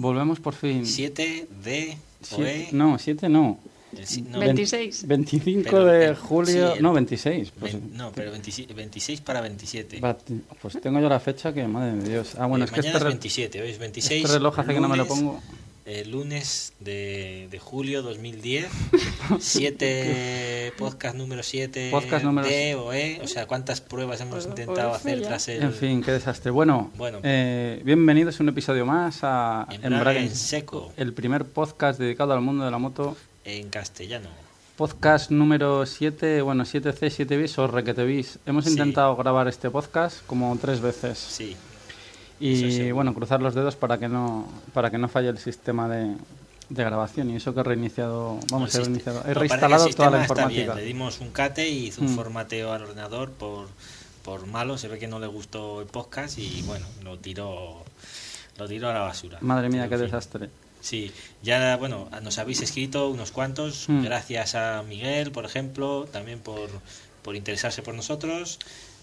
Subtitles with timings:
[0.00, 0.86] Volvemos por fin.
[0.86, 3.58] 7 de Siete- no, 7 no.
[3.96, 5.06] el si- no, 26.
[5.06, 7.50] 25 Pero de julio, sí, el- no, 26.
[7.58, 10.00] Pues, no, pero 26, 26 para 27.
[10.00, 10.16] va,
[10.60, 12.34] pues tengo yo la fecha que, madre de Dios.
[12.38, 14.22] Ah, bueno, Eh, es que este, es re- 27, hoy es 26.
[14.24, 15.40] este reloj hace que no me lo pongo.
[15.92, 18.68] Eh, lunes de, de julio 2010.
[19.40, 23.20] 7 podcast número 7 Podcast número de OE.
[23.22, 25.26] O sea, ¿cuántas pruebas hemos O- intentado hacer ya.
[25.28, 26.50] tras el En fin, qué desastre.
[26.52, 27.18] Bueno, Bueno.
[27.24, 32.40] eh, bienvenidos a un episodio más a Embrague en seco el primer podcast dedicado al
[32.40, 33.16] mundo de la moto.
[33.44, 34.28] en castellano?
[34.76, 38.38] Podcast número 7, bueno, 7C, 7 bis o requete bis.
[38.46, 38.70] Hemos Sí.
[38.70, 41.18] intentado grabar este podcast como tres veces.
[41.18, 41.56] Sí.
[42.40, 42.94] Y seguro.
[42.96, 46.16] bueno, cruzar los dedos para que no para que no falle el sistema de,
[46.70, 47.30] de grabación.
[47.30, 50.22] Y eso que he reiniciado, vamos, El he reiniciado, he No, el reinstalado toda la
[50.22, 50.62] está informática.
[50.74, 50.76] bien.
[50.76, 52.16] Le dimos un cate y hizo un Mm.
[52.16, 53.68] formateo al ordenador por,
[54.24, 54.78] por malo.
[54.78, 57.84] Se ve que no le gustó el podcast y bueno, lo tiró,
[58.58, 59.38] lo tiró a la basura.
[59.42, 60.04] Madre mía, qué fin.
[60.06, 60.48] desastre.
[60.80, 61.12] Sí,
[61.42, 63.86] ya bueno, nos habéis escrito unos cuantos.
[63.88, 64.02] Mm.
[64.02, 66.70] Gracias a Miguel, por ejemplo, también por,
[67.22, 68.58] por interesarse por nosotros.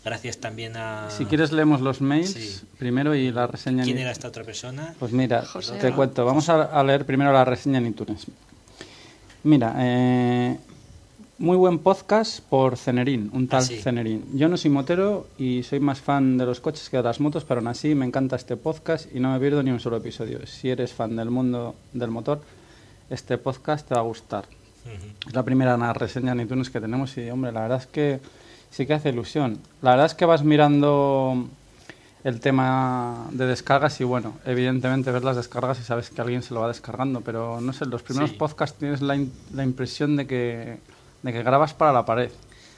[0.08, 1.10] Gracias también a.
[1.10, 2.62] Si quieres leemos los mails Sí.
[2.80, 3.84] primero y la reseña.
[3.84, 4.94] ¿Quién en- era esta otra persona?
[5.00, 5.96] Pues mira, José, te ¿no?
[5.98, 6.24] cuento.
[6.26, 8.26] Vamos a, leer primero la reseña en iTunes.
[9.44, 10.58] Mira, eh,
[11.40, 13.78] muy buen podcast por Cenerín, un tal Ah, sí.
[13.82, 14.24] Cenerín.
[14.34, 17.44] Yo no soy motero y soy más fan de los coches que de las motos,
[17.44, 20.46] pero aún así me encanta este podcast y no me pierdo ni un solo episodio.
[20.48, 22.42] Si eres fan del mundo del motor,
[23.10, 24.46] este podcast te va a gustar.
[25.28, 28.20] Es la primera reseña en iTunes que tenemos y, hombre, la verdad es que
[28.72, 29.60] sí que hace ilusión.
[29.82, 31.48] La verdad es que vas mirando
[32.24, 36.54] el tema de descargas y, bueno, evidentemente ves las descargas y sabes que alguien se
[36.54, 38.38] lo va descargando, pero no sé, los primeros Sí.
[38.38, 40.80] podcasts tienes la, in- la impresión de que,
[41.24, 42.32] de que grabas para la pared.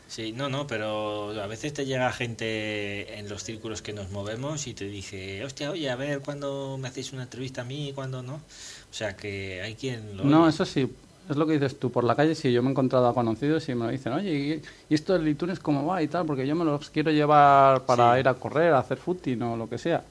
[0.07, 4.66] Sí, no, no, pero a veces te llega gente en los círculos que nos movemos
[4.66, 7.91] y te dice, hostia, oye, a ver, ¿cuándo me hacéis una entrevista a mí?
[7.94, 8.35] ¿Cuándo no?
[8.35, 10.91] O sea, que hay quien lo No, eso sí,
[11.29, 11.91] es lo que dices tú.
[11.91, 14.62] Por la calle sí, yo me he encontrado a conocidos y me lo dicen, oye,
[14.90, 16.25] ¿y, esto del iTunes cómo va y tal?
[16.25, 18.19] Porque yo me los quiero llevar para Sí.
[18.22, 20.03] ir a correr, a hacer footing o lo que sea.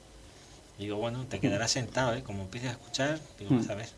[0.78, 2.22] Digo, bueno, te quedarás sentado, ¿eh?
[2.22, 3.58] Como empieces a escuchar, digo, Mm.
[3.58, 3.88] vas a ver.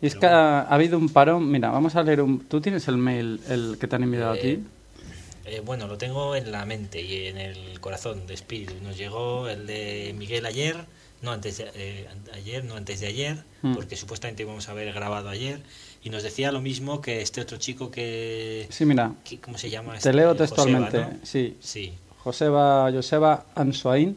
[0.00, 0.38] Y es Pero que bueno.
[0.38, 1.50] ha, ha habido un parón.
[1.50, 2.40] Mira, vamos a leer un.
[2.46, 4.64] ¿Tú tienes el mail el que te han enviado a Eh, ti?
[5.46, 8.72] Eh, bueno, lo tengo en la mente y en el corazón de espíritu.
[8.82, 10.76] Nos llegó el de Miguel ayer,
[11.20, 13.74] no antes de eh, ayer, no antes de ayer, Mm.
[13.74, 15.60] porque supuestamente íbamos a haber grabado ayer
[16.04, 19.70] y nos decía lo mismo que este otro chico que, Sí, mira, que- ¿cómo se
[19.70, 19.92] llama?
[19.92, 21.00] te Este, leo Joseba, textualmente.
[21.00, 21.10] ¿no?
[21.22, 21.92] Sí, Sí.
[22.22, 24.16] Joseba, Joseba Ansoain.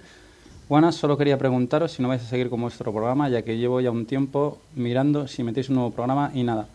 [0.69, 3.79] Buenas, solo quería preguntaros si no vais a seguir con vuestro programa, ya que llevo
[3.81, 6.67] ya un tiempo mirando si metéis un nuevo programa y nada.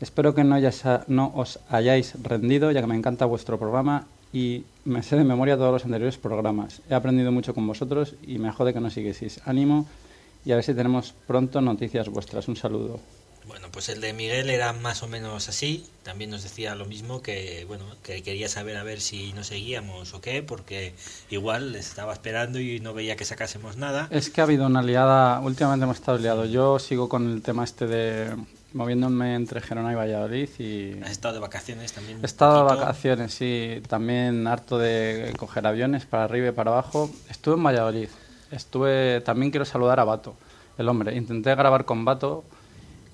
[0.00, 0.56] Espero que no,
[1.08, 5.56] no os hayáis rendido, ya que me encanta vuestro programa y me sé de memoria
[5.56, 6.82] todos los anteriores programas.
[6.90, 9.40] He aprendido mucho con vosotros y me jode que no siguieseis.
[9.46, 9.86] Ánimo
[10.44, 12.46] y a ver si tenemos pronto noticias vuestras.
[12.48, 13.00] Un saludo.
[13.46, 15.86] Bueno, pues el de Miguel era más o menos así.
[16.02, 20.14] También nos decía lo mismo que, bueno, que quería saber a ver si nos seguíamos
[20.14, 20.94] o qué, porque
[21.30, 24.08] igual les estaba esperando y no veía que sacásemos nada.
[24.10, 26.50] Es que ha habido una liada, últimamente hemos estado liados.
[26.50, 28.34] Yo sigo con el tema este de
[28.72, 32.18] moviéndome entre Gerona y Valladolid y Has estado de vacaciones también.
[32.22, 37.10] he estado de vacaciones, sí, también harto de coger aviones para arriba y para abajo.
[37.30, 38.08] Estuve en Valladolid,
[38.50, 40.36] estuve, también quiero saludar a Bato,
[40.78, 41.16] el hombre.
[41.16, 42.44] Intenté grabar con Bato,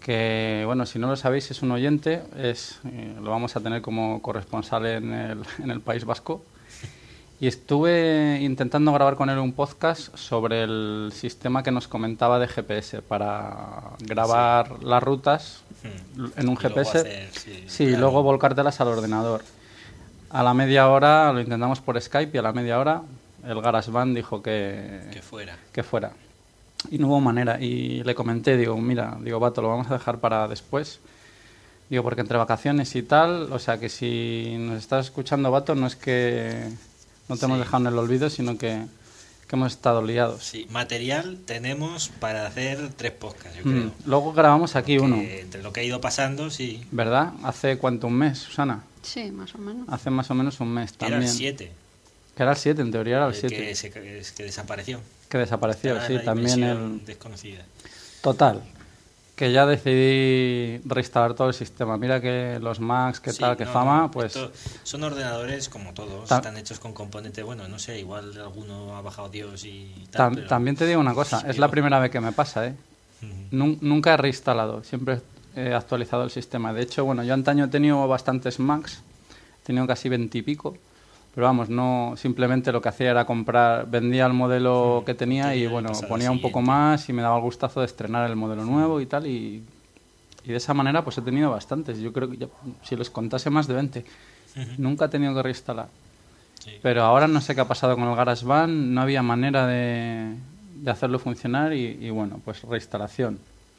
[0.05, 3.83] que bueno, si no lo sabéis es un oyente, es, eh, lo vamos a tener
[3.83, 6.43] como corresponsal en el, en el País Vasco.
[7.41, 12.47] Y estuve intentando grabar con él un podcast sobre el sistema que nos comentaba de
[12.47, 16.27] GPS para grabar las rutas Hmm.
[16.37, 16.99] en un Y luego GPS.
[16.99, 19.43] hacer, sí, Sí, y luego volcártelas al ordenador.
[20.31, 23.03] A la media hora lo intentamos por Skype y a la media hora
[23.45, 25.57] el GarageBand dijo que, Que fuera.
[25.73, 26.13] que fuera.
[26.91, 27.61] Y no hubo manera.
[27.61, 31.01] Y le comenté, digo, mira, digo, vato, lo vamos a dejar para después.
[31.89, 35.87] Digo, porque entre vacaciones y tal, o sea que si nos estás escuchando, vato, no
[35.87, 36.69] es que
[37.29, 37.65] no te hemos Sí.
[37.65, 38.87] dejado en el olvido, sino que,
[39.47, 40.43] que hemos estado liados.
[40.45, 43.71] Sí, material tenemos para hacer tres podcasts, yo Mm.
[43.73, 43.91] creo.
[44.07, 46.83] Luego grabamos aquí Que uno, Entre lo que ha ido pasando, sí.
[46.91, 47.35] ¿verdad?
[47.43, 48.07] ¿Hace cuánto?
[48.07, 48.85] ¿Un mes, Susana?
[49.03, 49.87] Sí, más o menos.
[49.91, 51.23] Hace más o menos un mes Era también.
[51.25, 51.73] el 7.
[52.37, 53.57] Que era el 7, en teoría era el el 7.
[53.93, 55.01] que, es que desapareció.
[55.33, 57.07] Que desapareció, sí, la también el...
[57.07, 57.65] desconocida.
[58.21, 58.61] Total,
[59.35, 61.97] que ya decidí reinstalar todo el sistema.
[61.97, 64.39] Mira que los Macs, que Sí, tal, que no, fama, pues...
[64.83, 69.01] son ordenadores como todos, Ta- están hechos con componentes, bueno, no sé, igual alguno ha
[69.01, 70.33] bajado Dios y tal.
[70.33, 72.75] tam- pero- También te digo una cosa, es la primera vez que me pasa, ¿eh?
[73.53, 75.23] Nun- nunca he reinstalado, siempre
[75.57, 76.75] he actualizado el sistema.
[76.75, 79.01] De hecho, bueno, yo antaño he tenido bastantes Macs,
[79.63, 80.77] he tenido casi veintipico,
[81.35, 85.67] pero vamos, no simplemente lo que hacía era comprar, vendía el modelo que tenía y
[85.67, 89.01] bueno, ponía un poco más y me daba el gustazo de estrenar el modelo nuevo
[89.01, 89.63] y tal y,
[90.45, 91.99] y de esa manera pues he tenido bastantes.
[92.01, 92.49] Yo creo que ya-
[92.83, 94.05] si les contase más de 20,
[94.57, 94.67] Ujú.
[94.79, 95.89] nunca he tenido que reinstalar.
[96.63, 96.73] Sí.
[96.83, 100.37] Pero ahora no sé qué ha pasado con el GarageBand, no había manera de,
[100.77, 103.39] de hacerlo funcionar y, y bueno, pues reinstalación.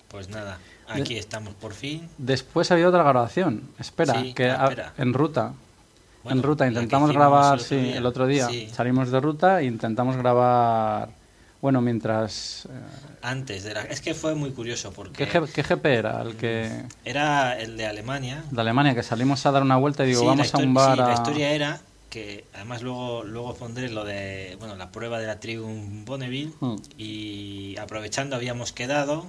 [0.10, 0.58] Pues nada,
[0.88, 2.10] aquí estamos por fin.
[2.18, 3.62] Después había otra grabación.
[3.80, 4.66] Espera, Sí, que ah,
[4.98, 5.54] a- en ruta.
[6.24, 7.98] Bueno, en ruta intentamos grabar, el sí, día.
[7.98, 8.48] el otro día.
[8.48, 8.70] Sí.
[8.74, 11.10] Salimos de ruta e intentamos grabar.
[11.62, 12.66] Bueno, mientras.
[12.66, 12.70] eh,
[13.22, 13.82] Antes de la...
[13.84, 16.22] Es que fue muy curioso porque ¿qué, qué GP era?
[16.22, 16.70] El que.
[17.06, 18.44] era el de Alemania.
[18.52, 20.92] De Alemania, que salimos a dar una vuelta y digo, Sí, vamos a un bar.
[20.96, 21.80] sí, la a- historia era
[22.10, 26.76] que además luego luego pondré lo de bueno la prueba de la Triumph Bonneville Mm.
[26.98, 29.26] y aprovechando habíamos quedado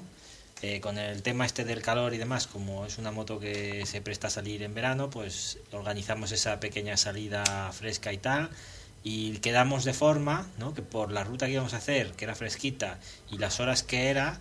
[0.62, 4.00] eh, con el tema este del calor y demás como es una moto que se
[4.00, 8.50] presta a salir en verano pues organizamos esa pequeña salida fresca y tal
[9.02, 10.74] y quedamos de forma ¿no?
[10.74, 12.98] que por la ruta que íbamos a hacer que era fresquita
[13.30, 14.40] y las horas que era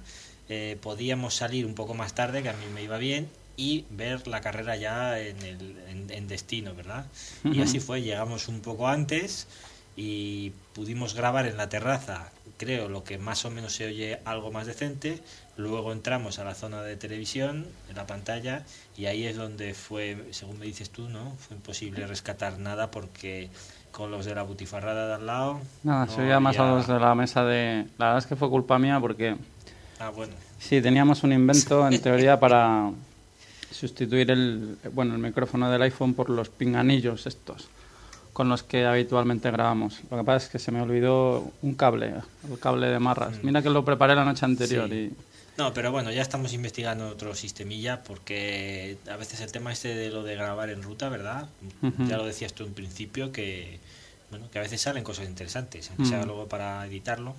[0.50, 4.27] eh, podíamos salir un poco más tarde que a mí me iba bien y ver
[4.27, 7.06] la carrera ya en, el, en, en destino, ¿verdad?
[7.44, 9.48] Y así fue, llegamos un poco antes
[9.95, 14.51] y pudimos grabar en la terraza, creo, lo que más o menos se oye algo
[14.51, 15.19] más decente.
[15.56, 18.64] Luego entramos a la zona de televisión, en la pantalla,
[18.98, 21.36] y ahí es donde fue, según me dices tú, ¿no?
[21.38, 23.50] Fue imposible rescatar nada porque
[23.92, 25.60] con los de la butifarrada de al lado.
[25.84, 27.86] Nada, no se oía más a los de la mesa de.
[28.00, 29.36] La verdad es que fue culpa mía porque.
[30.00, 30.34] Ah, bueno.
[30.60, 32.90] Sí, teníamos un invento en teoría para
[33.70, 37.68] sustituir el, bueno, el micrófono del iPhone por los pinganillos estos
[38.34, 40.02] con los que habitualmente grabamos.
[40.10, 42.16] Lo que pasa es que se me olvidó un cable,
[42.52, 43.36] el cable de marras.
[43.38, 43.46] Mm.
[43.46, 44.96] Mira que lo preparé la noche anterior Sí.
[44.96, 49.94] y No, pero bueno, ya estamos investigando otro sistemilla porque a veces el tema este
[49.94, 51.48] de lo de grabar en ruta, ¿verdad?
[52.08, 53.80] Ya lo decías tú en principio que
[54.32, 56.26] bueno, que a veces salen cosas interesantes, aunque sea Mm.
[56.26, 57.36] luego para editarlo.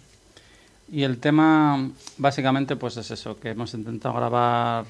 [0.92, 4.84] Y el tema, básicamente, pues es eso, que hemos intentado grabar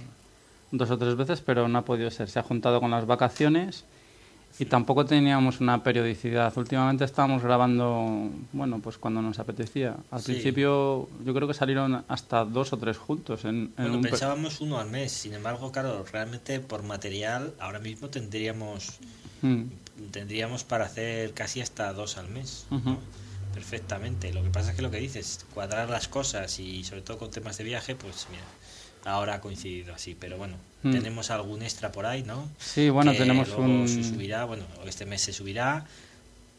[0.70, 2.28] dos o tres veces, pero no ha podido ser.
[2.28, 3.84] Se ha juntado con las vacaciones
[4.58, 6.56] y tampoco teníamos una periodicidad.
[6.56, 9.96] Últimamente estábamos grabando, bueno, pues cuando nos apetecía.
[10.10, 10.32] Al Sí.
[10.32, 13.44] principio yo creo que salieron hasta dos o tres juntos.
[13.44, 17.78] En, en Bueno, un pensábamos uno al mes, sin embargo, claro, realmente por material ahora
[17.80, 18.98] mismo tendríamos
[19.42, 19.64] Mm,
[20.10, 22.66] tendríamos para hacer casi hasta dos al mes.
[23.52, 24.32] Perfectamente.
[24.32, 27.30] Lo que pasa es que lo que dices, cuadrar las cosas y sobre todo con
[27.30, 28.42] temas de viaje, pues mira,
[29.04, 30.16] ahora ha coincidido así.
[30.18, 30.92] Pero bueno, Mm.
[30.92, 32.48] tenemos algún extra por ahí, ¿no?
[32.58, 33.88] Sí, bueno, Que tenemos luego un...
[33.88, 35.84] se subirá, bueno, este mes se subirá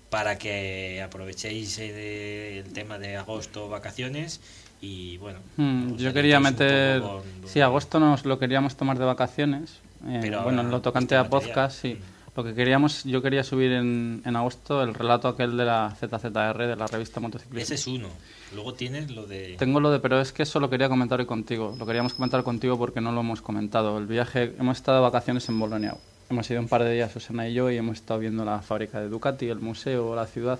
[0.09, 4.39] para que aprovechéis eh, el tema de agosto, vacaciones
[4.81, 5.39] y bueno.
[5.57, 7.01] Mm, os yo quería meter...
[7.01, 9.79] con- Sí, agosto nos lo queríamos tomar de vacaciones.
[10.07, 11.47] eh, Pero bueno, en lo tocante este a material.
[11.53, 11.93] podcast, sí.
[11.95, 12.14] Mm.
[12.35, 16.67] Lo que queríamos, yo quería subir en, en agosto el relato aquel de la ZZR,
[16.67, 17.61] de la revista Motociclismo.
[17.61, 18.09] Ese es uno.
[18.53, 19.55] Luego tienes lo de...
[19.57, 21.73] Tengo lo de, pero es que eso lo quería comentar hoy contigo.
[21.79, 23.97] Lo queríamos comentar contigo porque no lo hemos comentado.
[23.97, 25.95] El viaje, hemos estado de vacaciones en Bolonia.
[26.29, 28.99] Hemos ido un par de días, Susana y yo, y hemos estado viendo la fábrica
[28.99, 30.59] de Ducati, el museo, la ciudad,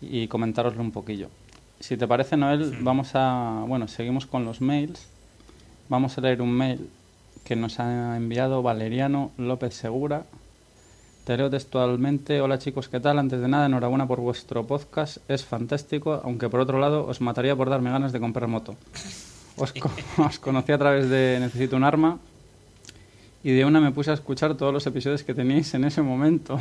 [0.00, 1.28] y comentaroslo un poquillo.
[1.80, 5.06] Si te parece, Noel, vamos a, bueno, seguimos con los mails.
[5.88, 6.90] Vamos a leer un mail
[7.44, 10.24] que nos ha enviado Valeriano López Segura.
[11.24, 12.40] Te leo textualmente.
[12.40, 13.18] Hola chicos, ¿qué tal?
[13.18, 15.18] Antes de nada, enhorabuena por vuestro podcast.
[15.28, 18.76] Es fantástico, aunque por otro lado os mataría por darme ganas de comprar moto.
[19.56, 19.90] Os, co-
[20.22, 22.18] os conocí a través de Necesito un arma
[23.44, 26.58] y de una me puse a escuchar todos los episodios que teníais en ese momento.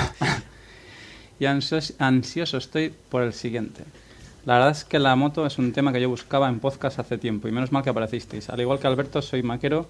[1.38, 3.84] y ansios- ansioso estoy por el siguiente.
[4.46, 7.18] La verdad es que la moto es un tema que yo buscaba en podcast hace
[7.18, 8.48] tiempo y menos mal que aparecisteis.
[8.48, 9.86] Al igual que Alberto, soy maquero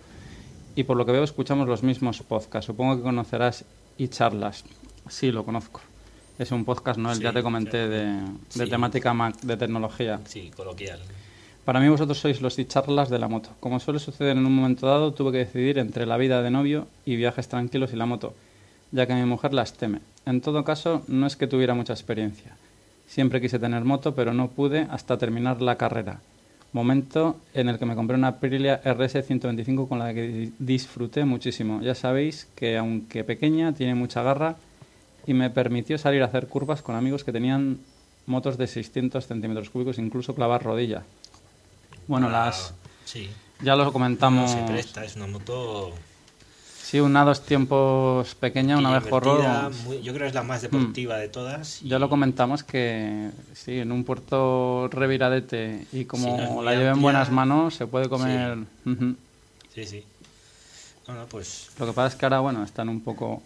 [0.77, 2.67] y por lo que veo escuchamos los mismos podcasts.
[2.67, 3.65] Supongo que conocerás
[3.99, 4.65] y charlas.
[5.09, 5.81] Sí, lo conozco.
[6.39, 7.11] Es un podcast, ¿no?
[7.11, 8.67] El Sí, ya te comenté de, de Sí.
[8.69, 10.21] temática Mac, de tecnología.
[10.25, 10.99] Sí, coloquial.
[11.65, 13.51] Para mí vosotros sois los charlas de la moto.
[13.61, 16.87] Como suele suceder en un momento dado, tuve que decidir entre la vida de novio
[17.05, 18.35] y viajes tranquilos y la moto,
[18.91, 20.01] ya que mi mujer las teme.
[20.25, 22.57] En todo caso, no es que tuviera mucha experiencia.
[23.07, 26.21] Siempre quise tener moto, pero no pude hasta terminar la carrera.
[26.73, 31.25] Momento en el que me compré una Aprilia RS 125 con la que di- disfruté
[31.25, 31.81] muchísimo.
[31.83, 34.57] Ya sabéis que aunque pequeña, tiene mucha garra
[35.27, 37.79] y me permitió salir a hacer curvas con amigos que tenían
[38.27, 41.03] motos de 600 centímetros cúbicos, incluso clavar rodilla.
[42.07, 42.75] Bueno, Ah, las
[43.05, 43.29] Sí.
[43.61, 44.53] ya lo No comentamos.
[44.53, 45.91] se presta, es una moto.
[46.91, 50.61] Sí, una dos tiempos pequeña, una vez invertida, muy- yo creo que es la más
[50.63, 51.83] deportiva de todas.
[51.83, 56.73] y- Ya lo comentamos que sí, en un puerto reviradete y como Sí, no la
[56.73, 58.59] lleve en buenas manos se puede comer.
[59.73, 60.05] Sí, sí.
[61.07, 61.71] No, no, pues.
[61.79, 63.41] Lo que pasa es que ahora, bueno, están un poco.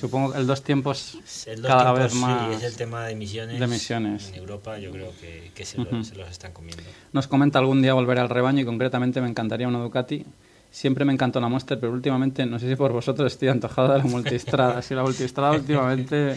[0.00, 2.56] Supongo que el dos tiempos El dos cada tiempos, vez sí, más.
[2.56, 3.58] es el tema de emisiones.
[3.58, 4.28] de emisiones.
[4.30, 6.84] En Europa yo creo que, se los están comiendo.
[7.12, 10.24] Nos comenta algún día volver al rebaño y concretamente me encantaría una Ducati.
[10.70, 13.98] Siempre me encantó la Monster, pero últimamente, no sé si por vosotros estoy antojado de
[13.98, 14.80] la multistrada.
[14.82, 16.36] Sí, la multistrada últimamente...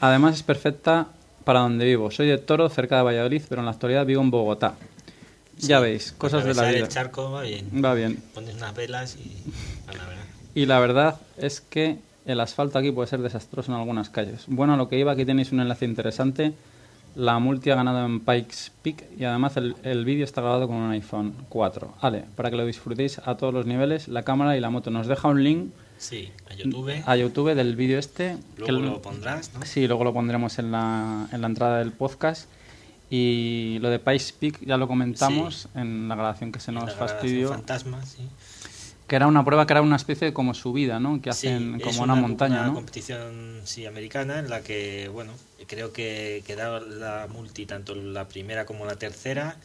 [0.00, 1.08] Además es perfecta
[1.44, 2.10] para donde vivo.
[2.10, 4.74] Soy de Toro, cerca de Valladolid, pero en la actualidad vivo en Bogotá.
[5.58, 6.78] ya veis, cosas de la vida.
[6.80, 7.70] el charco va bien.
[7.82, 8.22] Va bien.
[8.34, 9.32] Pones unas velas y.
[9.86, 10.24] a la verdad.
[10.54, 14.44] Y la verdad es que el asfalto aquí puede ser desastroso en algunas calles.
[14.46, 16.54] Bueno, lo que iba, aquí tenéis un enlace interesante.
[17.16, 20.76] La multi ha ganado en Pikes Peak y además el, el vídeo está grabado con
[20.76, 21.94] un iPhone 4.
[22.02, 24.90] Vale, para que lo disfrutéis a todos los niveles, la cámara y la moto.
[24.90, 26.90] Nos deja un link Sí, a YouTube.
[27.06, 28.36] a YouTube del vídeo este.
[28.56, 29.64] Luego lo pondrás, ¿no?
[29.64, 32.48] Sí, luego lo pondremos en la, en la entrada del podcast.
[33.10, 37.48] Y lo de Pikes Peak ya lo comentamos en la grabación que se nos fastidió.
[37.50, 38.28] Fantasma, sí.
[39.06, 41.20] Que era una prueba que era una especie de como subida, ¿no?
[41.20, 42.74] Que hacen como una, montaña, una ¿no?
[42.74, 45.32] competición sí, americana en la que, bueno,
[45.66, 49.56] creo que quedaba la multi, tanto la primera como la tercera.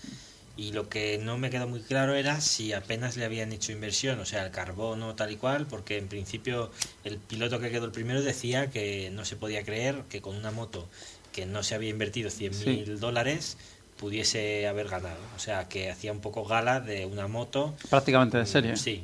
[0.57, 4.19] Y lo que no me quedó muy claro era si apenas le habían hecho inversión,
[4.19, 6.69] o sea, el carbono tal y cual, porque en principio
[7.05, 10.51] el piloto que quedó el primero decía que no se podía creer que con una
[10.51, 10.85] moto
[11.31, 13.55] que no se había invertido 100.000 mil dólares
[13.97, 15.19] pudiese haber ganado.
[15.35, 17.75] O sea, que hacía un poco gala de una moto.
[17.89, 18.75] Prácticamente de serie.
[18.77, 19.03] Sí,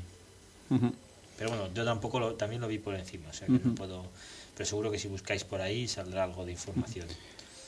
[0.69, 0.91] Ujú.
[1.37, 3.75] pero bueno, yo tampoco lo, también lo vi por encima, o sea que no Ujú.
[3.75, 4.03] puedo.
[4.55, 7.07] Pero seguro que si buscáis por ahí saldrá algo de información.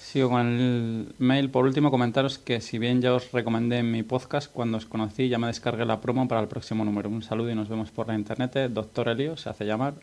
[0.01, 1.49] Sigo con el mail.
[1.49, 5.27] Por último, comentaros que si bien ya os recomendé en mi podcast, cuando os conocí
[5.27, 7.09] ya me descargué la promo para el próximo número.
[7.09, 8.71] Un saludo y nos vemos por la internet.
[8.71, 9.95] Doctor Elio se hace llamar.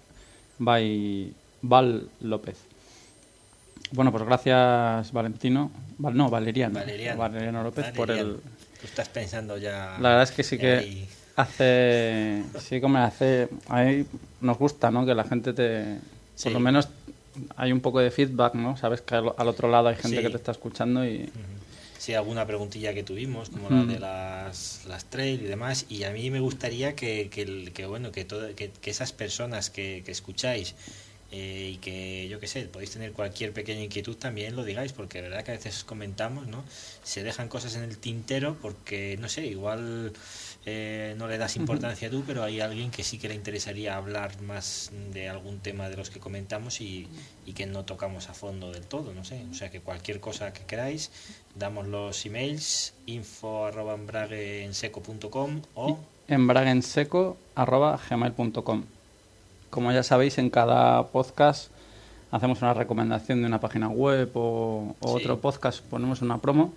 [0.58, 1.32] By
[1.62, 2.58] Val López.
[3.92, 5.70] Bueno, pues gracias Valentino.
[5.96, 6.78] Val, no, Valeriano.
[7.16, 7.62] Valeriano.
[7.62, 8.16] López por el...
[8.16, 9.96] Valeriano, Tú estás pensando ya.
[10.00, 11.08] La verdad es que sí que ahí.
[11.36, 12.42] Hace...
[12.60, 13.48] Sí como hace...
[13.68, 14.04] A mí
[14.40, 15.04] nos gusta, ¿no?
[15.06, 15.98] Que la gente te...
[16.34, 16.44] Sí.
[16.44, 16.88] Por lo menos
[17.56, 18.76] hay un poco de feedback, ¿no?
[18.76, 20.22] Sabes que al, al otro lado hay gente Sí.
[20.22, 21.28] que te está escuchando y...
[21.98, 25.86] Sí, alguna preguntilla que tuvimos, como la de las, las trail y demás.
[25.88, 29.12] Y a mí me gustaría que, que, el- que, bueno, que, todo- que, que esas
[29.12, 30.74] personas que, que escucháis
[31.32, 35.22] eh, y que, yo qué sé, podéis tener cualquier pequeña inquietud también lo digáis, porque
[35.22, 36.62] de verdad que a veces comentamos, ¿no?
[37.02, 40.12] Se dejan cosas en el tintero porque, no sé, igual
[40.66, 44.40] eh, no le das importancia tú, pero hay alguien que sí que le interesaría hablar
[44.40, 47.08] más de algún tema de los que comentamos y,
[47.44, 49.44] y que no tocamos a fondo del todo, no sé.
[49.50, 51.10] O sea que cualquier cosa que queráis,
[51.54, 58.84] damos los emails info arroba embragueenseco.com o embraguenseco.gmail.com
[59.70, 61.70] Como ya sabéis, en cada podcast
[62.30, 65.14] hacemos una recomendación de una página web o, o Sí.
[65.22, 66.72] otro podcast, ponemos una promo.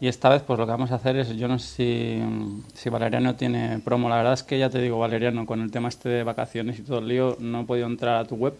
[0.00, 2.22] Y esta vez, pues lo que vamos a hacer es, yo no sé si,
[2.74, 4.08] si Valeriano tiene promo.
[4.08, 6.82] La verdad es que ya te digo, Valeriano, con el tema este de vacaciones y
[6.82, 8.54] todo el lío, no he podido entrar a tu web.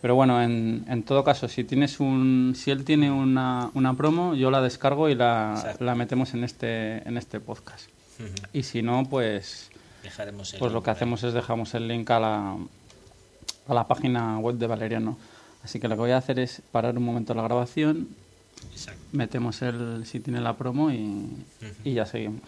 [0.00, 4.34] Pero bueno, en, en todo caso, si tienes un, si él tiene una, una promo,
[4.34, 7.88] yo la descargo y la, la metemos en este, en este podcast.
[8.52, 9.70] Y si no, pues,
[10.02, 12.56] dejaremos el pues lo que hacemos es dejamos el link a la,
[13.66, 15.16] a la página web de Valeriano.
[15.62, 18.08] Así que lo que voy a hacer es parar un momento la grabación.
[18.72, 19.02] Exacto.
[19.12, 21.44] metemos el si tiene la promo y,
[21.84, 22.42] y ya seguimos.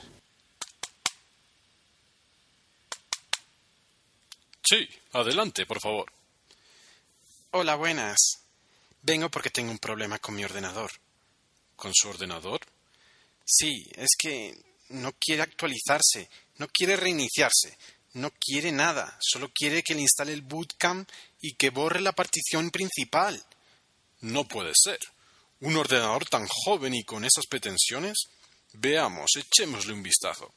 [4.65, 6.13] Sí, adelante, por favor.
[7.53, 8.19] Hola, buenas.
[9.03, 10.91] Vengo porque tengo un problema con mi ordenador.
[11.77, 12.61] ¿Con su ordenador?
[13.45, 14.59] Sí, es que
[14.89, 17.79] no quiere actualizarse, no quiere reiniciarse,
[18.15, 21.09] no quiere nada, solo quiere que le instale el bootcamp
[21.41, 23.41] y que borre la partición principal.
[24.21, 24.99] No puede ser.
[25.61, 28.17] ¿Un ordenador tan joven y con esas pretensiones?
[28.75, 30.53] Veamos, echémosle un vistazo.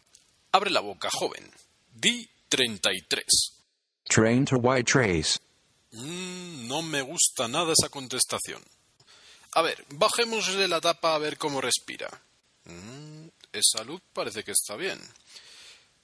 [0.51, 1.49] Abre la boca, joven.
[1.93, 3.25] Di 33.
[4.09, 5.39] Train to white trace.
[5.91, 8.61] Mm, no me gusta nada esa contestación.
[9.53, 12.09] A ver, bajémosle la tapa a ver cómo respira.
[12.65, 14.99] Mm, esa luz parece que está bien.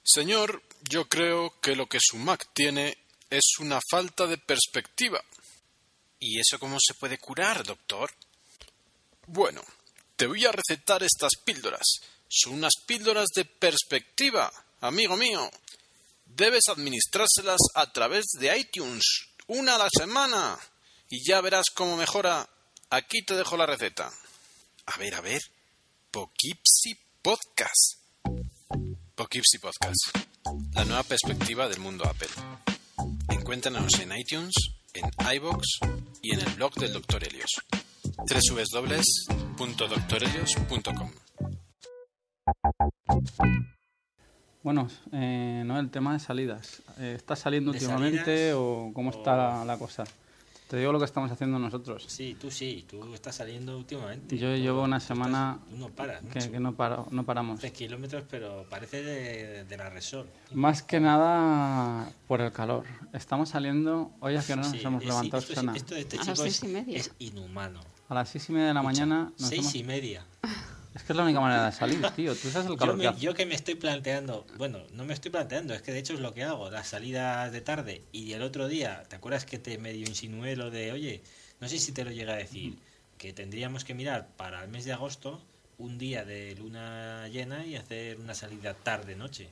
[0.02, 2.96] Señor, yo creo que lo que su Mac tiene
[3.28, 5.22] es una falta de perspectiva.
[6.18, 8.10] ¿Y eso cómo se puede curar, doctor?
[9.26, 9.60] Bueno,
[10.16, 11.82] te voy a recetar estas píldoras.
[12.28, 15.50] Son unas píldoras de perspectiva, amigo mío.
[16.26, 19.04] Debes administrárselas a través de iTunes,
[19.46, 20.58] una a la semana,
[21.08, 22.48] y ya verás cómo mejora.
[22.90, 24.10] Aquí te dejo la receta.
[24.86, 25.42] A ver, a ver.
[26.10, 27.98] Poughkeepsie Podcast.
[29.14, 30.16] Poughkeepsie Podcast.
[30.74, 32.28] La nueva perspectiva del mundo Apple.
[33.30, 34.54] Encuéntranos en iTunes,
[34.94, 35.66] en iBox
[36.22, 37.24] y en el blog del Dr.
[37.24, 37.50] Helios.
[38.18, 41.10] www.drhelios.com
[44.62, 46.82] Bueno, eh, no el tema de salidas.
[46.98, 48.54] Eh, ¿Estás saliendo ¿De últimamente salidas?
[48.56, 50.04] o cómo está la, la cosa?
[50.68, 52.04] Te digo lo que estamos haciendo nosotros.
[52.08, 54.36] Sí, tú sí, tú estás saliendo últimamente.
[54.36, 57.60] Yo Tú- llevo una tú estás- semana tú no paras, que, no, paro, no paramos.
[57.60, 60.26] 13 kilómetros, pero parece de, de la Resol.
[60.54, 62.82] Más que nada por el calor.
[63.12, 66.00] Estamos saliendo, hoy a que no nos Sí, hemos sí, levantado, esto, es- esto de
[66.00, 66.98] este chico seis es, y media.
[66.98, 67.80] es inhumano.
[68.08, 70.24] A las seis y media de la mañana nos Seis hemos- y media.
[70.94, 72.34] Es que es la única manera de salir, tío.
[72.34, 73.20] Tú sabes el Yo, calor que me- hace.
[73.20, 76.20] yo que me estoy planteando, bueno, no me estoy planteando, es que de hecho es
[76.20, 79.76] lo que hago, las salidas de tarde y el otro día, ¿te acuerdas que te
[79.78, 81.22] medio insinué lo de, oye,
[81.60, 82.78] no sé si te lo llega a decir,
[83.18, 85.42] que tendríamos que mirar para el mes de agosto
[85.78, 89.48] un día de luna llena y hacer una salida tarde-noche,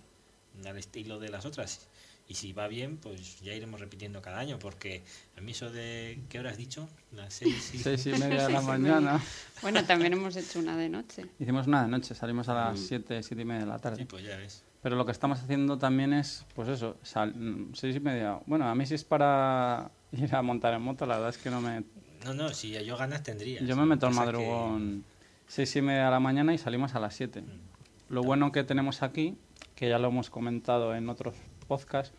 [0.65, 1.89] al estilo de las otras.
[2.27, 5.05] Y si va bien, pues ya iremos repitiendo cada año, porque
[5.37, 6.89] a mí eso de, ¿qué hora has dicho?
[7.13, 7.79] Las seis y...
[7.79, 9.21] Seis y media de la mañana.
[9.61, 11.27] Bueno, también hemos hecho una de noche.
[11.39, 14.07] Hicimos una de noche, salimos a las siete, siete y media de la Sí, tarde.
[14.07, 14.65] pues ya ves.
[14.83, 18.39] Pero lo que estamos haciendo también es, pues eso, sal- mm, seis y media.
[18.47, 21.51] Bueno, a mí si es para ir a montar en moto, la verdad es que
[21.51, 21.85] no me...
[22.25, 23.61] No, no, si yo ganas tendría.
[23.63, 25.05] Yo me meto al Pasa que- madrugón
[25.47, 27.45] seis y media de la mañana y salimos a las siete.
[28.09, 29.37] Lo bueno que tenemos aquí,
[29.75, 32.15] que ya lo hemos comentado en otros podcasts,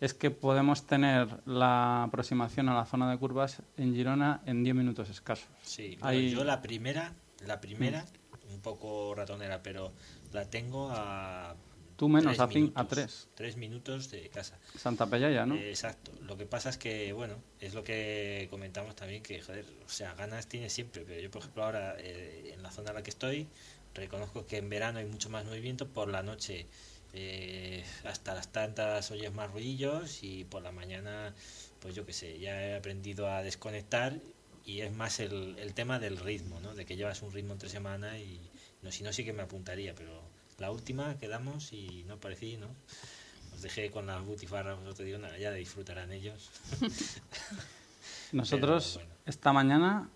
[0.00, 4.76] es que podemos tener la aproximación a la zona de curvas en Girona en 10
[4.76, 5.46] minutos escasos.
[5.62, 7.14] Sí, Hay- yo la primera,
[7.46, 8.04] la primera,
[8.52, 9.92] un poco ratonera, pero
[10.32, 11.54] la tengo a.
[11.96, 13.28] Tú menos, tres a, cin- a minutos, 3.
[13.36, 14.58] Tres minutos de casa.
[14.76, 15.54] Santa Pellaya, ¿no?
[15.54, 16.10] Eh, exacto.
[16.22, 20.12] Lo que pasa es que, bueno, es lo que comentamos también, que, joder, o sea,
[20.14, 23.10] ganas tienes siempre, pero yo, por ejemplo, ahora eh, en la zona en la que
[23.10, 23.46] estoy,
[23.94, 26.66] reconozco que en verano hay mucho más movimiento, por la noche
[27.16, 31.32] eh, hasta las tantas oyes más ruidillos y por la mañana,
[31.78, 34.18] pues yo qué sé, ya he aprendido a desconectar
[34.64, 36.74] y es más el, el tema del ritmo, ¿no?
[36.74, 38.40] De que llevas un ritmo entre semana y
[38.82, 40.22] no, si no sí que me apuntaría, pero
[40.58, 42.66] la última quedamos y no parecí, ¿no?
[43.54, 46.50] Os dejé con las butifarras, os te digo nada, ya disfrutarán ellos.
[48.32, 49.20] Nosotros Pero bueno.
[49.26, 50.08] esta mañana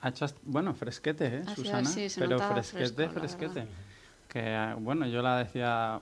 [0.00, 1.90] ha hecho, bueno, fresquete, ¿eh, sido Susana?
[1.90, 3.66] así, se Pero fresquete, fresco, fresquete.
[4.28, 6.00] Que, bueno, yo la decía,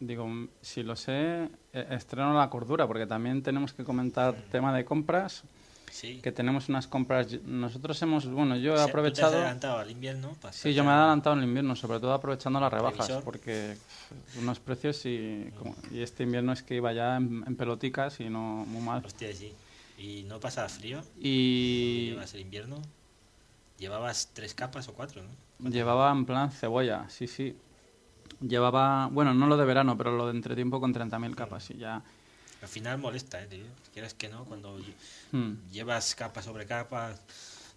[0.00, 0.28] digo,
[0.60, 5.44] si lo sé, eh, estreno la cordura, porque también tenemos que comentar tema de compras,
[5.90, 6.20] Sí.
[6.22, 9.36] que tenemos unas compras, nosotros hemos, bueno, yo he O sea, ¿tú te has aprovechado...
[9.36, 10.36] adelantado al invierno?
[10.50, 13.76] Sí, yo me he adelantado en el invierno, sobre todo aprovechando las rebajas, porque
[14.38, 18.28] unos precios y, como- y este invierno es que iba ya en, en peloticas y
[18.28, 19.02] no muy mal.
[19.04, 19.52] Hostia, sí.
[19.96, 21.00] ¿Y no pasa frío?
[21.18, 22.80] Y ¿Llevas el invierno?
[23.78, 25.70] Llevabas tres capas o cuatro, ¿no?
[25.70, 27.56] llevaba en plan cebolla, sí, sí.
[28.40, 32.02] Llevaba, bueno, no lo de verano, pero lo de entretiempo con 30.000 capas y ya...
[32.62, 33.64] Al final molesta, ¿eh, tío?
[33.92, 34.78] Quieras que no, cuando
[35.32, 35.52] hmm.
[35.70, 37.14] llevas capa sobre capa...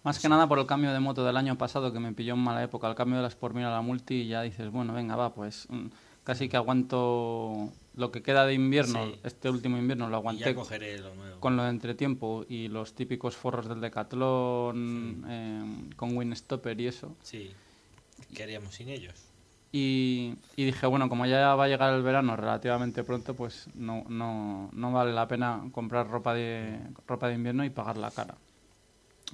[0.04, 2.40] Más que nada por el cambio de moto del año pasado que me pilló en
[2.40, 4.92] mala época, el cambio de las por mil a la multi y ya dices, bueno,
[4.92, 5.86] venga, va, pues mm,
[6.24, 9.20] casi que aguanto lo que queda de invierno, Sí.
[9.22, 11.38] este último invierno lo aguanté ya cogeré lo nuevo.
[11.38, 17.14] con lo de entretiempo y los típicos forros del Decathlon eh, con Winstopper y eso.
[17.22, 17.52] Sí.
[18.34, 19.14] ¿Qué haríamos sin ellos?
[19.74, 24.04] Y, y dije, bueno, como ya va a llegar el verano relativamente pronto, pues no,
[24.08, 28.34] no, no vale la pena comprar ropa de, ropa de invierno y pagar la cara.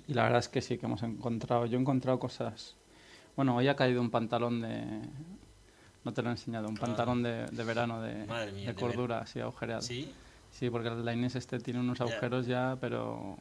[0.07, 2.77] Y la verdad es que sí, que hemos encontrado, yo he encontrado cosas...
[3.35, 5.01] Bueno, hoy ha caído un pantalón de...
[6.05, 6.81] No te lo he enseñado, un Ah.
[6.83, 9.83] pantalón de, de verano de, mía, de de cordura, así agujereado.
[9.83, 10.13] ¿Sí?
[10.53, 13.37] Sí, porque el Inés este tiene unos agujeros ya, pero...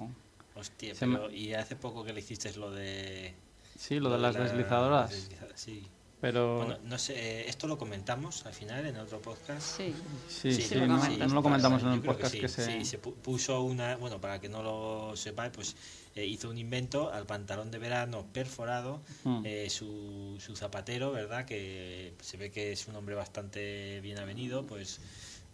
[0.56, 1.30] Hostia, pero...
[1.32, 3.36] Y hace poco que le hiciste lo de...
[3.78, 5.12] Sí, lo de las la- deslizadoras.
[5.12, 5.88] desliza- Sí.
[6.20, 9.78] Pero Bueno, no sé, esto lo comentamos al final en otro podcast.
[9.78, 9.94] Sí.
[10.28, 12.66] sí, sí, sí, lo no, lo comentamos en creo podcast sí, que, se...
[12.66, 15.76] sí, se pu- puso una, bueno, para que no lo sepáis, pues
[16.16, 19.42] eh, hizo un invento al pantalón de verano perforado, Mm.
[19.46, 21.46] eh, su, su zapatero, ¿verdad?
[21.46, 25.00] Que se ve que es un hombre bastante bien avenido, pues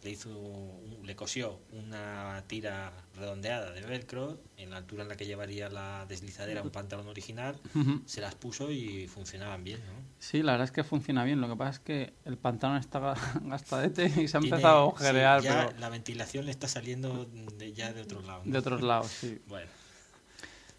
[0.03, 5.25] le hizo le cosió una tira redondeada de velcro en la altura en la que
[5.25, 7.59] llevaría la deslizadera un pantalón original,
[8.05, 9.93] se las puso y funcionaban bien, ¿no?
[10.19, 11.41] Sí, la verdad es que funciona bien.
[11.41, 13.15] Lo que pasa es que el pantalón está ga-
[13.49, 16.67] gastadete y se ha Tiene- empezado a sí, agujerear, ya pero la ventilación le está
[16.67, 18.43] saliendo de, ya de otro lado.
[18.45, 18.51] ¿no?
[18.51, 19.39] de otros lados, sí.
[19.47, 19.69] Bueno,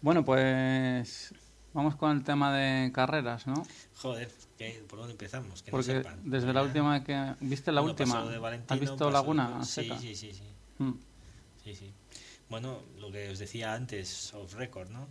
[0.01, 1.33] Bueno, pues
[1.75, 3.67] vamos con el tema de carreras, ¿no?
[3.97, 5.61] joder, ¿qué- ¿por dónde empezamos?
[5.61, 6.19] Que no Porque sepan.
[6.23, 7.35] desde la última que...
[7.41, 8.23] ¿Viste la Bueno, última?
[8.25, 9.99] de ¿Has visto Laguna Sí, Seca?
[9.99, 10.43] sí, sí, sí.
[10.83, 10.93] Mm.
[11.63, 11.91] Sí, sí.
[12.49, 15.07] Bueno, lo que os decía antes, off record, ¿no?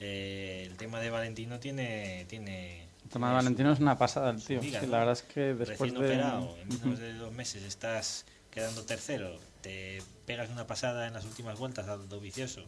[0.00, 2.24] Eh, el tema de Valentino tiene.
[2.28, 4.62] tiene El tema de su- Valentino es una pasada el tío.
[4.62, 4.86] Sí, ¿no?
[4.88, 6.06] la verdad es que después Recién de...
[6.06, 11.24] operado, en menos de dos meses estás quedando tercero, te pegas una pasada en las
[11.24, 12.64] últimas vueltas al vicioso,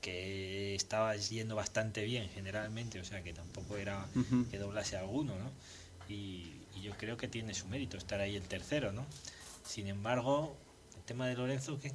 [0.00, 4.06] que estaba yendo bastante bien generalmente, o sea que tampoco era
[4.50, 5.50] que doblase alguno, ¿no?
[6.08, 9.06] Y, y yo creo que tiene su mérito estar ahí el tercero, ¿no?
[9.66, 10.56] Sin embargo,
[10.96, 11.92] el tema de Lorenzo, ¿qué?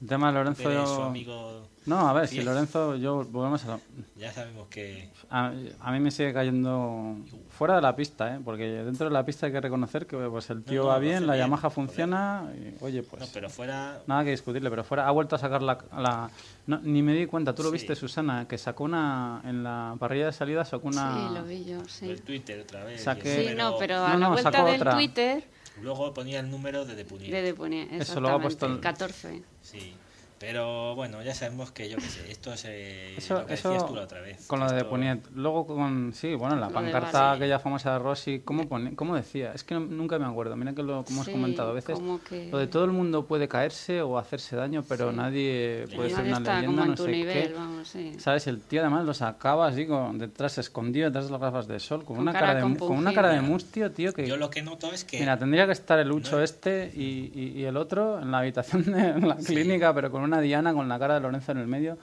[0.00, 0.86] El tema de Lorenzo...
[0.96, 2.40] Su amigo, No, a ver, si.
[2.40, 3.68] Lorenzo, yo volvemos a...
[3.68, 3.80] lo-
[4.16, 5.10] ya sabemos que...
[5.28, 7.16] A, a mí me sigue cayendo
[7.50, 8.38] fuera de la pista, ¿eh?
[8.44, 11.26] porque dentro de la pista hay que reconocer que pues, el tío no, va bien,
[11.26, 13.98] la bien, Yamaha funciona, y, oye, pues No, pero fuera...
[14.06, 15.78] nada que discutirle, pero fuera ha vuelto a sacar la...
[15.96, 16.30] la-
[16.68, 17.72] no, ni me di cuenta, tú lo Sí.
[17.74, 21.12] viste, Susana, que sacó una, en la parrilla de salida sacó una...
[21.28, 22.08] Sí, lo vi yo, sí.
[22.10, 23.04] El Twitter otra vez.
[23.04, 24.92] Saqué- Sí, no, pero No, a la no, vuelta del otra.
[24.94, 25.44] Twitter
[25.82, 27.30] Luego ponía el número de Depunier.
[27.30, 29.42] de Depunia, Eso luego ha puesto el- 14.
[29.62, 29.94] Sí.
[30.38, 33.70] Pero bueno, ya sabemos que yo qué sé, esto es eh, Eso, lo que eso
[33.70, 34.46] decías tú la otra vez.
[34.46, 35.26] con lo de esto- Puniet.
[35.34, 39.50] Luego con, sí, bueno, la pancarta aquella famosa de Rossi, ¿cómo, pone, ¿cómo decía?
[39.52, 41.96] Es que no- nunca me acuerdo, mira que lo como hemos Sí, comentado a veces.
[41.96, 45.16] como que- Lo de todo el mundo puede caerse o hacerse daño, pero Sí.
[45.16, 47.54] nadie puede ser Nadie una está leyenda, como en no tu sé nivel, qué.
[47.54, 48.12] vamos, sí.
[48.18, 48.46] ¿Sabes?
[48.46, 52.04] El tío además lo sacaba así, con, detrás, escondido detrás de las gafas de sol,
[52.04, 54.24] con, Con una cara cara, de, mu- con una cara de mustio, tío, que...
[54.26, 55.18] Yo lo que noto es que...
[55.18, 58.38] Mira, tendría que estar el Ucho No- este y, y- y el otro en la
[58.38, 61.66] habitación de la clínica, pero con una Diana con la cara de Lorenzo en el
[61.66, 61.98] medio.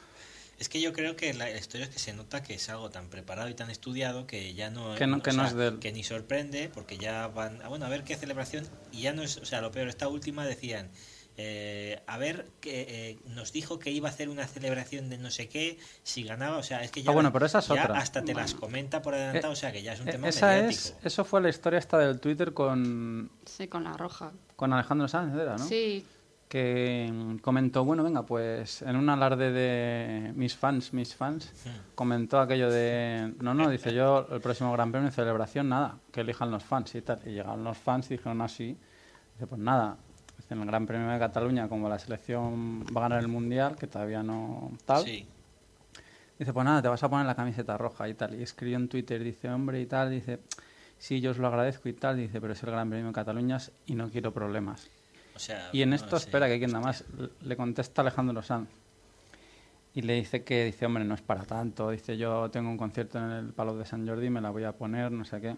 [0.58, 3.10] Es que yo creo que la historia es que se nota que es algo tan
[3.10, 5.80] preparado y tan estudiado que ya no, Que no- que no sea, es de él.
[5.80, 9.22] que ni sorprende porque ya van ah, bueno a ver qué celebración y ya no
[9.22, 10.90] es o sea lo peor esta última decían
[11.38, 15.30] eh, a ver que eh, nos dijo que iba a hacer una celebración de no
[15.30, 17.74] sé qué si ganaba o sea es que ya, Ah, bueno, pero esa es ya
[17.84, 17.98] otra.
[17.98, 20.48] hasta te las comenta por adelantado o sea que ya es un Eh, tema Esa
[20.48, 24.32] mediático es, eso fue la historia esta del Twitter con, Sí, con la roja.
[24.56, 25.68] con Alejandro Sánchez, ¿era, ¿no?
[25.68, 26.06] Sí,
[26.56, 31.52] que mm, comentó, bueno, venga, pues en un alarde de mis fans, mis fans,
[31.96, 36.52] comentó aquello de, no, no, dice yo, el próximo Gran Premio celebración, nada, que elijan
[36.52, 37.20] los fans y tal.
[37.26, 38.78] Y llegaron los fans y dijeron así,
[39.34, 39.98] dice, pues nada,
[40.50, 43.88] en el Gran Premio de Cataluña, como la selección va a ganar el Mundial, que
[43.88, 45.28] todavía no tal, sí
[46.40, 48.34] dice, pues nada, te vas a poner la camiseta roja y tal.
[48.34, 50.40] Y escribió en Twitter, dice, hombre, y tal, dice,
[50.98, 53.58] sí, yo os lo agradezco y tal, dice, pero es el Gran Premio de Cataluña
[53.86, 54.90] y no quiero problemas.
[55.36, 57.06] O sea Y en no esto, espera, que hay quien da hostia.
[57.18, 57.30] más.
[57.44, 58.70] Le contesta Alejandro Sanz.
[59.94, 61.90] Y le dice que, dice, hombre, no es para tanto.
[61.90, 64.74] Dice, yo tengo un concierto en el Palau de San Jordi, me la voy a
[64.74, 65.56] poner, no sé qué.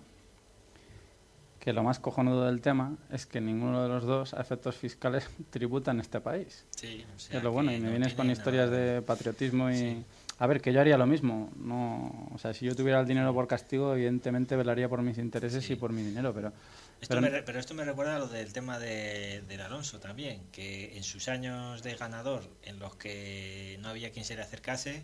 [1.59, 5.27] Que lo más cojonudo del tema es que ninguno de los dos, a efectos fiscales,
[5.49, 6.65] tributa en este país.
[6.69, 7.71] Sí, o sea es lo bueno.
[7.71, 9.75] Y me no vienes con historias nada- de patriotismo y...
[9.75, 10.05] Sí.
[10.39, 11.49] A ver, que yo haría lo mismo.
[11.57, 15.65] No, o sea, si yo tuviera el dinero por castigo, evidentemente velaría por mis intereses
[15.65, 15.73] Sí.
[15.73, 16.53] y por mi dinero, pero...
[17.01, 19.99] Esto pero me re- pero esto me recuerda a lo del tema de, del Alonso
[19.99, 24.41] también, que en sus años de ganador, en los que no había quien se le
[24.41, 25.03] acercase,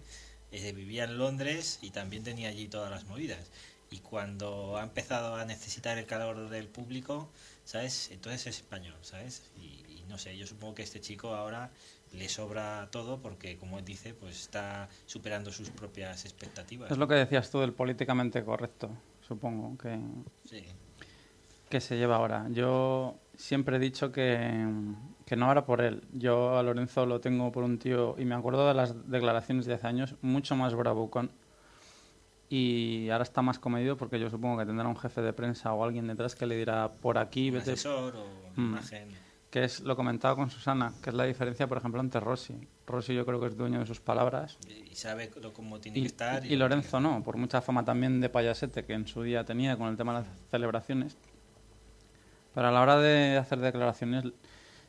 [0.51, 3.51] eh, vivía en Londres y también tenía allí todas las movidas.
[3.91, 7.29] Y cuando ha empezado a necesitar el calor del público,
[7.63, 8.09] ¿sabes?
[8.11, 9.43] Entonces es español, ¿sabes?
[9.55, 11.69] Y, y no sé, yo supongo que este chico ahora
[12.11, 16.89] le sobra todo porque, como él dice, pues está superando sus propias expectativas.
[16.91, 18.89] Es lo que decías tú del políticamente correcto,
[19.27, 19.99] supongo, que...
[20.49, 20.63] Sí.
[21.73, 22.45] Que se lleva ahora.
[22.51, 24.63] Yo siempre he dicho que,
[25.25, 26.03] que no era por él.
[26.13, 29.73] Yo a Lorenzo lo tengo por un tío, y me acuerdo de las declaraciones de
[29.73, 31.31] hace años, mucho más bravucón.
[32.49, 35.83] Y ahora está más comedido porque yo supongo que tendrá un jefe de prensa o
[35.83, 37.71] alguien detrás que le dirá por aquí, Un vete.
[37.71, 38.69] asesor o Mm.
[38.73, 39.07] imagen.
[39.49, 42.55] Que es, lo comentaba con Susana, que es la diferencia, por ejemplo, entre Rossi.
[42.85, 44.57] Rossi yo creo que es dueño de sus palabras.
[44.67, 46.45] y sabe lo- cómo tiene Y, que estar.
[46.45, 49.87] y Lorenzo no, por mucha fama también de payasete que en su día tenía con
[49.87, 51.17] el tema de las celebraciones.
[52.53, 54.25] Pero a la hora de hacer declaraciones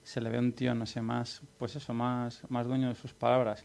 [0.03, 3.15] se le ve un tío, no sé, más, pues eso, más, más dueño de sus
[3.15, 3.65] palabras.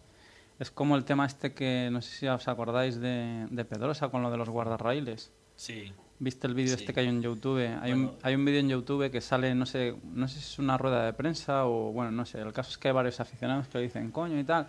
[0.57, 4.21] Es como el tema este que, no sé si os acordáis de, de Pedrosa con
[4.23, 6.83] lo de los guardarraíles, Sí, ¿Viste el vídeo Sí.
[6.83, 7.59] este que hay en YouTube?
[7.81, 10.59] Hay un, hay un vídeo en YouTube que sale, no sé, no sé si es
[10.59, 12.39] una rueda de prensa o, bueno, no sé.
[12.39, 14.67] El caso es que hay varios aficionados que le dicen, coño y tal.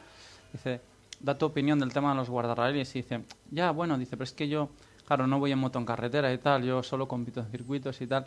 [0.53, 0.81] Dice,
[1.21, 4.33] da tu opinión del tema de los guardarraíles y dice, ya, bueno, dice, pero es
[4.33, 4.71] que yo,
[5.07, 8.07] claro, no voy en moto en carretera y tal, yo solo compito en circuitos y
[8.09, 8.27] tal.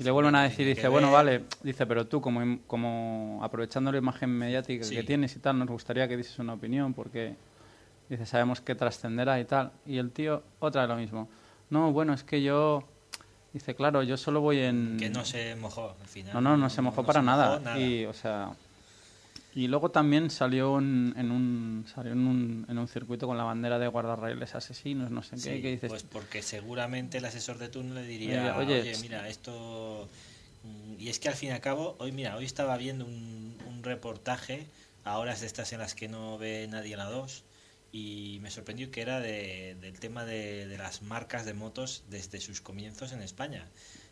[0.00, 1.14] Y le vuelven a decir, dice, bueno, ver.
[1.14, 4.94] vale, dice, pero tú, como, como aprovechando la imagen mediática Sí.
[4.96, 7.34] que tienes y tal, nos gustaría que dices una opinión porque,
[8.08, 9.72] dice, sabemos que trascenderá y tal.
[9.84, 11.28] Y el tío, otra vez lo mismo.
[11.68, 12.82] No, bueno, es que yo,
[13.52, 14.96] dice, claro, yo solo voy en...
[14.98, 16.32] Que no se mojó al final.
[16.32, 17.78] No, no, no se mojó para nada.
[17.78, 18.52] Y, o sea,
[19.54, 23.44] y luego también salió en, en un salió en un, en un circuito con la
[23.44, 27.94] bandera de guardarraíles asesinos, no sé qué, dices, Pues porque seguramente el asesor de turno
[27.94, 30.08] le diría, Oye, mira, esto...
[30.98, 33.82] Y es que al fin y al cabo, hoy mira, hoy estaba viendo un, un
[33.82, 34.66] reportaje
[35.04, 37.44] a horas de estas en las que no ve nadie la 2
[37.92, 42.38] y me sorprendió que era de- del tema de, de las marcas de motos desde
[42.40, 43.64] sus comienzos en España.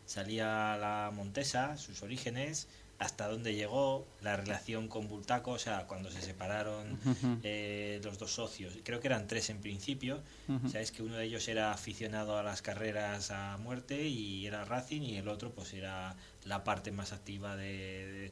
[0.07, 2.67] Salía la Montesa, sus orígenes,
[2.99, 6.99] hasta dónde llegó, la relación con Bultaco, o sea, cuando se separaron
[7.43, 8.73] eh, los dos socios.
[8.83, 10.21] Creo que eran tres en principio.
[10.49, 10.69] Ujú.
[10.69, 15.01] Sabes que uno de ellos era aficionado a las carreras a muerte y era Racing
[15.01, 17.71] y el otro pues era la parte más activa de,
[18.11, 18.31] de-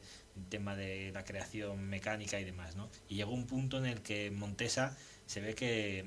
[0.50, 2.88] tema de la creación mecánica y demás, ¿no?
[3.08, 6.04] Y llegó un punto en el que Montesa se ve que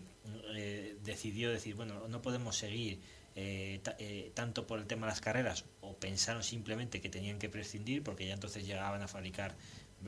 [0.56, 3.00] eh, decidió decir, bueno, no podemos seguir
[3.36, 7.50] eh, eh, tanto por el tema de las carreras o pensaron simplemente que tenían que
[7.50, 9.56] prescindir porque ya entonces llegaban a fabricar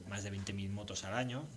[0.09, 1.47] más de 20.000 motos al año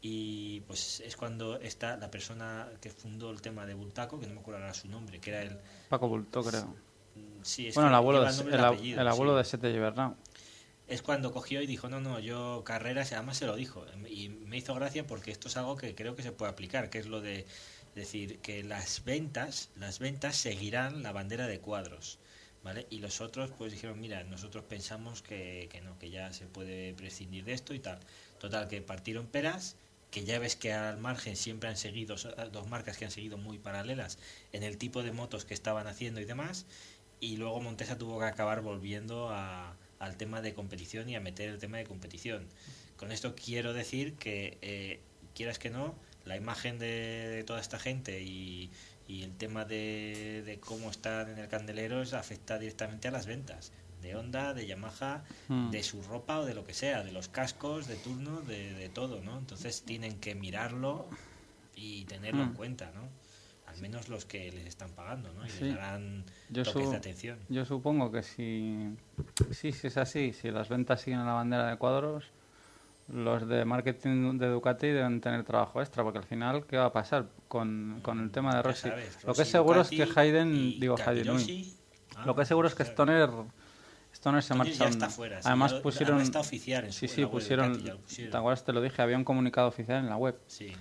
[0.00, 4.34] y pues es cuando está la persona que fundó el tema de Bultaco, que no
[4.34, 5.56] me acuerdo ahora su nombre, que era el...
[5.88, 6.74] Paco Bulto, creo.
[7.42, 9.38] Sí, es Bueno, el abuelo, de, nombre y el, ab- apellido, el abuelo sí.
[9.38, 10.14] de Sete Gibernau.
[10.88, 13.86] Es cuando cogió y dijo, no, no, yo carreras, además se lo dijo.
[14.06, 16.98] Y me hizo gracia porque esto es algo que creo que se puede aplicar, que
[16.98, 17.46] es lo de
[17.94, 22.18] decir que las ventas, las ventas seguirán la bandera de cuadros.
[22.62, 22.86] ¿Vale?
[22.88, 26.94] Y los otros pues dijeron, mira, nosotros pensamos que, que no, que ya se puede
[26.94, 28.00] prescindir de esto y tal.
[28.38, 29.76] Total, que partieron peras,
[30.10, 33.36] que ya ves que al margen siempre han seguido, so- dos marcas que han seguido
[33.36, 34.16] muy paralelas
[34.52, 36.64] en el tipo de motos que estaban haciendo y demás,
[37.20, 41.58] y luego Montesa tuvo que acabar volviendo al tema de competición y a meter el
[41.58, 42.48] tema de competición.
[42.96, 45.00] Con esto quiero decir que, eh,
[45.34, 45.94] quieras que no,
[46.24, 46.86] la imagen de,
[47.28, 48.70] de toda esta gente y,
[49.06, 53.26] y el tema de, de cómo están en el candelero es afecta directamente a las
[53.26, 55.70] ventas de Honda, de Yamaha, Mm.
[55.70, 58.88] de su ropa o de lo que sea, de los cascos, de turno, de, de
[58.88, 59.38] todo, ¿no?
[59.38, 61.06] Entonces tienen que mirarlo
[61.74, 62.54] y tenerlo en Mm.
[62.54, 63.08] cuenta, ¿no?
[63.66, 65.44] Al menos los que les están pagando, ¿no?
[65.46, 65.64] Y Sí.
[65.64, 67.38] les darán Yo, toques de atención.
[67.48, 68.88] yo supongo que si,
[69.52, 72.24] sí, si es así, si las ventas siguen a la bandera de cuadros,
[73.08, 76.92] los de marketing de Ducati deben tener trabajo extra, porque al final, ¿qué va a
[76.92, 78.88] pasar con, con el tema de Rossi?
[78.88, 81.36] sabes, Lo que es seguro Ducati es que Hayden, digo Hayden,
[82.16, 82.82] ah, lo que es seguro es que.
[82.84, 83.30] Stoner,
[84.14, 84.84] Stoner se marcha.
[85.44, 87.82] Además ya lo- pusieron, está oficial en sí, sí, pusieron.
[88.64, 90.38] Te lo dije, había un comunicado oficial en la web.
[90.46, 90.72] Sí.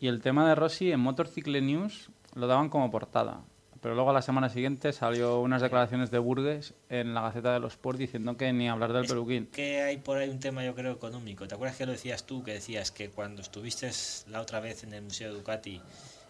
[0.00, 3.40] Y el tema de Rossi en Motorcycle News lo daban como portada.
[3.80, 7.60] Pero luego a la semana siguiente salió unas declaraciones de Burgues en la Gaceta de
[7.60, 9.46] los Sports diciendo que ni hablar del Es peluquín.
[9.46, 11.46] que hay por ahí un tema, yo creo, económico.
[11.46, 12.42] ¿Te acuerdas que lo decías tú?
[12.42, 13.90] Que decías que cuando estuviste
[14.28, 15.80] la otra vez en el Museo de Ducati,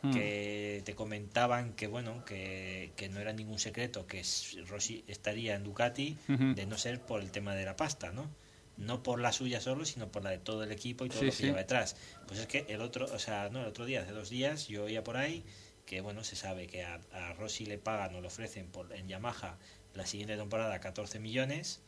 [0.00, 0.12] Mm.
[0.12, 4.22] que te comentaban que, bueno, que, que no era ningún secreto que
[4.68, 8.30] Rossi estaría en Ducati, de no ser por el tema de la pasta, ¿no?
[8.76, 11.24] No por la suya solo, sino por la de todo el equipo y todo Sí,
[11.24, 11.42] lo que sí.
[11.46, 11.96] lleva detrás.
[12.28, 14.84] Pues es que el otro, o sea, no, el otro día, hace dos días, yo
[14.84, 15.42] oía por ahí
[15.88, 19.08] que, bueno, se sabe que a, a Rossi le pagan o le ofrecen por, en
[19.08, 19.56] Yamaha
[19.94, 21.80] la siguiente temporada 14 millones.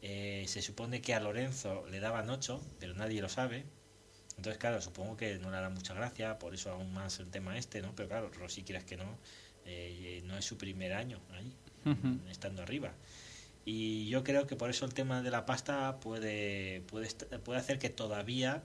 [0.00, 3.66] Eh, se supone que a Lorenzo le daban 8, pero nadie lo sabe.
[4.38, 7.58] Entonces, claro, supongo que no le hará mucha gracia, por eso aún más el tema
[7.58, 7.94] este, ¿no?
[7.94, 9.18] Pero claro, Rossi, quieras que no,
[9.66, 11.54] eh, no es su primer año ahí,
[12.30, 12.94] estando arriba.
[13.66, 17.08] Y yo creo que por eso el tema de la pasta puede puede,
[17.40, 18.62] puede hacer que todavía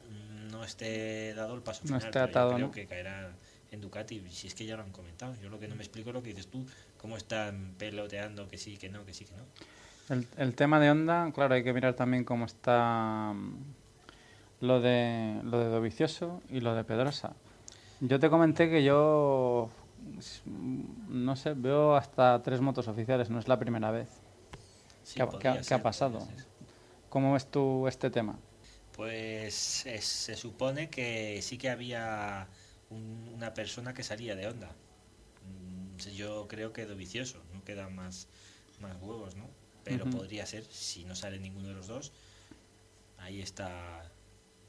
[0.52, 2.14] no esté dado el paso No final.
[2.14, 2.72] yo atado, creo ¿no?
[2.72, 3.34] que caerá
[3.72, 5.36] en Ducati, si es que ya lo han comentado.
[5.42, 6.66] Yo lo que no me explico es lo que dices tú,
[6.98, 9.44] cómo están peloteando que sí, que no, que sí, que no.
[10.16, 13.54] El, el tema de Honda, claro, hay que mirar también cómo está mm,
[14.62, 17.34] lo de lo de Dovicioso y lo de Pedrosa.
[18.02, 19.70] Yo te comenté que yo,
[20.46, 20.82] mm,
[21.26, 24.10] no sé, veo hasta tres motos oficiales, no es la primera vez.
[25.04, 25.20] Sí,
[25.68, 26.20] ¿Qué ha- pasado?
[27.10, 28.38] ¿Cómo ves tú este tema?
[28.96, 32.48] Pues es- se supone que sí que había
[32.90, 34.70] un- una persona que salía de onda.
[35.46, 38.28] Mm, Yo creo que Dovicioso, no quedan más,
[38.80, 39.50] más huevos, ¿no?
[39.84, 42.12] Pero podría ser, si no sale ninguno de los dos,
[43.18, 44.10] ahí está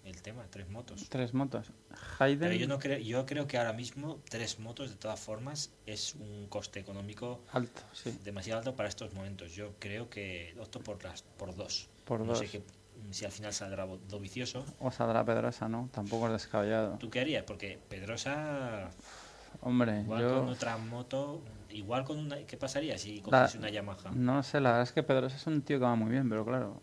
[0.04, 1.09] el tema, tres motos.
[1.09, 1.70] Tres motos.
[2.18, 2.38] Hayden.
[2.40, 6.14] Pero yo no creo, yo creo que ahora mismo tres motos de todas formas es
[6.14, 8.16] un coste económico Alto, sí.
[8.24, 9.52] demasiado alto para estos momentos.
[9.54, 11.88] Yo creo que opto por las por dos.
[12.06, 12.38] Por no dos.
[12.38, 12.62] sé qué-
[13.10, 14.64] si al final saldrá Dovicioso.
[14.80, 15.88] O saldrá Pedrosa, ¿no?
[15.92, 16.98] Tampoco es descabellado.
[16.98, 17.44] ¿Tú qué harías?
[17.44, 18.90] Porque Pedrosa,
[19.62, 20.40] Hombre, igual yo.
[20.40, 22.36] con otra moto, igual con una.
[22.46, 24.10] ¿Qué pasaría si La- coges una Yamaha?
[24.14, 26.44] No sé, la verdad es que Pedrosa es un tío que va muy bien, pero
[26.44, 26.82] claro.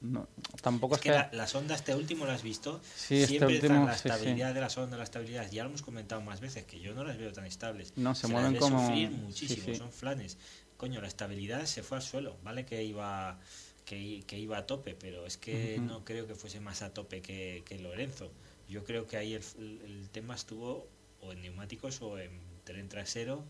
[0.00, 0.28] No,
[0.62, 2.80] tampoco Es es que la, la sonda, este último, ¿lo has visto?
[2.94, 4.08] Sí, este Siempre están último, la sí, sí.
[4.08, 5.50] estabilidad de la sonda, la estabilidad.
[5.50, 7.92] Ya lo hemos comentado más veces, que yo no las veo tan estables.
[7.96, 10.38] No, se las mueven ve como- muchísimo, son flanes.
[10.76, 12.36] Coño, la estabilidad se fue al suelo.
[12.44, 13.38] Vale que iba
[13.86, 17.22] que, que iba a tope, pero es que no creo que fuese más a tope
[17.22, 18.30] que, que Lorenzo.
[18.68, 20.88] Yo creo que ahí el, el tema estuvo
[21.20, 22.30] o en neumáticos o en
[22.64, 23.44] tren trasero,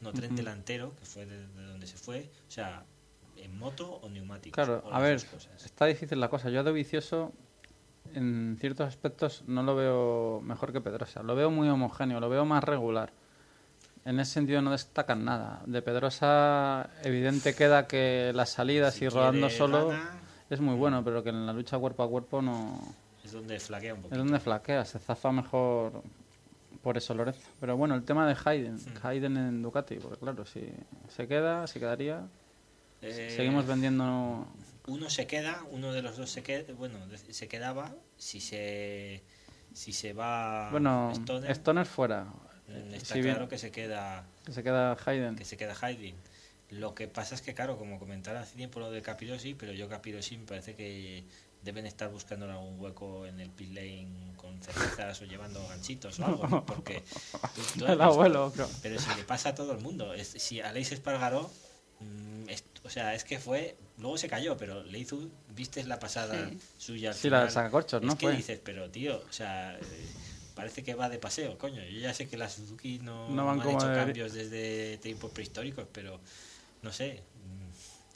[0.00, 2.28] no, tren delantero, que fue de, de donde se fue.
[2.48, 2.84] O sea,
[3.36, 4.54] en moto o neumáticos.
[4.54, 5.64] Claro, o a ver, cosas.
[5.64, 6.50] está difícil la cosa.
[6.50, 7.32] Yo de vicioso,
[8.12, 11.22] en ciertos aspectos, no lo veo mejor que Pedrosa.
[11.22, 13.12] Lo veo muy homogéneo, lo veo más regular.
[14.06, 15.60] En ese sentido no destacan nada.
[15.66, 21.02] De Pedrosa, evidente queda que las salidas Si y rodando solo gana, es muy bueno,
[21.04, 22.80] pero que en la lucha cuerpo a cuerpo no.
[23.24, 24.18] Es donde flaquea un Es poquito.
[24.22, 26.02] donde flaquea, se zafa mejor
[26.82, 27.40] por eso Lorenzo.
[27.58, 29.06] Pero bueno, el tema de Hayden, Hmm.
[29.06, 30.62] Hayden en Ducati, porque claro, si
[31.08, 32.22] se queda, se quedaría.
[33.02, 34.46] Eh, Seguimos vendiendo.
[34.86, 36.96] Uno se queda, uno de los dos se queda, bueno,
[37.28, 39.24] se quedaba si se
[39.72, 42.26] si se va Bueno, Stoner, Stoner fuera.
[42.68, 45.36] Mm, está claro que se queda que se queda Hayden.
[45.36, 46.14] que se queda Haydn.
[46.70, 49.88] Lo que pasa es que claro, como comentaba hace tiempo lo de Capirosi, pero yo
[49.88, 51.24] Capirosi me parece que
[51.62, 56.26] deben estar buscando algún hueco en el pit lane con cervezas o llevando ganchitos o
[56.26, 56.66] algo, ¿no?
[56.66, 57.02] porque
[57.54, 58.68] tú- tú has El abuelo, creo.
[58.82, 60.12] pero si le pasa a todo el mundo.
[60.14, 61.50] Es, si Aleix Espargaró,
[62.00, 63.76] mm, es- o sea, es que fue.
[63.98, 65.18] Luego se cayó, pero le hizo.
[65.56, 66.58] ¿Viste la pasada Sí.
[66.78, 67.10] suya?
[67.10, 67.64] al Sí, la del final?
[67.64, 68.12] sacacorchos, ¿no?
[68.12, 69.76] Es que dices, pero tío, o sea.
[69.76, 69.82] eh,
[70.56, 71.82] Parece que va de paseo, coño.
[71.84, 75.86] Yo ya sé que las Suzuki no, No van han hecho cambios desde tiempos prehistóricos,
[75.92, 76.20] pero
[76.82, 77.22] no sé.
[77.34, 77.66] mm,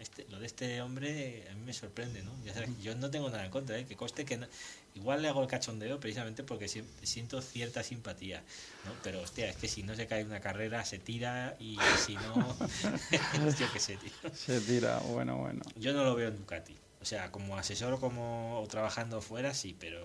[0.00, 2.32] Este, lo de este hombre a mí me sorprende, ¿no?
[2.42, 3.84] Ya sabes, yo no tengo nada en contra, ¿eh?
[3.84, 4.46] que coste que no-
[4.94, 8.42] igual le hago el cachondeo precisamente porque si- siento cierta simpatía,
[8.86, 8.96] ¿no?
[9.02, 11.76] Pero hostia, es que si no se cae una carrera se tira y
[12.06, 12.56] si no,
[13.58, 14.12] yo qué sé, tío.
[14.34, 15.60] Se tira, bueno, bueno.
[15.76, 19.76] Yo no lo veo en Ducati, o sea, como asesor como o trabajando fuera sí,
[19.78, 20.00] pero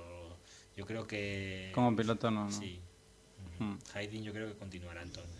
[0.75, 2.51] yo creo que Como piloto no, no.
[2.51, 2.81] sí.
[3.59, 3.75] Hmm.
[3.93, 5.31] Haydn yo creo que continuará entonces.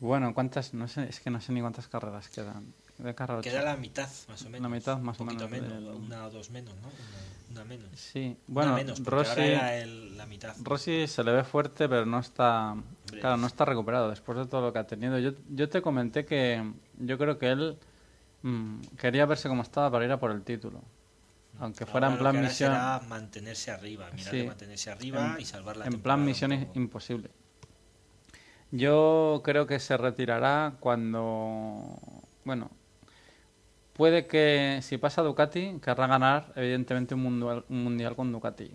[0.00, 0.74] Bueno, ¿cuántas?
[0.74, 2.72] No sé, es que no sé ni cuántas carreras quedan.
[2.98, 4.70] De carrera Queda la mitad, más o menos.
[4.70, 6.88] mitad, más o Un menos, menos, del- una o dos menos, ¿no?
[6.88, 7.88] Una, una menos.
[7.94, 10.54] Sí, bueno, menos, Rossi, ahora era el- la mitad.
[10.62, 14.46] Rossi se le ve fuerte, pero no está, Hombre, claro, no está recuperado después de
[14.46, 15.18] todo lo que ha tenido.
[15.18, 17.78] Yo, yo te comenté que yo creo que él
[18.42, 20.82] mm, quería verse como estaba para ir a por el título.
[21.60, 24.36] Aunque fuera Ahora en plan misión, será mantenerse arriba, mirar Sí.
[24.38, 26.78] de mantenerse arriba En- y salvar la en plan misión poco.
[26.78, 27.30] imposible.
[28.70, 31.96] Yo creo que se retirará cuando,
[32.44, 32.70] bueno,
[33.94, 38.70] puede que si pasa Ducati querrá ganar evidentemente un mundial, un mundial con Ducati.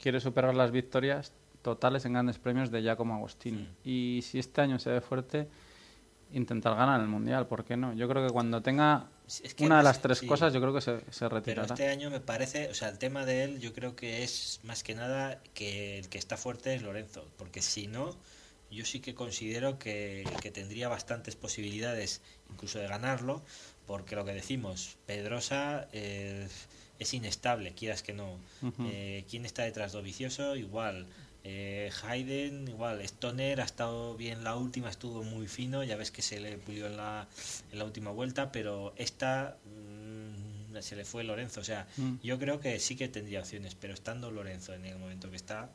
[0.00, 3.68] Quiere superar las victorias totales en grandes premios de Giacomo Agostini.
[3.84, 5.48] Y si este año se ve fuerte,
[6.32, 7.92] intentar ganar el mundial, ¿por qué no?
[7.94, 10.26] Yo creo que cuando tenga Es que una de las tres sí.
[10.26, 11.64] cosas, yo creo que se, se Pero retirará.
[11.64, 14.82] este año me parece, o sea, el tema de él, yo creo que es más
[14.82, 18.16] que nada que el que está fuerte es Lorenzo, porque si no,
[18.70, 23.42] yo sí que considero que, que tendría bastantes posibilidades incluso de ganarlo,
[23.86, 26.48] porque lo que decimos, Pedrosa eh,
[26.98, 28.38] es inestable, quieras que no.
[28.84, 30.56] Eh, ¿Quién está detrás de Vicioso?
[30.56, 31.06] Igual.
[31.44, 33.00] Eh, Hayden, igual.
[33.02, 36.86] Stoner ha estado bien la última, estuvo muy fino, ya ves que se le pulió
[36.86, 37.26] en la,
[37.72, 41.60] en la última vuelta, pero esta mm, se le fue Lorenzo.
[41.60, 42.14] O sea, Mm.
[42.22, 45.68] yo creo que sí que tendría opciones, pero estando Lorenzo en el momento que está,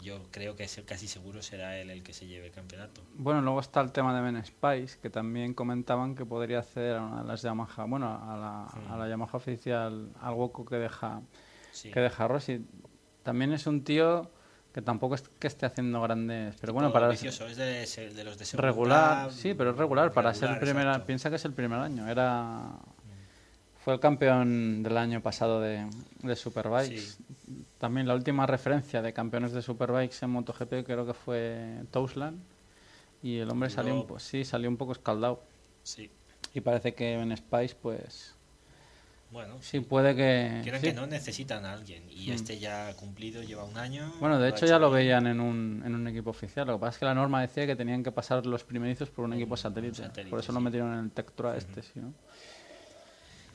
[0.00, 3.02] yo creo que es casi seguro será él el que se lleve el campeonato.
[3.14, 7.02] Bueno, luego está el tema de Ben Spice, que también comentaban que podría hacer a
[7.02, 11.20] una de las Yamaha, bueno, a la, a la Yamaha oficial, al hueco que deja,
[11.70, 11.90] Sí.
[11.92, 12.64] que deja Rossi.
[13.22, 14.28] También es un tío
[14.72, 18.24] que tampoco es que esté haciendo grandes, pero bueno, Todo para vicioso, es de, de
[18.24, 21.06] los de segunda, regular, sí, pero es regular, para ser el primer, exacto.
[21.06, 22.70] piensa que es el primer año, era
[23.84, 25.84] fue el campeón del año pasado de,
[26.22, 27.00] de Superbikes.
[27.00, 27.24] Sí.
[27.78, 32.38] También la última referencia de campeones de Superbikes en MotoGP creo que fue Tousland
[33.24, 35.42] y el hombre salió un, sí, salió un poco escaldado
[35.82, 36.10] Sí.
[36.54, 38.36] y parece que Ben Spice pues
[39.32, 40.88] Bueno, sí puede que Quieren sí.
[40.88, 42.32] que no necesitan a alguien y Mm.
[42.34, 44.12] este ya ha cumplido, lleva un año.
[44.20, 46.66] Bueno, de hecho ya lo veían en un, en un equipo oficial.
[46.66, 49.24] Lo que pasa es que la norma decía que tenían que pasar los primerizos por
[49.24, 49.96] un equipo un satélite.
[49.96, 50.64] satélite, Por eso lo sí.
[50.64, 52.12] metieron en el Tectra este, sí, ¿no?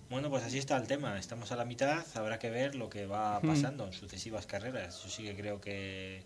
[0.09, 1.19] Bueno, pues así está el tema.
[1.19, 2.03] Estamos a la mitad.
[2.15, 5.03] Habrá que ver lo que va pasando en sucesivas carreras.
[5.03, 6.23] Yo sí que creo que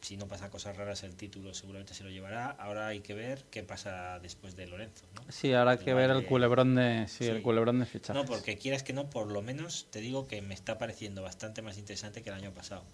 [0.00, 2.50] si no pasa cosas raras el título seguramente se lo llevará.
[2.50, 5.04] Ahora hay que ver qué pasa después de Lorenzo.
[5.14, 5.22] ¿no?
[5.32, 7.30] Sí, habrá que Igual ver el que- culebrón de, sí, Sí.
[7.30, 8.14] el culebrón de fichajes.
[8.14, 11.62] No, porque quieras que no, por lo menos te digo que me está pareciendo bastante
[11.62, 12.84] más interesante que el año pasado.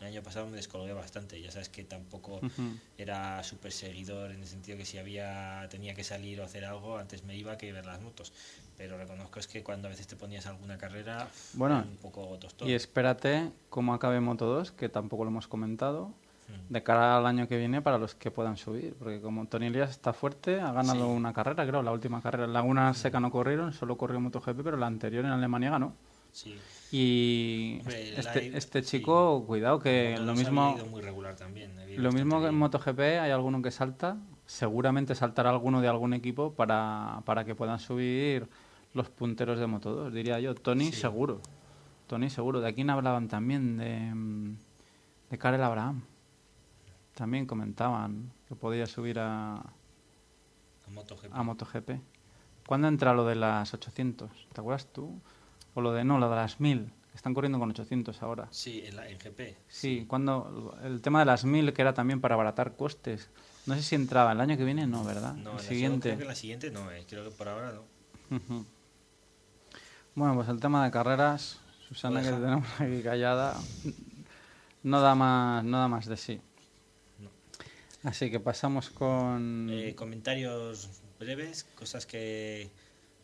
[0.00, 2.76] El año pasado me descolgué bastante, ya sabes que tampoco Ujú.
[2.98, 6.98] era súper seguidor en el sentido que si había tenía que salir o hacer algo,
[6.98, 8.32] antes me iba que ver las motos.
[8.76, 12.68] Pero reconozco es que cuando a veces te ponías alguna carrera, Bueno, un poco tostón.
[12.68, 16.12] Y espérate cómo acabe Moto 2, que tampoco lo hemos comentado.
[16.68, 18.94] De cara al año que viene para los que puedan subir.
[18.98, 21.12] Porque como Tony Elias está fuerte, ha ganado Sí.
[21.12, 22.44] una carrera, creo, la última carrera.
[22.44, 25.94] En Laguna Seca no corrieron, solo corrió MotoGP, pero la anterior en Alemania ganó.
[26.30, 26.56] Sí.
[26.90, 28.98] Y Hombre, este, este sí.
[28.98, 31.72] chico, cuidado, que lo 2 mismo, muy regular también.
[31.96, 32.54] lo mismo que en.
[32.54, 34.16] MotoGP hay alguno que salta,
[34.46, 38.46] seguramente saltará alguno de algún equipo para, para que puedan subir
[38.94, 40.54] los punteros de Moto 2, diría yo.
[40.54, 41.00] Tony Sí.
[41.00, 41.40] seguro,
[42.06, 42.60] Tony seguro.
[42.60, 44.54] De aquí hablaban también de,
[45.30, 46.02] de Karel Abraham.
[47.14, 49.64] También comentaban que podía subir a, A
[50.90, 51.32] MotoGP.
[51.32, 51.90] a MotoGP.
[52.66, 54.30] ¿Cuándo entra lo de las 800?
[54.52, 55.20] ¿Te acuerdas tú?
[55.74, 56.90] O lo de no, lo de las 1000.
[57.14, 58.48] Están corriendo con 800 ahora.
[58.50, 59.56] Sí, en, la, en GP.
[59.68, 63.28] Sí, cuando el tema de las 1000 que era también para abaratar costes.
[63.66, 65.34] No sé si entraba el año que viene, no, ¿verdad?
[65.34, 66.08] No, el la- siguiente.
[66.10, 67.82] creo que la siguiente no, eh, creo que por ahora no.
[70.14, 73.54] Bueno, pues el tema de carreras, Susana, Lo que tenemos aquí callada,
[74.82, 76.40] no da más, no da más de sí.
[78.04, 79.68] Así que pasamos con...
[79.70, 80.88] Eh, comentarios
[81.20, 82.70] breves, cosas que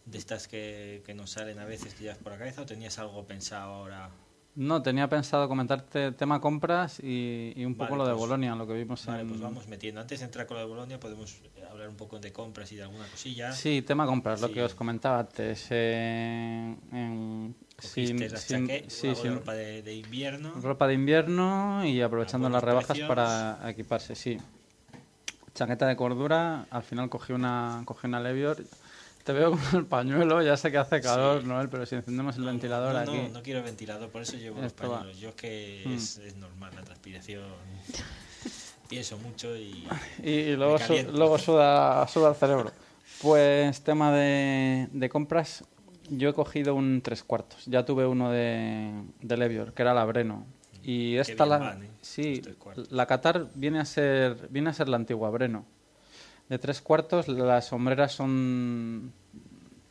[0.05, 2.99] de estas que, que nos salen a veces que llevas por la cabeza o tenías
[2.99, 4.11] algo pensado ahora.
[4.55, 8.67] No, tenía pensado comentarte tema compras y, y un poco lo de pues- Bolonia, lo
[8.67, 9.29] que vimos Vale, en...
[9.29, 10.01] pues vamos metiendo.
[10.01, 12.77] Antes de entrar con lo de Bolonia podemos eh, hablar un poco de compras y
[12.77, 13.53] de alguna cosilla.
[13.53, 15.67] Sí, tema compras, lo que os comentaba antes.
[15.71, 20.53] eh, en- Cogiste sin- las sin- chaque- sí, sin- ropa de, de invierno.
[20.61, 23.09] ropa de invierno y aprovechando las rebajas precios.
[23.09, 24.39] para equiparse, sí.
[25.59, 28.57] Chaqueta de cordura, al final cogí una, cogí una Levior.
[29.25, 31.49] Te veo con el pañuelo, ya sé que hace calor, Sí.
[31.49, 33.17] Noel, pero si encendemos el No, no, ventilador no, aquí...
[33.17, 34.77] No, no quiero ventilador, por eso llevo los va.
[34.77, 35.19] pañuelos.
[35.19, 35.93] Yo es que Mm.
[35.95, 37.43] es, es normal la transpiración.
[38.89, 39.85] Pienso mucho y.
[40.23, 42.71] Y luego, su- luego suda, suda el cerebro.
[43.21, 45.65] Pues tema de, de compras,
[46.09, 47.67] yo he cogido un tres cuartos.
[47.67, 50.47] Ya tuve uno de, de Levior, que era la Breno.
[50.89, 51.91] Y esta la, van, ¿eh?
[52.01, 52.41] sí,
[52.89, 55.67] la Qatar viene a ser viene a ser la antigua Breno.
[56.49, 59.13] De tres cuartos, las sombreras son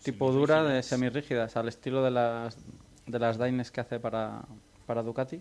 [0.01, 1.55] tipo dura, de Semirrígidas.
[1.55, 2.57] al estilo de las
[3.05, 4.41] de las Daines que hace para,
[4.87, 5.39] para Ducati.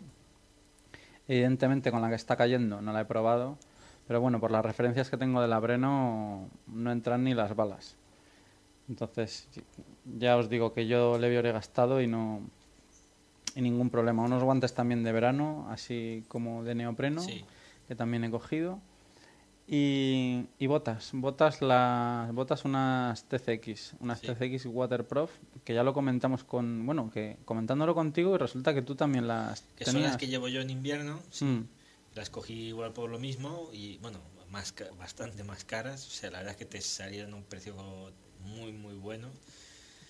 [1.26, 3.56] Evidentemente con la que está cayendo no la he probado,
[4.06, 7.96] pero bueno, por las referencias que tengo de la Breno no entran ni las balas.
[8.90, 9.48] Entonces,
[10.04, 12.42] ya os digo que yo le he gastado y no
[13.56, 14.22] y ningún problema.
[14.22, 17.44] Unos guantes también de verano, así como de neopreno, Sí.
[17.88, 18.78] que también he cogido.
[19.68, 24.28] Y, y botas, botas las botas unas TCX, unas Sí.
[24.28, 25.32] TCX Waterproof,
[25.64, 29.62] que ya lo comentamos con, bueno, que comentándolo contigo y resulta que tú también las
[29.74, 29.92] Que tenías.
[29.92, 31.18] son las que llevo yo en invierno.
[31.30, 31.44] sí.
[31.44, 31.66] Mm.
[32.14, 34.18] Las cogí igual por lo mismo y bueno,
[34.50, 36.06] más bastante más caras.
[36.06, 37.74] O sea, la verdad es que te salieron a un precio
[38.44, 39.28] muy, muy bueno.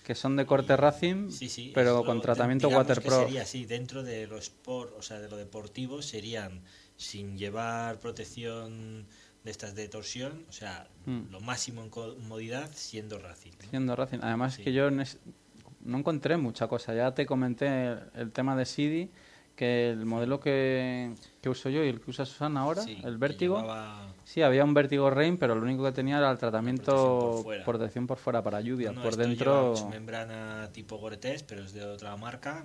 [0.07, 1.73] Que son de corte Racing, Sí, sí.
[1.75, 3.25] pero con lo- tratamiento Waterproof.
[3.25, 6.61] Sería así, dentro de lo sport, o sea, de lo deportivo, serían
[6.95, 9.05] sin llevar protección
[9.43, 11.23] de estas de torsión, o sea, Mm.
[11.29, 13.51] lo máximo en comodidad siendo Racing.
[13.61, 13.69] ¿no?
[13.69, 14.19] Siendo Racing.
[14.21, 14.63] Además Sí.
[14.63, 16.93] que yo no encontré mucha cosa.
[16.95, 19.09] Ya te comenté el, el tema de CD,
[19.57, 23.17] que el modelo que, que uso yo y el que usa Susana ahora, Sí, el
[23.17, 26.51] Vértigo, llevaba- sí, había un Vértigo Rain, pero lo único que tenía era el protección
[26.51, 27.65] tratamiento por fuera.
[27.65, 28.91] protección por fuera para lluvia.
[28.93, 29.75] no, por esto lleva dentro...
[29.75, 32.63] su membrana tipo Gore-Tex, pero es de otra marca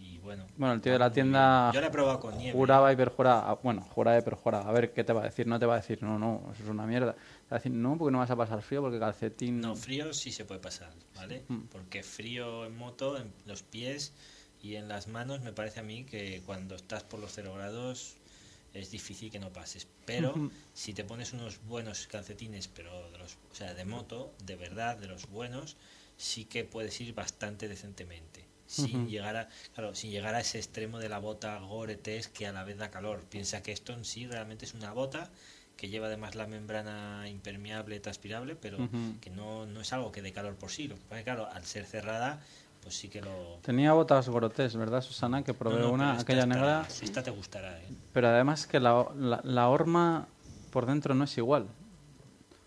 [0.00, 0.46] y bueno.
[0.56, 1.70] Bueno, el tío de la tienda.
[1.74, 2.56] Yo la he probado con nieve.
[2.56, 3.50] Juraba y perjuraba.
[3.50, 4.68] ah, Bueno, juraba y perjuraba.
[4.68, 5.46] A ver, ¿qué te va a decir?
[5.48, 7.12] No te va a decir, no, no, eso es una mierda.
[7.14, 7.18] Te
[7.50, 9.60] va a decir, no, porque no vas a pasar frío, porque calcetín...
[9.60, 11.44] No, frío sí se puede pasar, ¿vale?
[11.48, 11.62] Mm.
[11.72, 14.14] Porque frío en moto, en los pies
[14.64, 18.16] y en las manos, me parece a mí que cuando estás por los 0 grados
[18.72, 19.86] es difícil que no pases.
[20.06, 24.56] Pero si te pones unos buenos calcetines, pero de los, o sea, de moto, de
[24.56, 25.76] verdad, de los buenos,
[26.16, 28.46] sí que puedes ir bastante decentemente.
[28.66, 32.52] Sin llegar a, claro, sin llegar a ese extremo de la bota Gore-Tex que a
[32.52, 33.22] la vez da calor.
[33.28, 35.30] Piensa que esto en sí realmente es una bota
[35.76, 38.78] que lleva además la membrana impermeable transpirable, pero
[39.20, 40.88] que no, no es algo que dé calor por sí.
[40.88, 42.42] Lo que pasa es que, claro, al ser cerrada,
[42.84, 43.58] pues sí que lo...
[43.62, 45.42] Tenía botas Gorotés, ¿verdad, Susana?
[45.42, 46.86] Que probé No, no, una, aquella negra.
[47.02, 47.88] Esta te gustará, ¿eh?
[48.12, 50.28] Pero además que la, la, la horma
[50.70, 51.66] por dentro no es igual.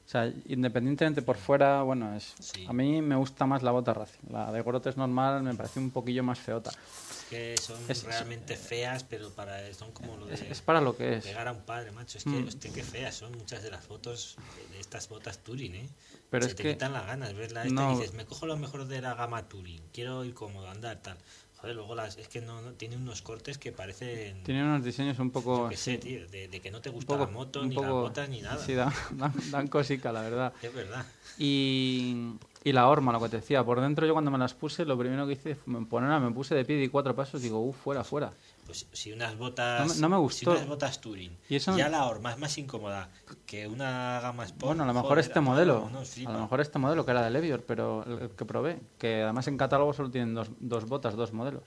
[0.07, 2.65] O sea, independientemente por fuera, bueno, es Sí.
[2.65, 4.29] a mí me gusta más la bota Racing.
[4.31, 6.69] La de Gorotes normal me parece un poquillo más feota.
[6.69, 10.79] Es que son Es- realmente feas, pero para son como lo de Es, es para
[10.79, 11.25] lo que es.
[11.25, 12.17] pegar a un padre, macho.
[12.19, 12.47] Es que, Mm.
[12.47, 14.37] hostia, qué feas son muchas de las fotos
[14.71, 15.89] de, estas botas Touring, ¿eh?
[16.29, 17.91] Pero Se es te que- quitan las ganas, ves la esta No.
[17.91, 21.17] y dices, me cojo lo mejor de la gama Touring, quiero ir cómodo, andar, tal.
[21.61, 24.43] Joder, luego las, es que no, no- tiene unos cortes que parecen...
[24.43, 25.63] Tiene unos diseños un poco...
[25.63, 27.87] yo qué sé, tío, de, de que no te gusta poco- la moto, ni poco-
[27.87, 28.63] las botas, ni nada.
[28.63, 30.53] Sí, dan, dan, dan cosica, la verdad.
[30.61, 31.05] Es verdad.
[31.39, 32.33] Y,
[32.63, 34.97] y la horma, lo que te decía, por dentro yo cuando me las puse, lo
[34.97, 38.03] primero que hice fue ponerla, me puse de pie y cuatro pasos, digo, uff, fuera,
[38.03, 38.31] fuera.
[38.67, 39.87] Pues si unas botas...
[39.87, 40.51] No me- no me gustó.
[40.51, 43.09] Si unas botas Touring, Y eso- ya la horma es más incómoda
[43.45, 44.65] que una gama Sport.
[44.65, 45.89] Bueno, a lo mejor joder, este modelo,
[46.25, 49.47] a lo mejor este modelo que era del Evior, pero el que probé, que además
[49.47, 51.63] en catálogo solo tienen dos, dos botas, dos modelos.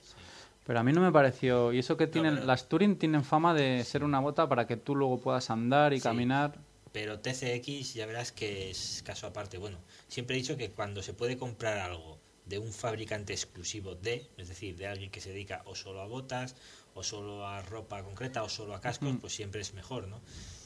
[0.65, 3.53] Pero a mí no me pareció, y eso que tienen, pero- las Touring tienen fama
[3.55, 6.03] de ser una bota para que tú luego puedas andar y Sí.
[6.03, 6.59] caminar.
[6.91, 9.57] Pero TCX ya verás que es caso aparte.
[9.57, 14.27] Bueno, siempre he dicho que cuando se puede comprar algo de un fabricante exclusivo de,
[14.37, 16.55] es decir, de alguien que se dedica o solo a botas,
[16.93, 20.19] o solo a ropa concreta, o solo a cascos, pues siempre es mejor, ¿no?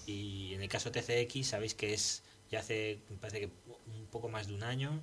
[0.05, 3.49] Y en el caso TCX sabéis que es, ya hace, me parece que
[3.87, 5.01] un poco más de un año,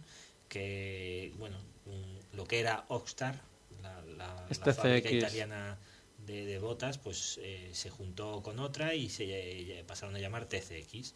[0.49, 1.57] que, bueno,
[1.87, 3.41] un- lo que era Oxstar,
[3.83, 5.79] la, la, Es la fábrica italiana
[6.27, 9.25] de, de botas, pues eh, se juntó con otra y se
[9.79, 11.15] eh, pasaron a llamar TCX.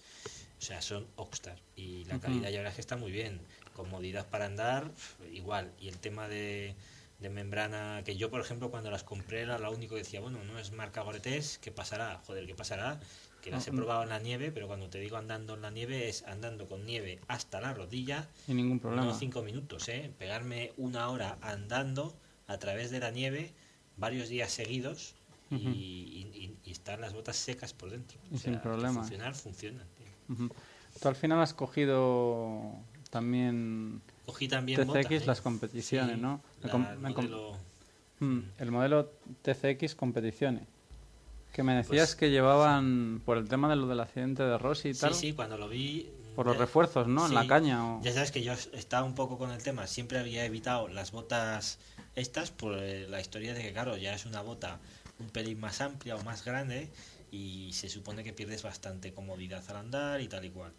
[0.58, 1.58] O sea, son Oxstar.
[1.76, 3.40] Y la calidad ya verás que está muy bien.
[3.74, 4.90] Comodidad para andar,
[5.32, 5.70] igual.
[5.78, 6.74] Y el tema de,
[7.18, 10.42] de membrana, que yo, por ejemplo, cuando las compré era lo único que decía, bueno,
[10.44, 12.20] no es marca Gore-Tex, ¿qué pasará?
[12.26, 13.00] Joder, ¿qué pasará?
[13.40, 15.70] Que las he Ah, probado en la nieve, pero cuando te digo andando en la
[15.70, 19.06] nieve es andando con nieve hasta la rodilla Y ningún problema.
[19.06, 20.12] no cinco minutos, ¿eh?
[20.18, 22.14] Pegarme una hora andando
[22.48, 23.54] a través de la nieve
[23.96, 25.14] varios días seguidos
[25.50, 25.68] y, Ujú.
[25.70, 25.72] y-
[26.34, 28.18] y- y estar las botas secas por dentro.
[28.30, 28.94] Y sin que problema.
[29.00, 29.86] Funcionar, funcionan.
[29.96, 30.34] tío.
[30.34, 30.54] Ujú.
[31.00, 32.72] Tú al final has cogido
[33.10, 35.22] también Cogí también TCX botas, ¿eh?
[35.26, 36.40] las competiciones, Sí, ¿no?
[36.62, 37.56] La- com- el modelo-
[38.18, 39.10] Mm, el modelo
[39.42, 40.62] TCX competiciones.
[41.52, 44.90] Que me decías Pues- que llevaban por el tema de lo del accidente de Rossi
[44.90, 45.14] y Sí, tal.
[45.14, 46.10] sí, cuando lo vi...
[46.34, 47.26] Por los refuerzos, ¿no?
[47.26, 47.96] En la sí, caña.
[47.96, 49.86] o- Ya sabes que yo estaba un poco con el tema.
[49.86, 51.78] Siempre había evitado las botas
[52.14, 54.78] estas por eh, la historia de que, claro, ya es una bota
[55.18, 56.90] un pelín más amplia o más grande
[57.32, 60.72] y se supone que pierdes bastante comodidad al andar y tal y cual.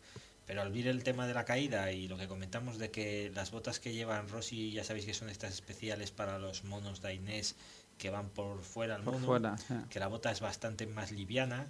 [0.48, 3.52] Pero al ver el tema de la caída y lo que comentamos de que las
[3.52, 7.56] botas que llevan Rossi, ya sabéis que son estas especiales para los monos Dainés
[7.98, 9.56] que van por fuera al Por mono, fuera,
[9.89, 11.68] que la bota es bastante más liviana,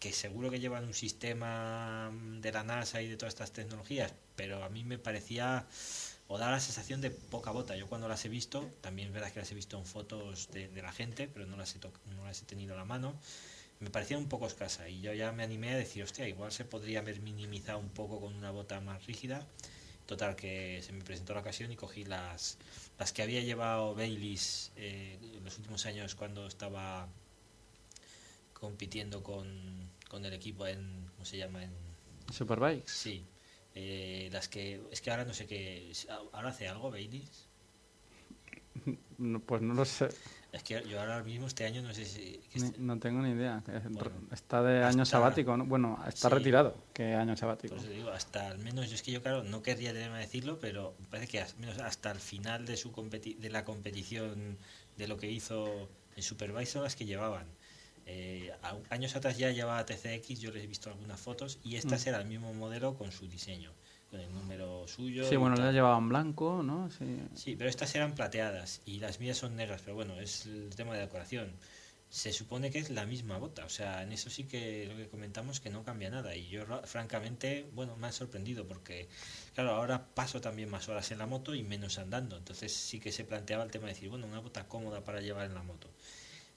[0.00, 2.10] que seguro que llevan un sistema
[2.40, 5.66] de la NASA y de todas estas tecnologías, pero a mí me parecía
[6.28, 7.76] o da la sensación de poca bota.
[7.76, 10.68] Yo cuando las he visto, también es verdad que las he visto en fotos de,
[10.68, 13.14] de la gente, pero no las, he no las he tenido a la mano,
[13.80, 16.64] me parecía un poco escasa y yo ya me animé a decir, hostia, igual se
[16.64, 19.46] podría haber minimizado un poco con una bota más rígida.
[20.06, 22.58] Total, que se me presentó la ocasión y cogí las,
[22.98, 27.08] las que había llevado Baileys eh, en los últimos años cuando estaba
[28.52, 31.64] compitiendo con, con el equipo en, ¿cómo se llama?
[31.64, 31.72] En,
[32.32, 32.92] Superbikes.
[32.92, 33.24] sí,
[33.74, 35.92] eh, las que, es que ahora no sé qué,
[36.32, 37.48] ¿ahora hace algo Baileys?
[39.18, 40.14] No, Pues no lo sé.
[40.56, 42.40] Es que yo ahora mismo este año no sé si...
[42.54, 43.62] Ni- no tengo ni idea.
[43.90, 45.66] Bueno, está de año hasta- sabático, ¿no?
[45.66, 46.34] Bueno, está Sí.
[46.34, 46.74] retirado.
[46.94, 47.74] ¿Qué año sabático?
[47.74, 50.20] Por eso digo, hasta al menos, yo es que yo claro, no querría tenerme a
[50.20, 53.64] decirlo, pero me parece que al menos hasta el final de su competi- de la
[53.66, 54.56] competición
[54.96, 57.44] de lo que hizo en Superbike son las que llevaban.
[58.06, 58.50] Eh,
[58.88, 62.08] años atrás ya llevaba TCX, yo les he visto algunas fotos y estas Mm.
[62.08, 63.72] era el mismo modelo con su diseño,
[64.10, 65.24] con el número suyo.
[65.28, 66.90] Sí, bueno, le llevaban blanco, ¿no?
[66.90, 67.18] Sí.
[67.34, 70.94] Sí, pero estas eran plateadas y las mías son negras, pero bueno, es el tema
[70.94, 71.52] de decoración.
[72.08, 75.08] Se supone que es la misma bota, o sea, en eso sí que lo que
[75.08, 79.08] comentamos que no cambia nada y yo ra- francamente, bueno, me ha sorprendido porque,
[79.54, 83.10] claro, ahora paso también más horas en la moto y menos andando, entonces sí que
[83.10, 85.90] se planteaba el tema de decir, bueno, una bota cómoda para llevar en la moto.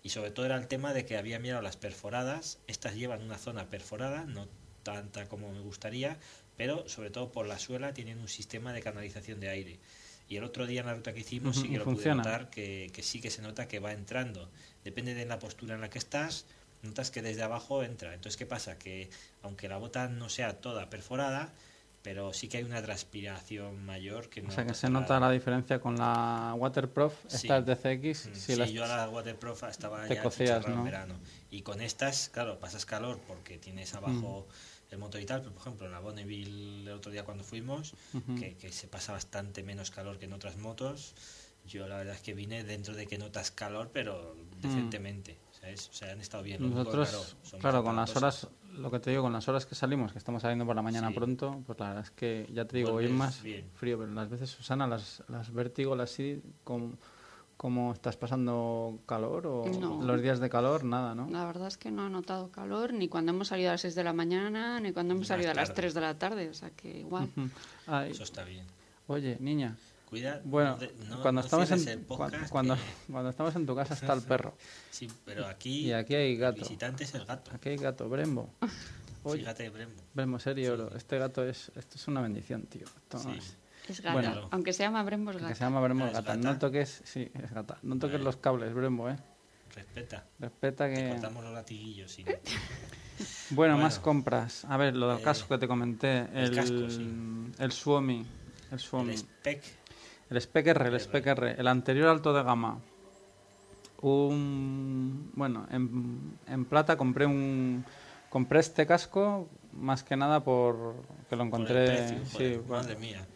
[0.03, 3.37] Y sobre todo era el tema de que había mirado las perforadas, estas llevan una
[3.37, 4.47] zona perforada, no
[4.83, 6.17] tanta como me gustaría,
[6.59, 9.79] pero sobre todo por la suela tienen un sistema de canalización de aire.
[10.27, 12.49] Y el otro día en la ruta que hicimos Ujú, sí que lo pude notar,
[12.49, 14.49] que, que sí que se nota que va entrando.
[14.83, 16.45] Depende de la postura en la que estás,
[16.83, 18.13] notas que desde abajo entra.
[18.13, 18.77] Entonces, ¿qué pasa?
[18.77, 19.09] Que
[19.41, 21.53] aunque la bota no sea toda perforada,
[22.01, 25.31] pero sí que hay una transpiración mayor que no O sea que se nota la
[25.31, 27.37] diferencia con la Waterproof, Sí.
[27.47, 28.27] esta es de CX.
[28.27, 30.73] Mm, si sí, las- yo a la Waterproof estaba te ya cocías, ¿no?
[30.73, 31.15] en verano.
[31.51, 34.78] Y con estas, claro, pasas calor porque tienes abajo Mm.
[34.91, 37.93] El motor y tal, pero por ejemplo en la Bonneville el otro día cuando fuimos,
[38.37, 41.13] que, que se pasa bastante menos calor que en otras motos,
[41.65, 44.61] yo la verdad es que vine dentro de que notas calor, pero Mm.
[44.61, 45.37] decentemente.
[45.51, 45.89] O ¿sabes?
[45.89, 46.63] O sea, han estado bien.
[46.63, 49.75] Único, Nosotros, claro, claro, con las horas, lo que te digo, con las horas que
[49.75, 51.13] salimos, que estamos saliendo por la mañana Sí.
[51.15, 53.69] pronto, pues la verdad es que ya te digo, hoy es más bien.
[53.75, 56.97] frío, pero las veces, Susana, las, las vértigo, las sí, ¿cómo,
[57.59, 60.01] cómo estás pasando calor o No.
[60.01, 60.85] los días de calor?
[60.85, 61.29] Nada, ¿no?
[61.29, 63.95] La verdad es que no he notado calor ni cuando hemos salido a las 6
[63.95, 65.81] de la mañana ni cuando hemos salido a las tarde.
[65.81, 66.47] 3 de la tarde.
[66.49, 67.27] O sea que igual.
[67.85, 68.65] Ay, Eso está bien.
[69.07, 69.75] oye, niña,
[70.09, 70.39] Cuida.
[70.45, 70.77] bueno,
[71.09, 72.37] no cuando, no estamos en, el cuando,
[72.75, 72.79] que-
[73.11, 74.53] cuando estamos en tu casa está el perro.
[74.91, 75.87] Sí, pero aquí.
[75.87, 76.61] Y aquí hay el gato.
[76.61, 77.51] visitante es el gato.
[77.53, 78.49] Aquí hay gato, Brembo.
[79.23, 80.01] Oye, Fíjate, Brembo.
[80.13, 80.89] Brembo, serio.
[80.95, 82.85] Este gato es, esto es una bendición, tío.
[82.85, 83.37] Esto no Sí.
[83.37, 83.57] es-
[83.89, 84.13] Es gata.
[84.13, 84.47] Bueno.
[84.51, 85.55] Aunque se llama Brembo, es que gata.
[85.55, 86.35] se llama Brembo Ah, ¿es gata.
[86.35, 86.51] gata?
[86.53, 87.77] No toques, sí, es gata.
[87.81, 89.17] No toques los cables, Brembo, eh.
[89.75, 90.25] Respeta.
[90.39, 91.09] Respeta Te que.
[91.09, 92.11] cortamos los latiguillos.
[92.11, 92.23] Sí.
[92.23, 92.39] Bueno,
[93.51, 93.77] Bueno.
[93.77, 94.65] más compras.
[94.65, 96.19] A ver, lo del Eh, casco que te comenté.
[96.33, 97.51] el El, casco, sí.
[97.57, 98.25] el Suomi.
[98.71, 99.11] El Suomi.
[99.11, 99.63] El spec.
[100.29, 101.55] El Spec R, el Spec R.
[101.57, 102.79] El anterior alto de gama.
[104.01, 105.31] Un.
[105.35, 107.83] Bueno, en, en plata compré un.
[108.29, 110.95] Compré este casco más que nada por
[111.29, 111.85] que lo Por el encontré.
[111.85, 113.27] precio, sí, joder, bueno, madre mía.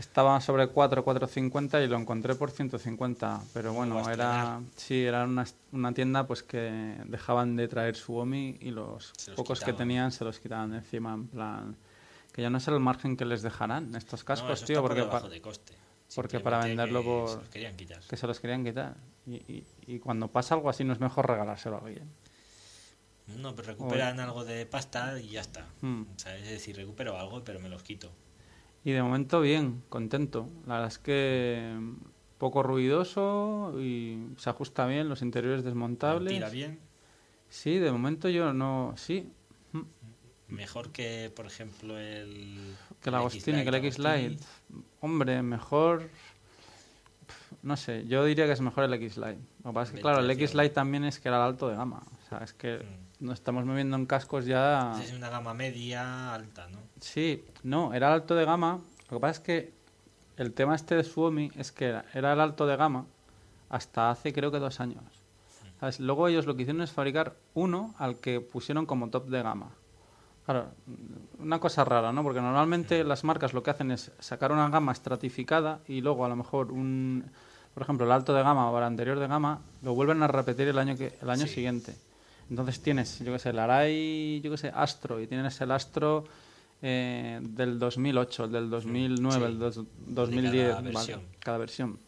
[0.00, 3.42] Estaba sobre 4, 4.50 y lo encontré por 150.
[3.52, 8.56] Pero bueno, era sí, era una, una tienda pues que dejaban de traer su OMI
[8.62, 11.76] y los pocos que tenían se los quitaban de encima en plan
[12.32, 14.82] que ya no sé el margen que les dejarán estos No, cascos, eso tío, está
[15.10, 15.74] porque de coste.
[16.14, 18.00] porque para venderlo que por- se los querían quitar.
[18.08, 18.96] que se los querían quitar.
[19.26, 22.08] Y, y- y cuando pasa algo así no es mejor regalárselo a alguien.
[23.36, 25.66] No, pero recuperan algo de pasta y ya está.
[25.82, 26.02] Mm.
[26.02, 28.10] O sea, es decir, recupero algo, pero me los quito.
[28.84, 30.48] Y de momento bien, contento.
[30.66, 31.94] La verdad es que mm,
[32.38, 36.32] poco ruidoso y se ajusta bien, los interiores desmontables.
[36.32, 36.78] Tira bien.
[37.48, 38.94] Sí, de momento yo no.
[38.96, 39.30] Sí,
[39.72, 39.80] mm,
[40.48, 42.74] Mejor que, por ejemplo, el.
[43.02, 44.38] que el Agostini, que el X-Lite.
[45.00, 46.08] Hombre, mejor.
[47.62, 49.38] No sé, yo diría que es mejor el X-Lite.
[49.64, 50.60] Lo que pasa es que, claro, el Ventilación.
[50.60, 52.02] X-Lite también es que era el alto de gama.
[52.24, 53.26] O sea, es que Mm.
[53.26, 54.92] nos estamos moviendo en cascos ya.
[55.02, 56.78] Es una gama media alta, ¿no?
[57.00, 58.78] Sí, no, era el alto de gama.
[59.10, 59.72] Lo que pasa es que
[60.36, 63.06] el tema este de Suomi es que era, era el alto de gama
[63.68, 65.02] hasta hace creo que dos años.
[65.78, 66.00] ¿Sabes?
[66.00, 69.70] Luego ellos lo que hicieron es fabricar uno al que pusieron como top de gama.
[70.44, 70.66] Claro,
[71.38, 72.22] una cosa rara, ¿no?
[72.22, 76.28] Porque normalmente las marcas lo que hacen es sacar una gama estratificada y luego a
[76.28, 77.24] lo mejor un,
[77.72, 80.68] por ejemplo, el alto de gama o el anterior de gama lo vuelven a repetir
[80.68, 81.54] el año que el año Sí.
[81.54, 81.94] siguiente.
[82.50, 86.24] Entonces tienes, yo qué sé, el Arai, yo qué sé, Astro y tienes el Astro
[86.82, 89.52] eh, del 2008, el del 2009, Sí.
[89.52, 91.20] el dos- De 2010, cada vale, versión.
[91.40, 91.98] cada versión.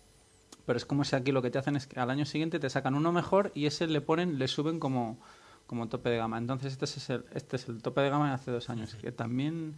[0.65, 2.71] Pero es como si aquí lo que te hacen es que al año siguiente te
[2.71, 5.19] sacan uno mejor y ese le ponen, le suben como,
[5.67, 6.39] como tope de gama.
[6.39, 8.95] Entonces este es el, este es el tope de gama de hace dos años.
[8.95, 9.75] Que también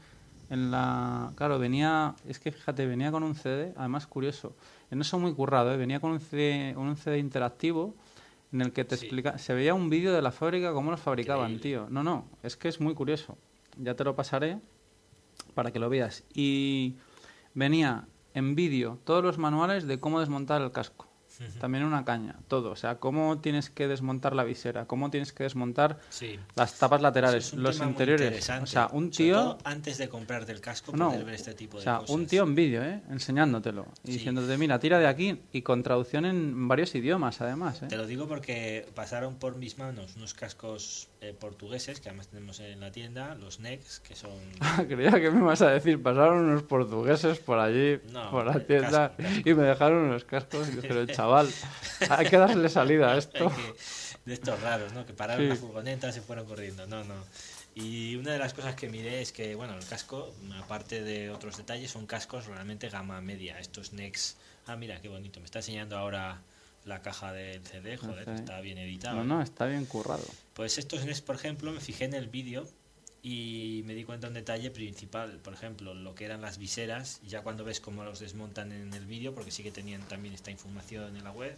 [0.51, 1.33] en la...
[1.37, 2.15] Claro, venía...
[2.29, 4.55] Es que fíjate, venía con un CD, además curioso.
[4.91, 5.77] En eso muy currado, ¿eh?
[5.79, 7.95] Venía con un CD, un CD interactivo
[8.53, 9.07] en el que te Sí.
[9.07, 9.39] explica...
[9.39, 11.87] Se veía un vídeo de la fábrica, cómo los fabricaban, Increíble.
[11.87, 11.91] tío.
[11.91, 13.39] No, no, es que es muy curioso.
[13.79, 14.59] Ya te lo pasaré
[15.55, 16.25] para que lo veas.
[16.35, 16.97] Y
[17.55, 21.09] venía en vídeo todos los manuales de cómo desmontar el casco.
[21.61, 22.71] También una caña, todo.
[22.71, 26.39] O sea, cómo tienes que desmontar la visera, cómo tienes que desmontar Sí.
[26.55, 28.27] las tapas laterales, los interiores.
[28.27, 28.65] interesante.
[28.65, 29.35] O sea, un Sobre tío.
[29.37, 32.11] todo antes de comprarte el casco, No, poder ver este tipo o de sea, cosas.
[32.15, 33.01] un tío en vídeo, ¿eh?
[33.11, 33.87] Enseñándotelo.
[34.05, 34.13] Y Sí.
[34.19, 35.41] diciéndote, mira, tira de aquí.
[35.53, 37.87] Y con traducción en varios idiomas, además, ¿eh?
[37.89, 42.61] Te lo digo porque pasaron por mis manos unos cascos eh, portugueses que además tenemos
[42.61, 44.31] en la tienda, los NEX, que son
[44.89, 49.15] Creía que me ibas a decir, pasaron unos portugueses por allí, No, por la tienda,
[49.17, 49.23] casco.
[49.49, 50.69] y me dejaron unos cascos.
[50.69, 51.53] Y dije, pero chaval,
[52.11, 53.51] hay que darle salida a esto.
[53.51, 53.75] que-
[54.25, 55.05] de estos raros, ¿no?
[55.05, 55.49] Que pararon Sí.
[55.51, 56.87] la furgoneta, se fueron corriendo.
[56.87, 57.15] No, no.
[57.75, 61.59] Y una de las cosas que miré es que, bueno, el casco, aparte de otros
[61.59, 63.59] detalles, son cascos realmente gama media.
[63.59, 64.37] Estos NEX.
[64.67, 65.41] Ah, mira, qué bonito.
[65.41, 66.41] Me está enseñando ahora
[66.87, 67.99] la caja del CD.
[67.99, 69.17] Joder, está bien editado.
[69.17, 70.25] No, no, está bien currado.
[70.55, 72.67] Pues estos NES, por ejemplo, me fijé en el vídeo
[73.27, 75.41] y me di cuenta de un detalle principal.
[75.43, 79.07] Por ejemplo, lo que eran las viseras, ya cuando ves cómo los desmontan en el
[79.07, 81.57] vídeo, porque sí que tenían también esta información en la web,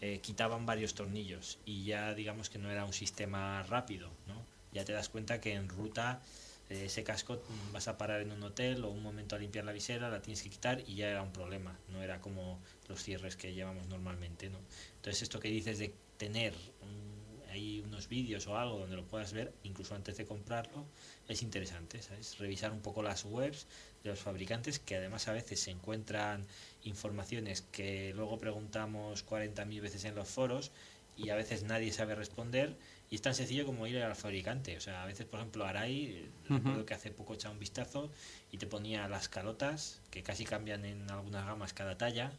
[0.00, 4.46] eh, quitaban varios tornillos y ya digamos que no era un sistema rápido, ¿no?
[4.72, 6.22] Ya te das cuenta que en ruta
[6.68, 9.64] eh, ese casco mm, vas a parar en un hotel o un momento a limpiar
[9.64, 13.02] la visera, la tienes que quitar y ya era un problema, no era como los
[13.02, 14.60] cierres que llevamos normalmente, ¿no?
[14.94, 17.09] Entonces esto que dices de tener mm,
[17.50, 20.84] ahí unos vídeos o algo donde lo puedas ver, incluso antes de comprarlo,
[21.28, 22.38] es interesante, ¿sabes?
[22.38, 23.66] Revisar un poco las webs
[24.02, 26.46] de los fabricantes, que además a veces se encuentran
[26.84, 30.70] informaciones que luego preguntamos 40.000 veces en los foros
[31.16, 32.76] y a veces nadie sabe responder
[33.10, 34.76] y es tan sencillo como ir al fabricante.
[34.76, 38.10] O sea, a veces, por ejemplo, Arai, eh, recuerdo que hace poco echaba un vistazo
[38.52, 42.32] y te ponía las calotas, que casi cambian en algunas gamas cada talla,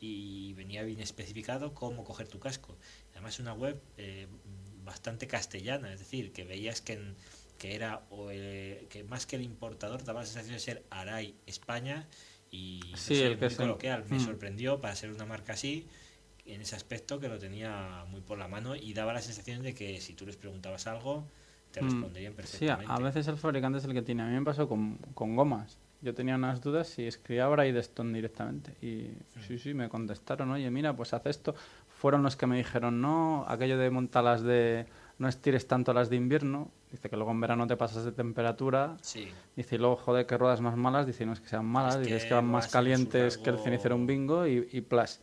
[0.00, 2.76] y venía bien especificado cómo coger tu casco.
[3.14, 4.26] Además, una web eh,
[4.84, 7.16] bastante castellana, es decir, que veías que, en-
[7.58, 11.34] que era o, eh, que más que el importador daba la sensación de ser Arai
[11.46, 12.06] España
[12.50, 14.04] y no Sí, sé, el que muy coloquial.
[14.08, 14.24] Me Mm.
[14.24, 15.86] sorprendió para ser una marca así
[16.46, 19.74] en ese aspecto que lo tenía muy por la mano y daba la sensación de
[19.74, 21.26] que si tú les preguntabas algo
[21.72, 21.86] te Mm.
[21.86, 23.02] responderían Sí, a, perfectamente.
[23.02, 24.22] veces el fabricante es el que tiene.
[24.22, 25.78] A mí me pasó con, con gomas.
[26.02, 28.76] Yo tenía unas dudas y escribía a Bridestone directamente.
[28.82, 29.10] Y
[29.46, 31.54] sí, sí, me contestaron, oye, mira, pues haz esto.
[32.04, 34.84] Fueron los que me dijeron, no, aquello de montalas de...
[35.16, 36.70] No estires tanto las de invierno.
[36.90, 38.98] Dice que luego en verano te pasas de temperatura.
[39.00, 41.06] Sí, Dice, y luego, joder, que ruedas más malas.
[41.06, 41.94] Dice, no es que sean malas.
[41.94, 44.82] Es Dice, que es que van más calientes que el cenicero un bingo y, y
[44.82, 45.22] plas.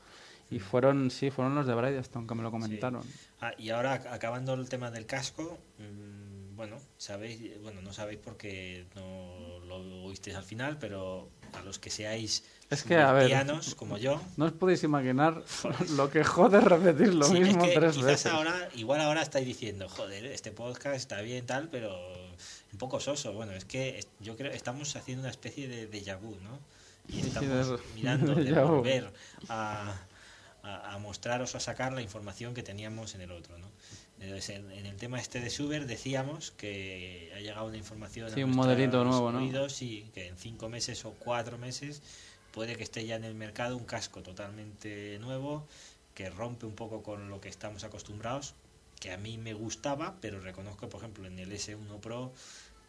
[0.49, 3.03] Y fueron, sí, fueron los de Bridestone que me lo comentaron.
[3.41, 8.19] Ah, y ahora ac- acabando el tema del casco, mm, bueno, sabéis, bueno, no sabéis
[8.23, 13.27] porque no lo oísteis al final, pero a los que seáis Es que, a ver,
[13.27, 15.43] pianos como yo, No os podéis imaginar
[15.97, 18.31] lo que jode repetir lo sí, es mismo que tres veces.
[18.31, 21.91] ahora, igual ahora estáis diciendo, joder, este podcast está bien tal, pero
[22.71, 23.33] un poco soso.
[23.33, 26.59] Bueno, es que es- yo creo estamos haciendo una especie de déjà vu, ¿no?
[27.09, 29.11] Y estamos de- mirando de volver
[29.49, 29.93] a,
[30.63, 33.67] a, a mostraros o a sacar la información que teníamos en el otro, ¿no?
[34.21, 38.45] Entonces, en, el tema este de Suber decíamos que ha llegado una información Sí, a
[38.45, 39.43] un modelito nuevo, ¿no?
[39.43, 42.03] y que en cinco meses o cuatro meses
[42.51, 45.65] puede que esté ya en el mercado un casco totalmente nuevo
[46.13, 48.53] que rompe un poco con lo que estamos acostumbrados,
[48.99, 52.31] que a mí me gustaba, pero reconozco, por ejemplo, en el S1 Pro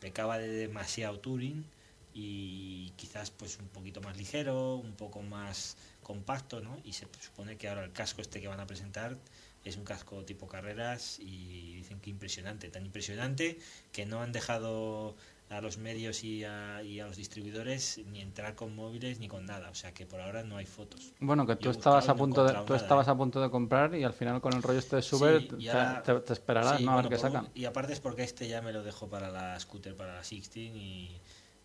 [0.01, 1.65] pecaba de demasiado touring
[2.13, 6.77] y quizás pues un poquito más ligero, un poco más compacto, ¿no?
[6.85, 9.17] Y se supone que ahora el casco este que van a presentar
[9.65, 13.59] es un casco tipo carreras y dicen que impresionante, tan impresionante
[13.93, 15.15] que no han dejado
[15.51, 19.45] a los medios y a, y a los distribuidores ni entrar con móviles ni con
[19.45, 21.13] nada, o sea que por ahora no hay fotos.
[21.21, 23.11] Bueno, que tú estabas a no punto de, tú estabas ¿eh?
[23.11, 25.69] a punto de comprar y al final con el rollo este de Suber Sí, y
[25.69, 26.93] te, esperarás, Sí, ¿no?
[26.93, 27.49] A ver qué un- sacan.
[27.55, 30.73] y aparte es porque este ya me lo dejo para la scooter, para la 16
[30.75, 31.21] y,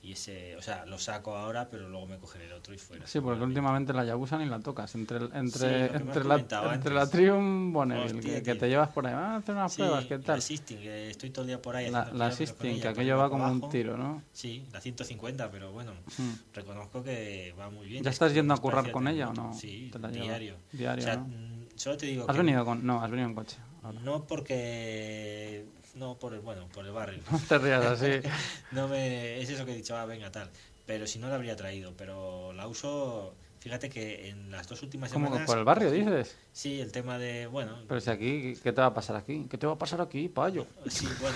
[0.07, 3.05] y ese, o sea, lo saco ahora, pero luego me cogeré el otro y fuera.
[3.05, 4.95] Sí, porque últimamente la Yabusa ni la tocas.
[4.95, 6.35] Entre, Sí, entre, entre, la,
[6.73, 10.05] entre la Triumph Bonneville, que, que te llevas por ahí, ah, hacer unas Sí, pruebas,
[10.05, 10.37] ¿qué tal?
[10.37, 11.89] La Sisting, que estoy todo el día por ahí.
[11.89, 14.23] La, la Sisting, que aquello va como un tiro, ¿no?
[14.31, 16.33] Sí, la 150, pero bueno, Hmm.
[16.53, 18.01] reconozco que va muy bien.
[18.03, 19.53] ¿Ya Es estás yendo a currar con ella o no?
[19.53, 20.27] Sí, Te la llevas.
[20.27, 20.55] diario.
[20.71, 21.25] Diario, o sea, ¿no?
[21.27, 22.85] mm, solo te digo ¿Has que venido con...?
[22.85, 23.57] No, has venido en coche.
[23.83, 23.99] ahora.
[23.99, 25.65] no porque
[25.95, 27.21] no por el bueno, por el barrio.
[27.31, 28.21] No te rías así.
[28.71, 30.49] No me es eso que he dicho, ah, venga tal.
[30.85, 33.33] Pero si no la habría traído, pero la uso
[33.67, 36.37] Fíjate que en las dos últimas ¿Cómo semanas por el barrio dices?
[36.53, 39.45] Sí, el tema de, bueno, Pero si aquí, ¿qué te va a pasar aquí?
[39.49, 40.65] ¿Qué te va a pasar aquí, payo?
[40.87, 41.35] sí, bueno,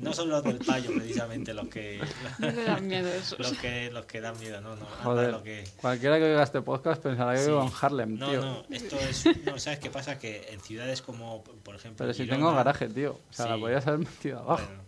[0.00, 2.00] no son los del payo precisamente los que
[2.38, 3.36] No dan miedo esos.
[3.40, 6.44] los que los que dan miedo, no, no, anda Joder, lo que cualquiera que oiga
[6.44, 7.48] este podcast pensará que Sí.
[7.48, 8.40] vivo en Harlem, No, tío.
[8.40, 9.24] no, esto es.
[9.44, 10.20] No, ¿sabes qué pasa?
[10.20, 11.98] Que en ciudades como, por ejemplo.
[11.98, 13.18] Pero si Girona, tengo garaje, tío.
[13.30, 13.60] O sea, la Sí.
[13.62, 14.62] podías haber metido abajo.
[14.64, 14.82] bueno,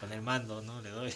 [0.00, 0.82] con el mando, ¿no?
[0.82, 1.12] Le doy.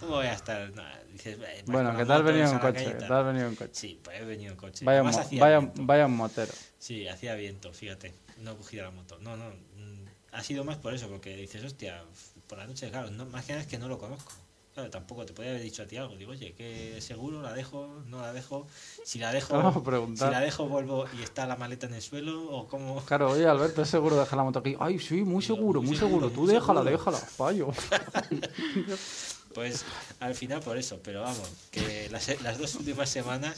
[0.00, 0.70] ¿Cómo voy a estar?
[0.74, 2.84] Nah, dices, "Eh, vas bueno, con ¿qué la tal venido en coche?
[2.84, 3.24] ¿Qué tal".
[3.24, 3.70] venido en coche?
[3.72, 4.84] Sí, pues he venido en coche.
[4.84, 6.52] Vaya, Además mo- hacía vaya, vaya un motero.
[6.78, 8.14] Sí, hacía viento, fíjate.
[8.38, 9.18] No he cogido la moto.
[9.20, 9.50] No, no.
[9.50, 12.02] mm, Ha sido más por eso, porque dices, hostia,
[12.48, 14.32] por la noche, claro, no, más que nada es que no lo conozco.
[14.74, 16.16] Claro, tampoco te podía haber dicho a ti algo.
[16.16, 18.66] Digo, oye, que seguro la dejo, no la dejo.
[19.04, 20.26] Si la dejo, preguntar.
[20.28, 23.00] si la dejo, vuelvo y está la maleta en el suelo, o cómo.
[23.04, 24.74] Claro, oye, Alberto, ¿es seguro dejar la moto aquí?
[24.80, 26.34] Ay, sí, muy seguro, muy muy seguro, seguro.
[26.34, 26.90] Tú déjala, seguro.
[26.90, 27.68] déjala, payo.
[29.54, 29.84] Pues
[30.20, 33.56] al final por eso, pero vamos, que las, las dos últimas semanas,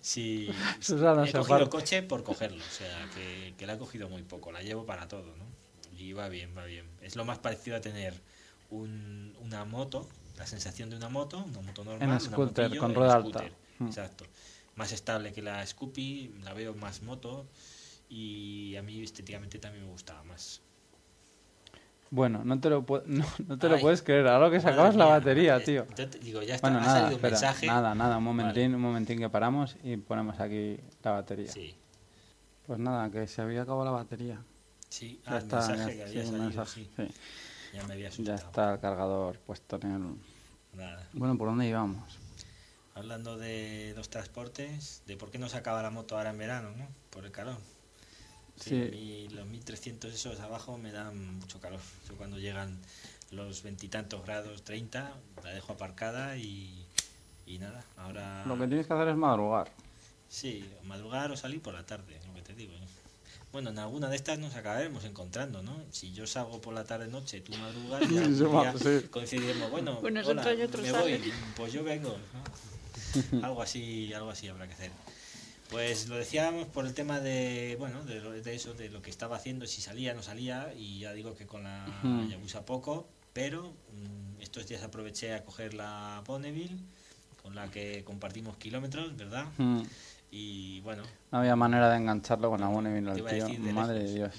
[0.00, 0.50] sí,
[0.80, 4.22] Susana he cogido el coche por cogerlo, o sea, que, que la he cogido muy
[4.22, 5.44] poco, la llevo para todo, ¿no?
[5.96, 6.86] Y va bien, va bien.
[7.02, 8.14] Es lo más parecido a tener
[8.70, 12.90] un, una moto, la sensación de una moto, una moto normal, una scooter, motillo con
[12.90, 13.56] en rueda scooter, alta.
[13.78, 13.86] Mm.
[13.86, 14.24] Exacto.
[14.76, 17.46] Más estable que la Scoopy, la veo más moto
[18.08, 20.62] y a mí estéticamente también me gustaba más.
[22.10, 24.26] Bueno, no te lo, no, no te lo puedes creer.
[24.26, 25.86] Ahora que sacabas la mía, batería, es- tío.
[25.96, 27.66] yo te digo, ya está, Bueno, ha nada, salido un espera, mensaje.
[27.66, 31.52] nada, nada, un momentín, un momentín que paramos y ponemos aquí la batería.
[31.52, 31.74] Sí,
[32.66, 34.40] Pues nada, que se había acabado la batería.
[34.88, 35.20] sí.
[35.24, 36.90] Ya Ah, el está, mensaje ya, que había salido, mensaje, sí.
[36.96, 37.08] sí.
[37.72, 40.78] Ya me había Ya está el cargador puesto en el...
[40.78, 41.08] Nada.
[41.12, 42.18] Bueno, ¿por dónde íbamos?
[42.96, 46.70] Hablando de los transportes, de por qué no se acaba la moto ahora en verano,
[46.76, 46.88] ¿no?
[47.10, 47.56] Por el calor.
[48.60, 48.76] Sí, Sí.
[48.76, 51.80] a mí los 1300 esos abajo me dan mucho calor.
[52.08, 52.78] Yo cuando llegan
[53.30, 56.84] los veintitantos grados, 30, la dejo aparcada y,
[57.46, 57.84] y nada.
[57.96, 59.70] Ahora Lo que tienes que hacer es madrugar.
[60.28, 62.72] sí, madrugar o salir por la tarde, lo que te digo.
[62.78, 62.86] ¿no?
[63.52, 65.74] Bueno, en alguna de estas nos acabaremos encontrando, ¿no?
[65.90, 69.70] Si yo salgo por la tarde noche, tú madrugas, ya Sí, coincidiremos.
[69.70, 72.16] Bueno, Unos hola, me voy, pues yo vengo.
[72.32, 73.42] ¿no?
[73.46, 74.90] algo así, algo así habrá que hacer.
[75.70, 79.10] Pues lo decíamos por el tema de, bueno, de, lo- de eso, de lo que
[79.10, 82.28] estaba haciendo, si salía, no salía, y ya digo que con la Ujú.
[82.28, 86.76] Yabusa poco, pero mm, estos días aproveché a coger la Bonneville,
[87.42, 89.46] con la que compartimos kilómetros, ¿verdad?
[90.32, 93.30] Y bueno, No había manera de engancharlo con la buena y vino te el iba
[93.30, 93.72] a tío.
[93.72, 94.34] Madre de Dios.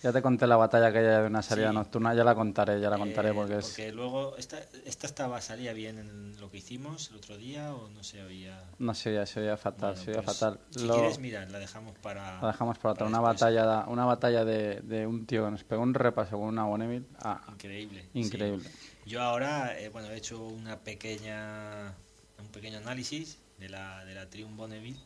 [0.00, 1.74] Ya te conté la batalla que hay de una salida Sí.
[1.74, 3.56] nocturna, ya la contaré, ya la contaré Eh, porque
[3.88, 3.94] es...
[3.94, 8.04] luego, esta, esta estaba, salía bien en lo que hicimos el otro día o no
[8.04, 8.62] se oía.
[8.78, 10.60] No se oía, se oía fatal, Bueno, se oía pues, fatal.
[10.70, 12.40] Si Lo- quieres, mira, la dejamos para.
[12.40, 13.06] La dejamos para otra.
[13.08, 16.62] Una batalla, una batalla de, de un tío que nos pegó un repaso con una
[16.64, 17.06] Bonneville.
[17.20, 18.02] Ah, Increíble.
[18.12, 18.20] sí.
[18.20, 18.70] increíble.
[19.04, 21.92] Yo ahora, eh, bueno, he hecho una pequeña,
[22.38, 25.00] un pequeño análisis de la, de la Triumph Bonneville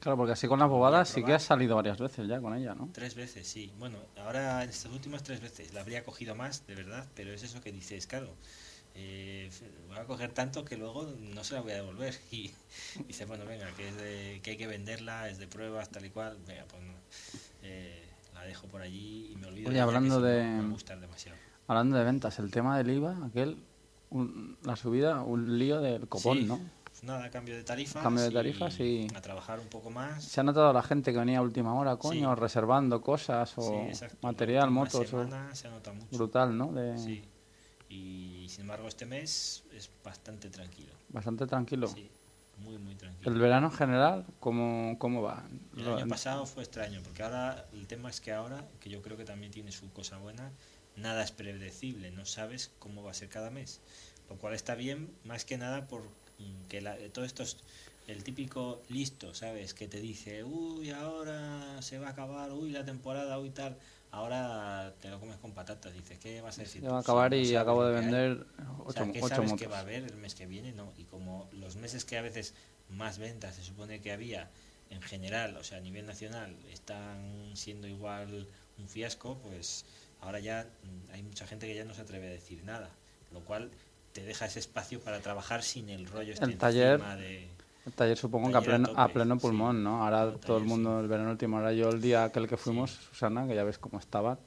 [0.00, 2.74] Claro, porque así con las bobadas sí que has salido varias veces ya con ella,
[2.74, 2.90] ¿no?
[2.92, 3.72] tres veces, sí.
[3.78, 7.42] Bueno, ahora en estas últimas tres veces la habría cogido más, de verdad, pero es
[7.42, 8.28] eso que dices, claro.
[8.94, 9.50] eh,
[9.88, 12.52] voy a coger tanto que luego no se la voy a devolver y
[13.08, 16.10] dice bueno venga que es de- que hay que venderla es de pruebas tal y
[16.10, 16.92] cual venga pues no.
[17.62, 18.04] Eh,
[18.34, 21.36] la dejo por allí y me olvido Oye, de hablando de- no me gustan demasiado
[21.66, 23.56] Hablando de ventas, el tema del IVA, aquel,
[24.10, 26.60] un- la subida, un lío del copón, Sí, ¿no?
[27.04, 30.42] Nada cambio de tarifas Cambio de tarifas y- a trabajar un poco más Se ha
[30.42, 32.40] notado la gente que venía a última hora, coño, Sí.
[32.40, 33.88] reservando cosas Sí, o.
[34.00, 36.72] La material, motos, semana se nota mucho brutal, ¿no?
[36.72, 37.22] De, sí
[37.88, 41.86] y sin embargo este mes es bastante tranquilo Bastante tranquilo.
[41.86, 42.10] sí
[42.58, 45.44] muy muy tranquilo El verano en general, ¿cómo, cómo va?
[45.76, 49.16] El año pasado fue extraño, porque ahora el tema es que ahora, que yo creo
[49.16, 50.50] que también tiene su cosa buena,
[50.96, 53.80] nada es predecible, no sabes cómo va a ser cada mes.
[54.30, 56.02] Lo cual está bien, más que nada por
[56.68, 57.56] que la, todo esto es
[58.06, 59.74] el típico listo, ¿sabes?
[59.74, 63.76] Que te dice, uy, ahora se va a acabar, uy, la temporada, uy, tal.
[64.10, 66.82] Ahora te lo comes con patatas, dices, ¿qué vas a decir?
[66.82, 68.46] Ya va a acabar no y acabo de vender
[68.78, 69.60] O ocho, sea, ¿qué ocho sabes motos.
[69.60, 70.72] que va a haber el mes que viene?
[70.72, 70.92] No.
[70.96, 72.54] Y como los meses que a veces
[72.90, 74.50] más ventas se supone que había
[74.90, 78.46] en general, o sea, a nivel nacional, están siendo igual
[78.78, 79.84] un fiasco, pues
[80.20, 82.90] ahora ya mm, hay mucha gente que ya no se atreve a decir nada.
[83.32, 83.70] Lo cual
[84.14, 87.48] te deja ese espacio para trabajar sin el rollo este El taller, de...
[87.84, 89.40] El taller supongo que a a pleno, a pleno sí.
[89.42, 90.02] pulmón, ¿no?
[90.04, 91.02] Ahora El todo el mundo, sí.
[91.02, 93.98] el verano último, ahora yo el día aquel que fuimos, Susana, que ya ves cómo
[93.98, 94.38] estaba,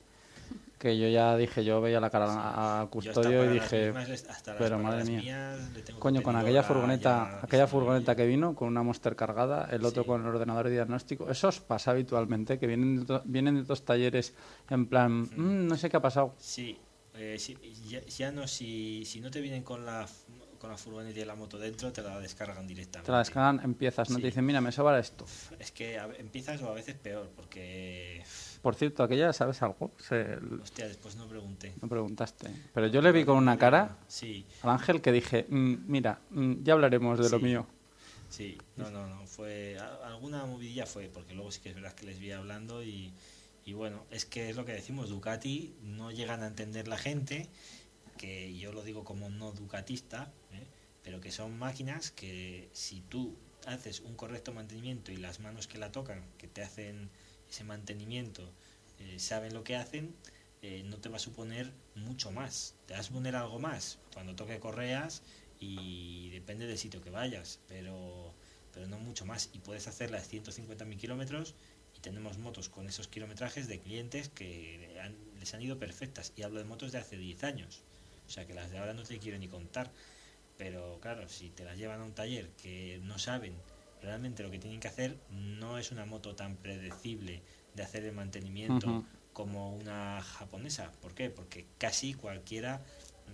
[0.79, 5.03] que yo ya dije, yo veía la cara hasta custodio y dije, mismas pero madre
[5.03, 5.19] mía.
[5.21, 9.15] mías le tengo que coño, con aquella furgoneta, aquella furgoneta que vino con una Monster
[9.15, 13.21] cargada, el otro con el ordenador de diagnóstico, eso os pasa habitualmente, que vienen de,
[13.25, 14.33] vienen de otros talleres
[14.69, 16.33] en plan, "Mm, no sé qué ha pasado.
[16.37, 16.79] Sí,
[17.17, 17.57] eh, sí,
[17.89, 20.07] ya, ya no, si, si no te vienen con la,
[20.59, 23.05] con la furgoneta y la moto dentro, te la descargan directamente.
[23.05, 24.21] Te la descargan, empiezas, no Sí.
[24.21, 25.25] te dicen, mira, me sobra esto.
[25.59, 28.23] Es que a- empiezas o a veces peor, porque,
[28.61, 29.91] Por cierto, aquella, ¿sabes algo?
[29.99, 31.73] Se, hostia, después no pregunté.
[31.81, 32.49] no preguntaste.
[32.73, 36.63] Pero yo le vi con una cara Sí, al ángel que dije, "Mm, mira, mm,
[36.63, 37.43] ya hablaremos de lo Sí.
[37.45, 37.67] mío.
[38.29, 42.05] sí, no, no, no, fue, alguna movidilla fue, porque luego sí que es verdad que
[42.05, 43.13] les vi hablando y,
[43.67, 47.49] y bueno, es que es lo que decimos, Ducati no llegan a entender la gente,
[48.17, 50.65] que yo lo digo como no ducatista, ¿eh?
[51.03, 55.79] pero que son máquinas que si tú haces un correcto mantenimiento y las manos que
[55.79, 57.09] la tocan, que te hacen
[57.49, 58.49] ese mantenimiento,
[58.99, 60.15] eh, saben lo que hacen,
[60.61, 62.73] eh, no te va a suponer mucho más.
[62.85, 65.23] Te va a suponer algo más cuando toque correas
[65.59, 68.33] y depende del sitio que vayas, pero,
[68.73, 69.49] pero no mucho más.
[69.51, 71.53] Y puedes hacerlas 150.000 kilómetros
[72.09, 76.33] tenemos motos con esos kilometrajes de clientes que han- les han ido perfectas.
[76.35, 77.81] Y hablo de motos de hace 10 años.
[78.27, 79.91] O sea que las de ahora no te quiero ni contar.
[80.57, 83.53] Pero claro, si te las llevan a un taller que no saben
[84.01, 87.41] realmente lo que tienen que hacer, no es una moto tan predecible
[87.75, 88.87] de hacer el mantenimiento
[89.33, 90.91] como una japonesa.
[91.01, 91.29] ¿Por qué?
[91.29, 92.83] Porque casi cualquiera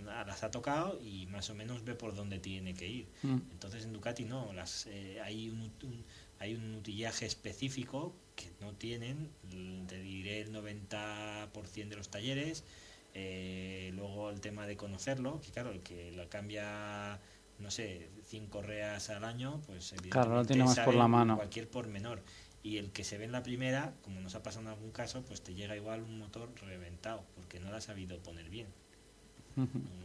[0.04, 3.06] las ha tocado y más o menos ve por dónde tiene que ir.
[3.22, 3.38] Mm.
[3.52, 6.04] Entonces en Ducati no, las, eh, hay, un, un-
[6.40, 12.64] hay un utillaje específico que no tienen, l- te diré el 90% de los talleres.
[13.14, 17.20] Eh, luego el tema de conocerlo, que claro, el que lo cambia,
[17.60, 21.36] no sé, 100 correas al año, pues Claro, lo evidentemente tiene más por la mano.
[21.36, 22.22] Cualquier pormenor.
[22.64, 25.22] Y el que se ve en la primera, como nos ha pasado en algún caso,
[25.22, 28.66] pues te llega igual un motor reventado, porque no lo ha sabido poner bien.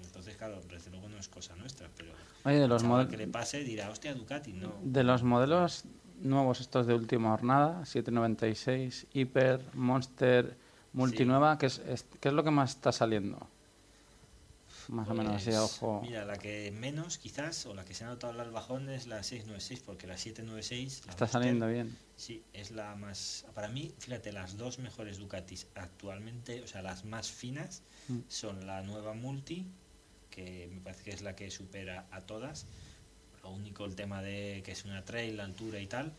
[0.04, 2.12] Entonces, claro, desde luego no es cosa nuestra, pero
[2.44, 4.76] Oye, de los, que le pase dirá, hostia, Ducati, no.
[4.84, 5.86] de los modelos
[6.22, 10.56] nuevos estos de última jornada, 796, Hyper, Monster,
[10.94, 13.48] Multinueva, ¿qué, es, es- ¿qué es lo que más está saliendo?
[14.90, 16.02] Más o menos así, Pues, ojo.
[16.02, 19.22] Mira, la que menos quizás, o la que se ha notado al bajón es la
[19.22, 21.96] 696, porque la 796 la Está Monster, saliendo bien.
[22.16, 23.46] Sí, es la más.
[23.54, 28.20] Para mí, fíjate, las dos mejores Ducatis actualmente, o sea, las más finas, Mm.
[28.28, 29.68] son la nueva Multi,
[30.32, 32.66] que me parece que es la que supera a todas.
[33.44, 36.12] Lo único, el tema de que es una trail, la altura y tal.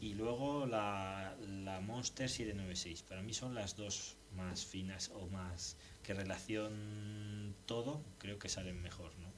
[0.00, 1.34] y luego la,
[1.64, 3.02] la Monster 796.
[3.02, 8.80] Para mí son las dos más finas o más que relación todo, creo que salen
[8.82, 9.28] mejor, ¿no?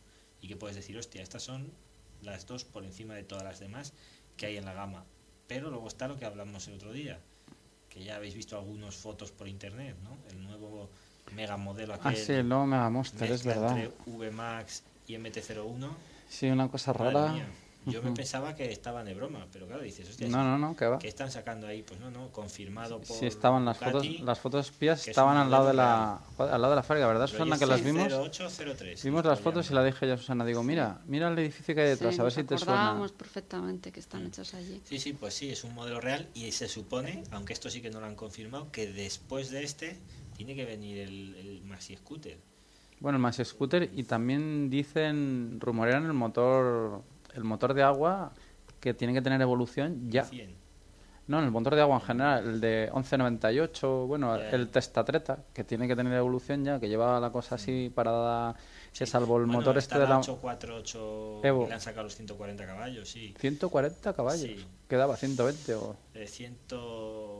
[0.40, 1.70] Y que puedes decir, hostia, estas son
[2.22, 3.92] las dos por encima de todas las demás
[4.36, 5.04] que hay en la gama.
[5.46, 7.18] Pero luego está lo que hablamos el otro día,
[7.90, 10.16] que ya habéis visto algunas fotos por internet, ¿no?
[10.30, 10.88] El nuevo
[11.34, 13.78] mega modelo aquel Ah, sí, el nuevo Mega Monster, es verdad.
[13.78, 15.90] entre VMAX y MT-01.
[16.28, 17.32] Sí, una cosa Madre rara.
[17.32, 17.46] mía,
[17.86, 20.86] Yo me pensaba que estaban de broma, pero claro, dices, hostia, No, no, no, que
[20.86, 20.98] va.
[20.98, 21.82] que están sacando ahí?
[21.82, 25.66] Pues no, no, confirmado por Sí, estaban las fotos, las fotos espías estaban al lado
[25.66, 27.58] de la, al lado de la fábrica, ¿verdad, Susana?
[27.58, 28.10] Que las vimos.
[28.10, 30.46] 0803, Vimos las fotos y la dije yo a Susana.
[30.46, 33.06] Digo, mira, mira el edificio que hay detrás, Sí, a ver si te suena.
[33.18, 34.80] perfectamente que están hechas allí.
[34.84, 37.90] Sí, sí, pues sí, es un modelo real y se supone, aunque esto sí que
[37.90, 39.98] no lo han confirmado, que después de este
[40.36, 42.38] tiene que venir el, el Maxi Scooter.
[43.04, 47.02] Bueno, el más scooter y también dicen, rumorean el motor,
[47.34, 48.32] el motor de agua
[48.80, 50.24] que tiene que tener evolución ya.
[50.24, 50.54] 100.
[51.26, 55.86] No, el motor de agua en general, el de 1198, bueno, el Testatreta, que tiene
[55.86, 58.56] que tener evolución ya, que lleva la cosa así parada,
[58.96, 61.66] que salvo el Bueno, motor este de la 848 Evo.
[61.66, 63.34] le han sacado los 140 caballos, sí.
[63.40, 64.64] 140 caballos, Sí.
[64.88, 65.96] quedaba 120 o...
[66.14, 66.56] De 100,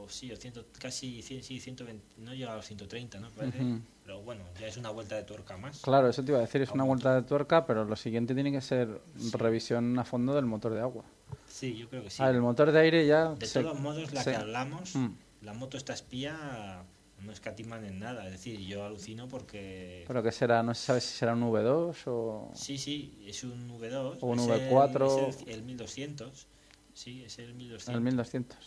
[0.09, 3.31] sí, o 100, casi 100, sí, 120, no llega a los 130, ¿no?
[3.31, 3.63] Parece.
[3.63, 3.81] Ujú.
[4.05, 5.81] Pero bueno, ya es una vuelta de tuerca más.
[5.81, 8.51] Claro, eso te iba a decir, es una vuelta de tuerca, pero lo siguiente tiene
[8.53, 9.01] que ser
[9.33, 11.05] revisión a fondo del motor de agua.
[11.49, 12.21] Sí, yo creo que sí.
[12.23, 13.29] Ah, el motor de aire ya...
[13.35, 15.13] De se- todos modos, la se- que hablamos, Mm.
[15.43, 16.83] la moto está espía,
[17.25, 18.27] no escatiman en nada.
[18.27, 20.05] Es decir, yo alucino porque...
[20.07, 22.51] Pero que será, no se sabe si será un V2 o...
[22.55, 24.19] Sí, sí, es un V2.
[24.21, 25.29] O un es el- V4.
[25.29, 26.47] es el, el 1200.
[26.93, 27.95] Sí, es el 1200.
[27.95, 28.59] El 1200.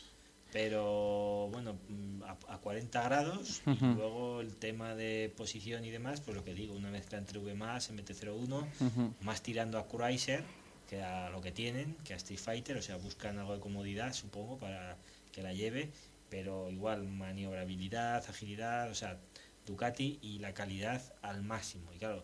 [0.51, 1.77] Pero bueno,
[2.25, 3.61] a, a 40 grados.
[3.65, 3.85] Ujú.
[3.85, 7.39] Y luego el tema de posición y demás, pues lo que digo, una mezcla entre
[7.39, 9.13] V, MT-01, Ujú.
[9.21, 10.43] más tirando a Chrysler,
[10.89, 14.13] que a lo que tienen, que a Street Fighter, o sea, buscan algo de comodidad,
[14.13, 14.97] supongo, para
[15.33, 15.91] que la lleve,
[16.29, 19.17] pero igual maniobrabilidad, agilidad, o sea,
[19.65, 21.91] Ducati y la calidad al máximo.
[21.93, 22.23] Y claro,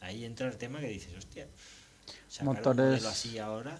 [0.00, 1.46] ahí entra el tema que dices, hostia,
[2.42, 3.78] Motores- así ahora,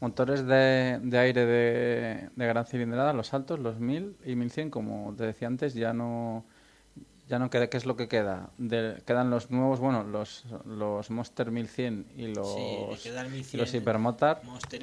[0.00, 5.14] Motores de, de aire de, de gran cilindrada, los altos, los 1000 y 1100, como
[5.16, 6.44] te decía antes, ya no
[7.28, 8.50] ya no queda, ¿qué es lo que queda?
[8.58, 13.72] De- quedan los nuevos, bueno, los, los Monster 1100 y los, Sí, y 1100, los
[13.72, 14.80] Hypermotar, Monster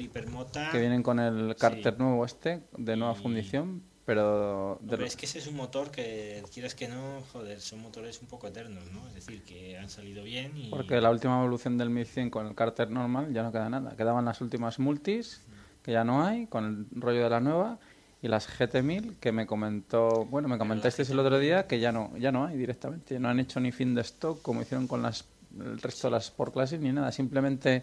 [0.72, 2.02] que vienen con el cárter Sí.
[2.02, 4.76] nuevo este, de nueva Y- fundición, pero...
[4.80, 8.20] de Hombre, es que ese es un motor que, quieras que no, joder, son motores
[8.20, 9.06] un poco eternos, ¿no?
[9.06, 10.68] Es decir, que han salido bien y...
[10.68, 13.94] Porque la última evolución del 1100 con el cárter normal ya no queda nada.
[13.96, 15.42] Quedaban las últimas multis,
[15.84, 17.78] que ya no hay, con el rollo de la nueva,
[18.20, 22.10] y las GT1000, que me comentó, bueno, me comentasteis el otro día que ya no,
[22.18, 23.20] ya no hay directamente.
[23.20, 25.24] No han hecho ni fin de stock como hicieron con las,
[25.56, 27.12] el resto de las Sport Classic ni nada.
[27.12, 27.82] Simplemente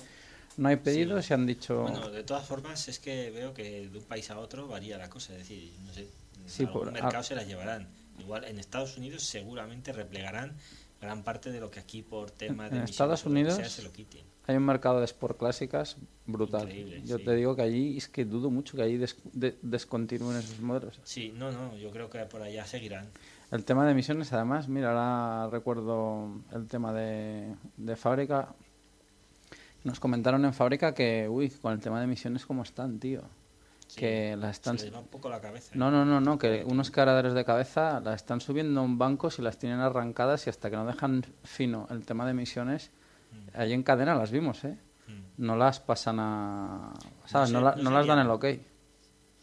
[0.57, 1.83] no hay pedidos y han dicho...
[1.83, 5.09] Bueno, de todas formas es que veo que de un país a otro varía la
[5.09, 6.07] cosa, es decir, no sé,
[6.45, 7.23] Sí, algún por- mercado ah.
[7.23, 7.87] se las llevarán.
[8.19, 10.55] Igual en Estados Unidos seguramente replegarán
[11.01, 13.91] gran parte de lo que aquí por tema de En Estados sea, Unidos se lo
[13.91, 14.21] quiten.
[14.47, 16.63] Hay un mercado de Sport Clásicas brutal.
[16.63, 17.25] Increíble, Yo sí.
[17.25, 20.99] te digo que allí es que dudo mucho que allí des- de- descontinúen esos modelos.
[21.03, 23.09] Sí, no, no, yo creo que por allá seguirán.
[23.51, 28.55] El tema de emisiones, además, mira, ahora recuerdo el tema de, de fábrica.
[29.87, 33.21] Nos comentaron en fábrica que, uy, con el tema de emisiones, ¿cómo están, tío?
[33.87, 34.77] Sí, que la están...
[34.77, 35.71] Se les va un poco la cabeza.
[35.75, 39.31] No, no, no, no, que unos caraderos de cabeza la están subiendo a un banco
[39.31, 42.91] si las tienen arrancadas y hasta que no dejan fino el tema de emisiones,
[43.29, 43.59] Mm.
[43.59, 44.77] allí en cadena las vimos, ¿eh?
[45.07, 45.45] Mm.
[45.45, 46.93] No las pasan a...
[47.25, 47.49] ¿Sabes?
[47.49, 48.45] sé, No, la- no no las dan el ok.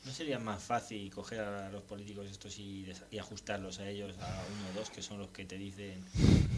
[0.06, 4.26] ¿No sería más fácil coger a los políticos estos y, y ajustarlos a ellos, a
[4.26, 6.02] uno o dos, que son los que te dicen...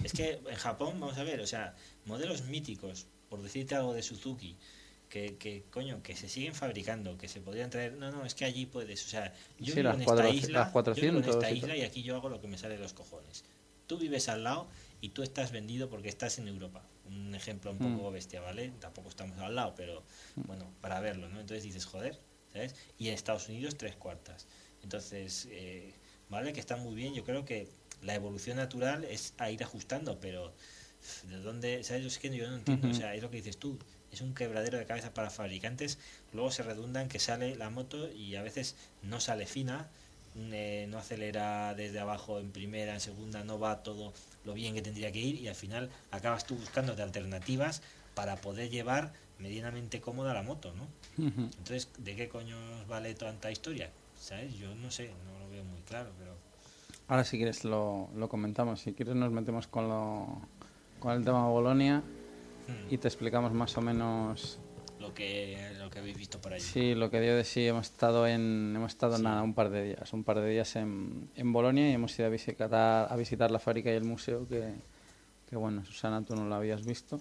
[0.05, 1.74] Es que en Japón, vamos a ver, o sea,
[2.05, 4.57] modelos míticos, por decirte algo de Suzuki,
[5.09, 7.93] que, que coño, que se siguen fabricando, que se podrían traer...
[7.95, 10.68] No, no, es que allí puedes, o sea, yo Sí, vivo en esta isla, las
[10.68, 12.74] yo vivo en 400 esta y isla y aquí yo hago lo que me sale
[12.77, 13.45] de los cojones.
[13.87, 14.68] Tú vives al lado
[15.01, 16.83] y tú estás vendido porque estás en Europa.
[17.05, 18.14] Un ejemplo un poco Mm.
[18.14, 18.72] bestia, ¿vale?
[18.81, 20.03] Tampoco estamos al lado, pero
[20.35, 21.41] bueno, para verlo, ¿no?
[21.41, 22.18] Entonces dices, joder,
[22.53, 22.74] ¿sabes?
[22.99, 24.49] Y en Estados Unidos tres cuartas.
[24.83, 25.95] Entonces, eh,
[26.29, 26.53] ¿vale?
[26.53, 27.14] Que está muy bien.
[27.14, 27.68] Yo creo que
[28.03, 30.53] la evolución natural es a ir ajustando, pero
[31.29, 31.85] ¿de dónde?
[31.85, 32.05] ¿Sabes?
[32.05, 32.89] Es que yo no entiendo.
[32.89, 33.79] O sea, es lo que dices tú.
[34.13, 35.99] Es un quebradero de cabeza para fabricantes.
[36.33, 39.89] Luego se redunda en que sale la moto y a veces no sale fina,
[40.39, 44.13] eh, no acelera desde abajo en primera, en segunda, no va todo
[44.45, 47.83] lo bien que tendría que ir y al final acabas tú buscándote alternativas
[48.15, 50.87] para poder llevar medianamente cómoda la moto, ¿no?
[51.19, 53.91] Entonces, ¿de qué coño vale tanta historia?
[54.19, 54.55] ¿Sabes?
[54.59, 56.35] Yo no sé, no lo veo muy claro, pero...
[57.09, 58.81] Ahora si quieres lo, lo comentamos.
[58.81, 60.41] Si quieres nos metemos con, lo,
[60.99, 62.03] con el tema Bolonia
[62.69, 62.93] Hmm.
[62.93, 64.59] y te explicamos más o menos
[64.99, 66.61] lo que, lo que habéis visto por allí.
[66.65, 69.23] Sí, lo que dio de sí, hemos estado en, hemos estado Sí.
[69.23, 72.27] nada, un par de días, un par de días en, en Bolonia y hemos ido
[72.27, 74.73] a visitar, a visitar la fábrica y el museo que,
[75.49, 77.21] que, bueno, Susana, tú no lo habías visto.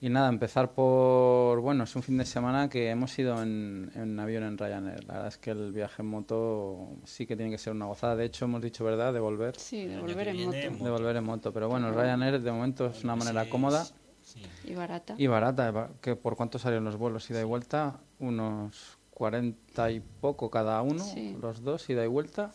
[0.00, 4.20] Y nada, empezar por, bueno, es un fin de semana que hemos ido en, en
[4.20, 5.02] avión en Ryanair.
[5.04, 8.14] La verdad es que el viaje en moto sí que tiene que ser una gozada.
[8.14, 9.58] De hecho, hemos dicho, ¿verdad?, de volver.
[9.58, 10.84] Sí, de volver en moto.
[10.84, 11.52] De volver en moto.
[11.52, 13.84] Pero bueno, el Ryanair de momento es una manera cómoda
[14.22, 14.40] sí.
[14.66, 15.14] Y barata.
[15.18, 15.70] y barata.
[15.72, 17.98] va- que ¿Por cuánto salieron los vuelos ida y vuelta?
[18.20, 21.36] Unos 40 y poco cada uno, Sí.
[21.42, 22.52] los dos, ida y vuelta.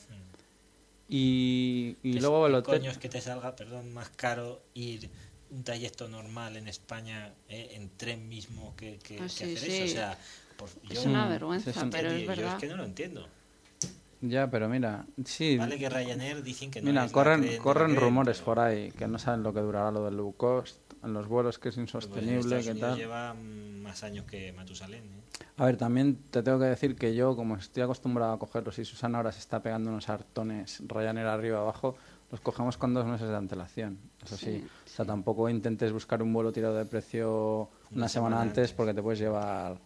[1.10, 2.80] Y, y ¿Qué- luego el hotel.
[2.80, 5.10] coño es que te salga, perdón, más caro ir
[5.54, 9.58] un trayecto normal en España eh, en tren mismo que, que, Ah, que sí, hacer
[9.58, 9.72] sí.
[9.72, 9.84] eso?
[9.86, 10.18] O sea,
[10.58, 12.54] por- Es yo, una vergüenza, es un- pero es tío, yo verdad.
[12.56, 13.28] es que no lo entiendo.
[14.22, 15.58] Ya, pero mira, sí.
[15.58, 18.92] Vale que Ryanair dicen que no Mira, corren, creen corren creen, rumores pero- por ahí
[18.92, 21.78] que no saben lo que durará lo del low cost en los vuelos, que es
[21.78, 22.96] insostenible, que tal.
[22.98, 25.04] lleva más años que Matusalén.
[25.04, 25.44] ¿eh?
[25.58, 28.86] A ver, también te tengo que decir que yo, como estoy acostumbrado a cogerlos y
[28.86, 31.98] Susana ahora se está pegando unos hartones Ryanair arriba abajo,
[32.34, 34.00] los cogemos con dos meses de antelación.
[34.26, 38.10] Eso sí, Sí, o sea, tampoco intentes buscar un vuelo tirado de precio una, Una
[38.10, 38.74] semana semana antes antes.
[38.74, 39.78] porque te puedes llevar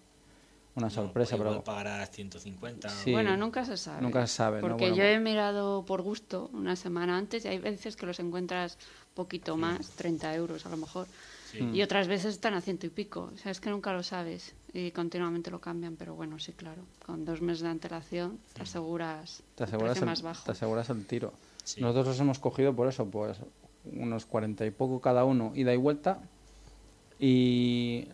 [0.76, 1.32] una No, sorpresa.
[1.36, 2.88] pues igual pero pagarás 150.
[2.88, 3.12] Sí.
[3.12, 4.02] Bueno, nunca se sabe.
[4.02, 4.62] Nunca se sabe, ¿no?
[4.62, 8.06] Porque Bueno, yo pues- he mirado por gusto una semana antes y hay veces que
[8.06, 8.78] los encuentras
[9.14, 11.06] poquito más, 30 euros a lo mejor.
[11.52, 11.62] Sí.
[11.64, 11.76] Mm.
[11.76, 13.30] Y otras veces están a ciento y pico.
[13.34, 15.98] O sea, es que nunca lo sabes y continuamente lo cambian.
[15.98, 16.84] Pero bueno, sí, claro.
[17.06, 20.45] Con dos meses de antelación te aseguras, te el aseguras, el, más bajo.
[20.45, 21.34] te aseguras el tiro.
[21.68, 21.82] Sí.
[21.82, 23.38] Nosotros los hemos cogido por eso, pues
[23.84, 26.22] unos cuarenta y poco cada uno, ida y vuelta,
[27.20, 28.07] y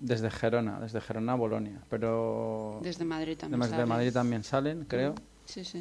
[0.00, 1.82] desde Gerona, desde Gerona a Bolonia.
[1.90, 3.60] Pero Desde Madrid también.
[3.60, 3.86] además de sale.
[3.86, 5.14] Madrid también salen, creo.
[5.44, 5.80] Sí, sí.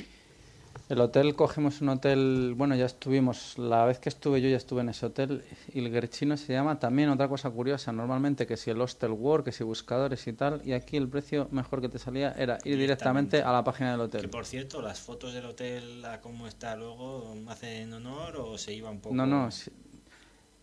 [0.87, 4.81] El hotel, cogimos un hotel, bueno, ya estuvimos, la vez que estuve yo ya estuve
[4.81, 9.09] en ese hotel, Ilgerchino se llama, también otra cosa curiosa, normalmente que si el Hostel
[9.11, 12.59] World, que si buscadores y tal, y aquí el precio mejor que te salía era
[12.65, 14.29] ir directamente a la página del Que hotel.
[14.29, 18.91] por cierto, las fotos del hotel, a cómo está luego, ¿hacen honor o se iba
[18.91, 19.15] un poco?
[19.15, 19.49] No, no,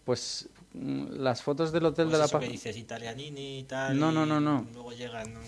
[0.04, 2.52] pues mm, las fotos del hotel Pues de la que página...
[2.52, 3.98] dices italianini y tal.
[3.98, 4.66] No, no, y no, no.
[4.72, 5.34] Luego llegan.
[5.34, 5.40] ¿no?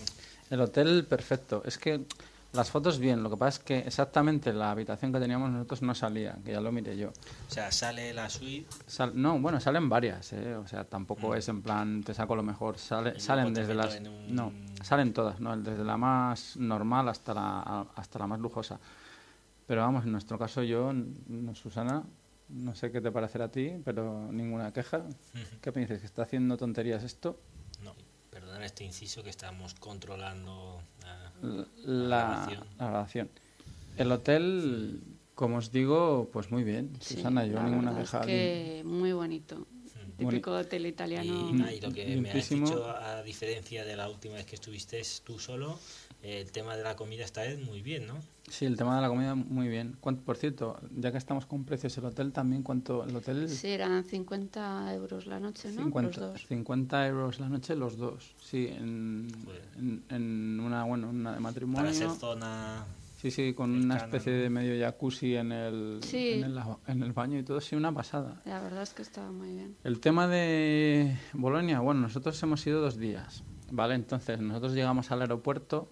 [0.49, 1.63] El hotel perfecto.
[1.65, 2.01] Es que
[2.55, 5.93] las fotos bien, lo que pasa es que exactamente la habitación que teníamos nosotros no
[5.93, 7.09] salía, que ya lo miré yo.
[7.09, 8.67] O sea, sale la suite.
[8.87, 10.55] Sal- no, bueno, salen varias, ¿eh?
[10.55, 12.77] o sea, tampoco es en plan te saco lo mejor.
[12.77, 13.19] Sale, Mm.
[13.19, 14.51] Salen desde las, un- no,
[14.83, 18.79] salen todas, no, desde la más normal hasta la hasta la más lujosa.
[19.67, 22.03] Pero vamos, en nuestro caso yo, no, Susana,
[22.49, 25.03] no sé qué te parecerá a ti, pero ninguna queja.
[25.61, 25.99] ¿Qué dices?
[26.01, 27.39] ¿Que está haciendo tonterías esto?
[28.35, 30.81] No, perdón este inciso que estamos controlando.
[31.41, 33.29] la- la, La grabación.
[33.97, 35.01] El hotel,
[35.35, 36.91] como os digo, pues muy bien.
[36.99, 38.25] Sí, Susana, yo la ninguna verdad es queja.
[38.25, 39.65] que muy bonito.
[40.17, 41.49] Boni- Típico hotel italiano.
[41.49, 44.55] Y, nada, y lo que me has dicho, a diferencia de la última vez que
[44.55, 45.77] estuviste tú solo,
[46.25, 48.15] el tema de la comida esta vez muy bien, ¿no?
[48.49, 49.97] Sí, el tema de la comida, muy bien.
[49.99, 53.03] ¿Cuánto- por cierto, ya que estamos con precios, el hotel también, ¿cuánto?
[53.03, 55.83] El hotel, Sí, eran 50 euros la noche, ¿no?
[55.83, 56.45] 50, Los dos.
[56.47, 58.35] 50 euros la noche los dos.
[58.41, 59.27] Sí, en,
[59.77, 61.81] en, en una, bueno, una de matrimonio.
[61.83, 62.85] Para ser zona.
[63.17, 64.39] Sí, sí, con una cercana, especie ¿no?
[64.43, 66.33] de medio jacuzzi en el, Sí.
[66.33, 68.41] en, el, en el baño y todo, sí, una pasada.
[68.45, 69.75] La verdad es que estaba muy bien.
[69.83, 73.95] El tema de Bolonia, bueno, nosotros hemos ido dos días, ¿vale?
[73.95, 75.89] Entonces, nosotros llegamos al aeropuerto,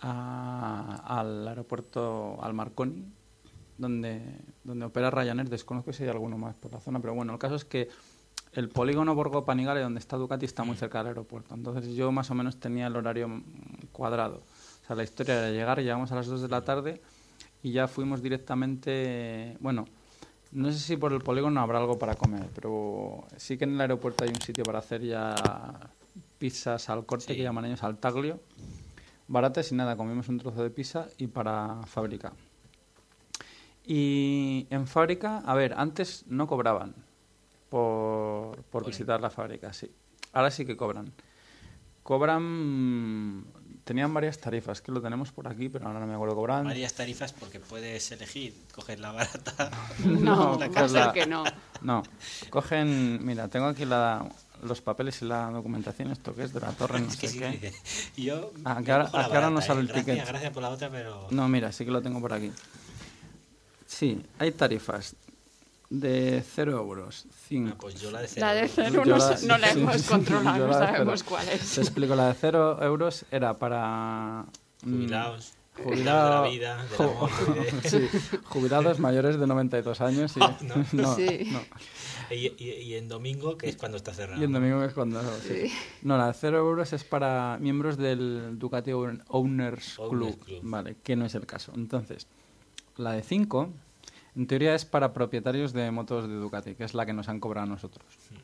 [0.00, 3.04] a- al aeropuerto, al Marconi,
[3.78, 4.22] donde,
[4.64, 7.54] donde opera Ryanair, desconozco si hay alguno más por la zona, pero bueno, el caso
[7.54, 7.88] es que
[8.52, 11.54] el polígono Borgo Panigale, donde está Ducati, está muy cerca del aeropuerto.
[11.54, 13.42] Entonces yo más o menos tenía el horario
[13.92, 14.42] cuadrado.
[14.82, 17.00] O sea, la historia era llegar, llegamos a las 2 de la tarde
[17.62, 19.84] y ya fuimos directamente, bueno,
[20.52, 23.80] no sé si por el polígono habrá algo para comer, pero sí que en el
[23.82, 25.34] aeropuerto hay un sitio para hacer ya
[26.38, 27.36] pizzas al corte, Sí.
[27.36, 28.40] que llaman ellos al taglio,
[29.30, 32.32] baratas y nada, comimos un trozo de pizza y para fábrica.
[33.86, 36.94] Y en fábrica, a ver, antes no cobraban
[37.68, 39.90] por, por visitar la fábrica, sí.
[40.32, 41.12] Ahora sí que cobran.
[42.02, 43.44] Cobran,
[43.84, 46.64] tenían varias tarifas, que lo tenemos por aquí, pero ahora no me acuerdo, cobraban...
[46.64, 49.70] Varias tarifas porque puedes elegir, coger la barata.
[50.04, 51.44] No, la va a ser la- que no.
[51.82, 52.02] No,
[52.50, 54.26] cogen, mira, tengo aquí la,
[54.62, 57.34] los papeles y la documentación, esto que es de la torre, no Es que sé
[57.34, 57.72] sí, qué.
[58.16, 58.52] y yo.
[58.64, 59.82] Ah, que ahora- la que ahora no barata, sale ¿eh?
[59.82, 60.28] el Gracias, ticket.
[60.28, 61.26] Gracias por la otra, pero.
[61.30, 62.52] No, mira, sí que lo tengo por aquí.
[63.86, 65.16] Sí, hay tarifas
[65.88, 67.70] de 0 euros, 5.
[67.72, 68.46] Ah, pues yo la de cero.
[68.46, 68.72] La de euros.
[68.76, 71.26] cero no, la- no la sí, hemos sí, controlado, yo no sabemos cero.
[71.28, 71.74] cuál es.
[71.74, 74.44] Te explico, la de 0 euros era para...
[74.82, 75.52] mm, Jubilados.
[75.82, 80.36] Jubilado, de la vida, de la ju- muerte, de- sí, jubilados mayores de 92 años
[80.36, 80.74] y, Ah, no.
[80.92, 81.48] no, Sí.
[81.50, 81.60] no.
[82.30, 84.40] Y, y- y en domingo, que es cuando está cerrado.
[84.40, 85.20] Y en domingo es cuando...
[85.40, 85.70] sí.
[86.02, 90.38] No, la de 0 euros es para miembros del Ducati Own- Owners Club.
[90.62, 91.72] Vale, que no es el caso.
[91.74, 92.26] Entonces,
[92.96, 93.68] la de 5,
[94.36, 97.40] en teoría es para propietarios de motos de Ducati, que es la que nos han
[97.40, 98.06] cobrado a nosotros.
[98.30, 98.36] Hmm.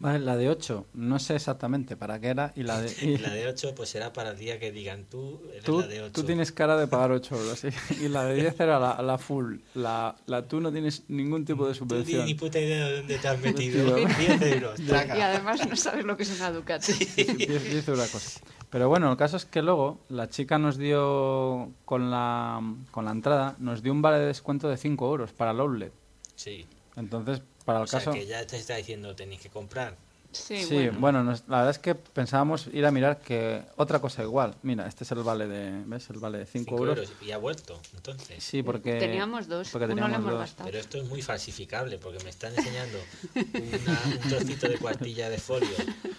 [0.00, 2.90] Vale, la de 8, no sé exactamente para qué era, y la de...
[3.06, 5.86] y- la de 8 pues será para el día que digan tú, eres Tú, la
[5.86, 6.12] de 8.
[6.12, 7.68] tú tienes cara de pagar 8 euros, sí.
[8.02, 9.58] Y la de 10 era la, la full.
[9.74, 12.24] La, la tú no tienes ningún tipo de Tú subvención.
[12.24, 13.94] ni puta idea de dónde te has metido.
[13.94, 14.06] Tío.
[14.08, 14.80] 10 euros.
[14.86, 15.16] traca.
[15.18, 16.92] Y además no sabes lo que es una Ducati.
[16.94, 18.40] 10, 10 euros la cosa.
[18.70, 23.10] Pero bueno, el caso es que luego la chica nos dio, con la, con la
[23.10, 25.92] entrada, nos dio un vale de descuento de 5 euros para el outlet.
[26.36, 26.64] Sí.
[26.96, 28.12] Entonces, para el O sea caso...
[28.12, 29.96] que ya te está diciendo tenéis que comprar.
[30.32, 31.00] Sí, Sí, bueno.
[31.00, 34.54] bueno, nos- la verdad es que pensábamos ir a mirar que otra cosa igual.
[34.62, 36.08] Mira, este es el vale de, ¿ves?
[36.10, 36.98] El vale de 5 5 euros.
[36.98, 37.12] euros.
[37.20, 38.42] Y ha vuelto, entonces.
[38.42, 39.00] Sí, porque...
[39.00, 40.40] Teníamos dos, porque uno teníamos hemos dos.
[40.40, 40.66] gastado.
[40.68, 42.98] Pero esto es muy falsificable porque me están enseñando
[43.34, 45.68] una- un trocito de cuartilla de folio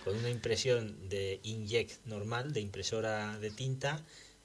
[0.04, 4.02] con una impresión de inkjet normal, de impresora de tinta.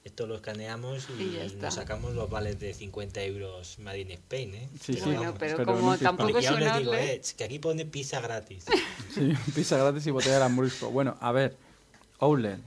[0.07, 4.55] Esto lo escaneamos y, Y nos sacamos los vales de 50 euros Made in Spain.
[4.55, 4.69] ¿eh?
[4.81, 5.01] Sí, sí.
[5.03, 5.35] Bueno, vamos.
[5.37, 8.65] pero, pero como no tampoco es les un digo, eh, que aquí pone pizza gratis.
[9.13, 10.89] Sí, pizza gratis y botella de Lambrusco.
[10.91, 11.57] Bueno, a ver,
[12.19, 12.59] outlet,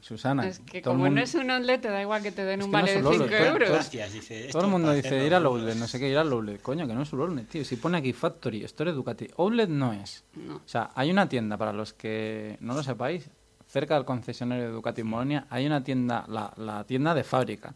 [0.00, 0.48] Susana.
[0.48, 2.64] es que todo como no es un outlet, te da igual que te den Es
[2.66, 3.68] un no vale de un 5 outlet, todo- euros.
[3.70, 4.48] Gracias, dice.
[4.50, 6.62] Todo el mundo dice ir al outlet, no sé qué, ir al outlet.
[6.62, 7.64] Coño, que no es un outlet, tío.
[7.64, 10.24] Si pone aquí Factory, Store Ducati, outlet no es.
[10.34, 10.56] No.
[10.56, 13.28] O sea, hay una tienda, para los que no lo sepáis,
[13.70, 17.74] cerca del concesionario de Ducati en Bolonia, hay una tienda, la, la tienda de fábrica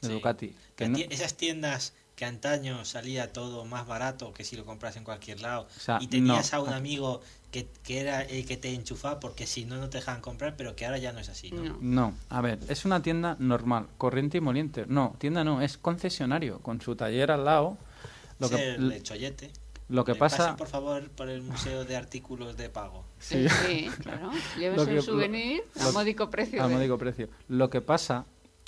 [0.00, 0.14] de Sí.
[0.14, 0.54] Ducati.
[0.76, 5.04] Que no- Esas tiendas que antaño salía todo más barato que si lo compras en
[5.04, 6.58] cualquier lado O sea, y tenías no.
[6.58, 9.98] a un amigo que, que era el que te enchufaba porque si no no te
[9.98, 11.62] dejaban comprar pero que ahora ya no es así ¿no?
[11.64, 11.78] No.
[11.80, 14.84] No, a ver, es una tienda normal, corriente y moliente.
[14.86, 17.78] No, tienda no, es concesionario, con su taller al lado.
[18.38, 19.50] Lo Es que, el, el chollete
[19.90, 20.36] lo que Le pasa...
[20.38, 23.46] pasen, por favor por el museo de artículos de pago Sí.
[23.66, 24.30] Sí, claro.
[24.58, 26.62] Lleves que- el souvenir lo- a módico precio.
[26.62, 27.28] Al de- módico precio.
[27.48, 28.24] Lo que pasa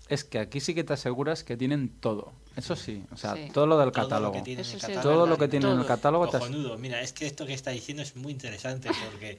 [0.09, 2.33] es que aquí sí que te aseguras que tienen todo.
[2.55, 3.49] Eso sí, o sea, Sí.
[3.55, 4.33] todo lo del Todo lo catálogo.
[4.35, 5.03] que tiene en sí catálogo.
[5.03, 5.87] todo lo que tiene en el Todo.
[5.89, 6.77] catálogo te.
[6.77, 9.39] Mira, es que esto que está diciendo es muy interesante porque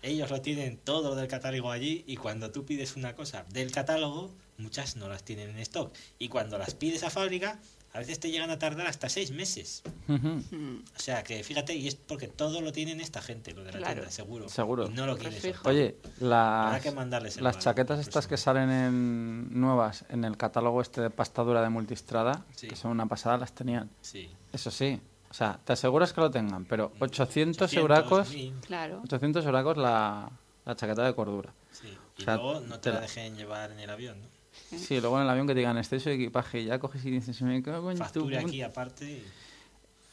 [0.00, 4.30] ellos lo tienen todo del catálogo allí y cuando tú pides una cosa del catálogo,
[4.56, 5.92] muchas no las tienen en stock.
[6.18, 7.58] Y cuando las pides a fábrica,
[7.94, 9.82] a veces te llegan a tardar hasta seis meses.
[10.08, 13.70] Mm, O sea, que fíjate, y es porque todo lo tienen esta gente, lo de
[13.72, 13.94] la Claro.
[13.94, 14.48] tienda, seguro.
[14.48, 14.86] Seguro.
[14.86, 15.40] Y no lo quieres.
[15.40, 15.60] soltar.
[15.68, 20.36] Oye, las, que mandarles el las vale, chaquetas estas que salen en nuevas en el
[20.36, 22.66] catálogo este de pastadura de Multistrada, Sí.
[22.68, 23.88] que son una pasada, las tenían.
[24.00, 24.28] Sí.
[24.52, 25.00] Eso sí,
[25.30, 29.00] o sea, te aseguras que lo tengan, pero 800 800, euracos, 1000, Claro.
[29.04, 30.30] 800 euracos la,
[30.64, 31.52] la chaqueta de cordura.
[31.70, 31.96] sí.
[32.16, 34.28] Y O sea, luego no te la- dejen llevar en el avión, ¿no?
[34.76, 37.10] Sí, luego en el avión que te digan exceso de equipaje y ya coges y
[37.10, 38.48] dices, me cago en tu Factura puta".
[38.48, 39.22] aquí aparte.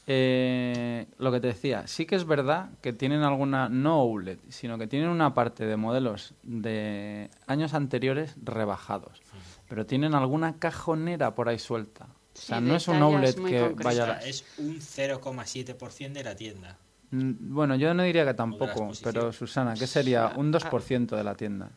[0.07, 4.77] Eh, lo que te decía, sí que es verdad que tienen alguna, no outlet, sino
[4.77, 9.21] que tienen una parte de modelos de años anteriores rebajados,
[9.69, 12.05] pero tienen alguna cajonera por ahí suelta.
[12.33, 14.19] O sea, Sí, no es un muy que vaya...
[14.19, 16.77] es un 0,7% de la tienda.
[17.11, 20.33] Mm, Bueno, yo no diría que tampoco, pero Susana, ¿qué sería?
[20.35, 21.69] Un 2% de la tienda.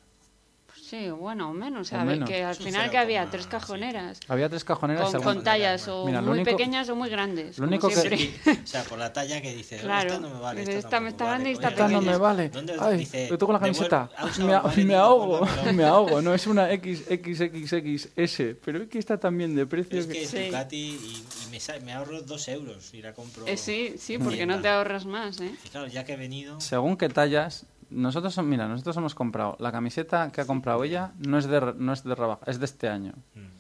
[0.87, 1.91] Sí, bueno, o menos.
[1.93, 2.29] O a ver, menos.
[2.29, 3.31] que al final que había 0,7.
[3.31, 4.21] tres cajoneras.
[4.29, 7.59] Había tres cajoneras Con, con tallas o Mira, muy único- pequeñas o muy grandes.
[7.59, 7.95] lo único que-.
[8.17, 8.35] Sí,
[8.65, 10.09] o sea, por la talla que dices, Claro.
[10.09, 10.61] esta no me vale.
[10.63, 12.19] Esta, esta me está grande y esta Oye, Esta no me pequeña.
[12.19, 12.49] vale.
[12.51, 14.11] ¿Dónde Ay, dice, yo tengo la camiseta.
[14.39, 16.21] Me, vale, me ahogo, me ahogo.
[16.21, 20.13] No es una XXXXS, pero es que está también de precio Es que...
[20.13, 20.47] que es Sí.
[20.47, 23.47] Ducati y, y me, me ahorro dos euros y la compro.
[23.47, 25.51] Eh, sí, sí, en porque no te ahorras más, ¿eh?
[25.65, 26.61] Y claro, ya que he venido.
[26.61, 31.39] Según qué tallas, nosotros, mira, nosotros hemos comprado, la camiseta que ha comprado ella no
[31.39, 33.13] es de, no es de rebaja, es de este año.
[33.35, 33.55] Mm.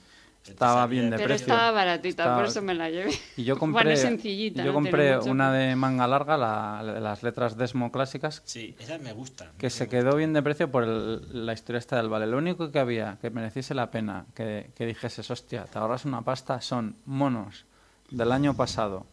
[0.47, 1.47] Estaba bien de Pero precio.
[1.47, 3.13] estaba baratita, Estaba- por eso me la llevé.
[3.39, 7.91] Y yo compré, sencillita, yo no compré una de manga larga, la, las letras Desmo
[7.91, 9.53] clásicas, Sí, esa me gusta.
[9.57, 12.27] que se quedó bien de precio por el- la historia esta del vale.
[12.27, 16.21] Lo único que había que mereciese la pena, que, que dijeses, hostia, te ahorras una
[16.21, 17.65] pasta, son monos
[18.11, 19.07] del año pasado,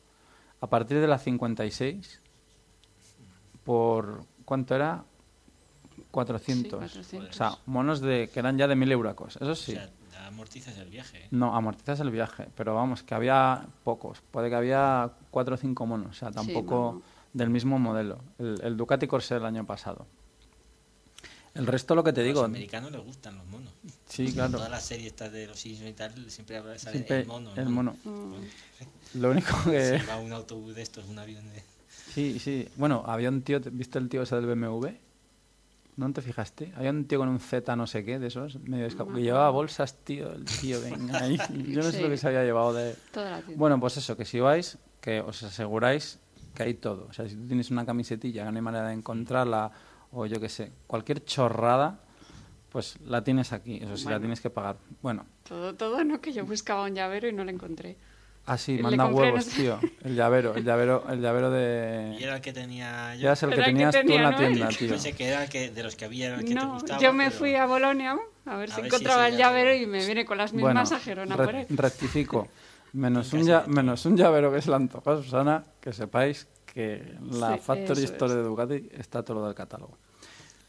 [0.60, 2.20] a partir de la 56,
[3.64, 5.06] por, ¿cuánto era?
[6.12, 6.92] 400.
[6.92, 7.30] Sí, 400.
[7.30, 9.72] O sea, monos de que eran ya de mil euracos, eso sí.
[9.72, 11.20] O sea, amortizas el viaje.
[11.24, 11.28] ¿eh?
[11.32, 14.20] No, amortizas el viaje, pero vamos, que había pocos.
[14.32, 17.02] Puede que había cuatro o cinco monos, o sea, tampoco
[17.32, 18.20] del mismo modelo.
[18.40, 20.06] El, el Ducati Corsair del año pasado.
[21.54, 23.72] El resto, lo que te A digo, los americanos les gustan los monos.
[24.06, 24.52] sí, claro.
[24.54, 27.52] Todas las series estas de los Simpsons y tal, siempre habla- sale Siempre el mono.
[27.56, 27.96] el mono.
[28.04, 30.00] Mm, Lo único que...
[30.00, 31.64] Si va un autobús de estos, un avión de...
[32.14, 32.68] Sí, sí.
[32.76, 34.88] Bueno, había un tío, ¿viste el tío ese del BMW?
[35.98, 36.72] ¿No te fijaste?
[36.76, 39.50] Había un tío con un Z no sé qué de esos, medio escapado, que llevaba
[39.50, 41.38] bolsas, tío, el tío, venga, ahí.
[41.68, 42.96] Yo no sé lo que se había llevado de...
[43.12, 43.44] Toda la.
[43.56, 46.20] Bueno, pues eso, que si vais, que os aseguráis
[46.54, 47.08] que hay todo.
[47.10, 49.72] O sea, si tú tienes una camisetilla que no hay manera de encontrarla,
[50.12, 52.00] o yo qué sé, cualquier chorrada,
[52.72, 53.78] pues la tienes aquí.
[53.82, 54.78] Eso sí, la tienes que pagar.
[55.02, 56.22] Bueno, Todo, todo, ¿no?
[56.22, 57.98] Que yo buscaba un llavero y no lo encontré.
[58.46, 59.62] Así, Le manda no huevos, sé.
[59.62, 59.80] tío.
[60.04, 62.18] El llavero, el llavero, el llavero Y de...
[62.24, 63.22] era el que tenía yo.
[63.22, 64.38] Ya es el que Era el que tenías tú en tenía, la ¿no?
[64.38, 64.90] tienda, tío.
[64.90, 67.00] Pensé que era el que, de los que había el que te No, gustaba.
[67.00, 69.76] yo me pero- fui a Bolonia a ver A si ver si encontraba el llavero-
[69.76, 71.66] y me viene con las Bueno, mismas a Gerona re- por él.
[71.70, 72.48] rectifico.
[72.94, 77.60] Menos un, ya- menos llavero que se le antoja Susana, que sepáis que la Sí,
[77.64, 78.38] Factory Store es.
[78.38, 79.98] de Ducati está todo lo del catálogo.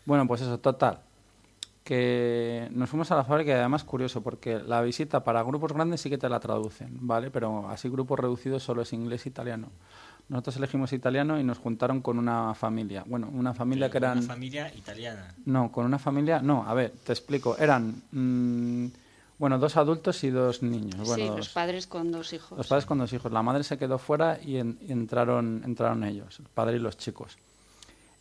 [0.05, 0.99] Bueno, pues eso, total.
[1.85, 6.01] Que nos fuimos a la fábrica y además curioso, porque la visita para grupos grandes
[6.01, 7.31] sí que te la traducen, ¿vale?
[7.31, 9.69] Pero así grupos reducidos solo es inglés e italiano.
[10.29, 13.03] Nosotros elegimos italiano y nos juntaron con una familia.
[13.07, 14.19] Bueno, una familia que eran...
[14.19, 15.35] Una familia italiana.
[15.45, 16.41] No, con una familia.
[16.41, 17.57] No, a ver, te explico.
[17.59, 18.01] Eran.
[18.13, 18.87] mm,
[19.39, 20.95] bueno, dos adultos y dos niños.
[21.05, 22.57] Bueno, sí, dos- los padres con dos hijos.
[22.57, 23.33] los padres con dos hijos.
[23.33, 26.97] La madre se quedó fuera y, en- y entraron, entraron ellos, el padre y los
[26.97, 27.37] chicos.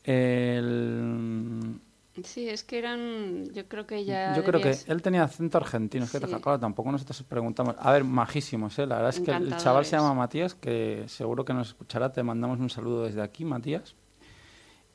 [0.04, 1.80] El-
[2.24, 3.46] Sí, es que eran.
[3.54, 4.36] Yo creo que ya.
[4.36, 6.04] yo creo que él tenía acento argentino.
[6.04, 6.26] Es que Sí.
[6.26, 7.76] claro, tampoco nosotros preguntamos.
[7.80, 8.86] A ver, majísimos, ¿eh?
[8.86, 12.12] La verdad es que el chaval se llama Matías, que seguro que nos escuchará.
[12.12, 13.96] Te mandamos un saludo desde aquí, Matías.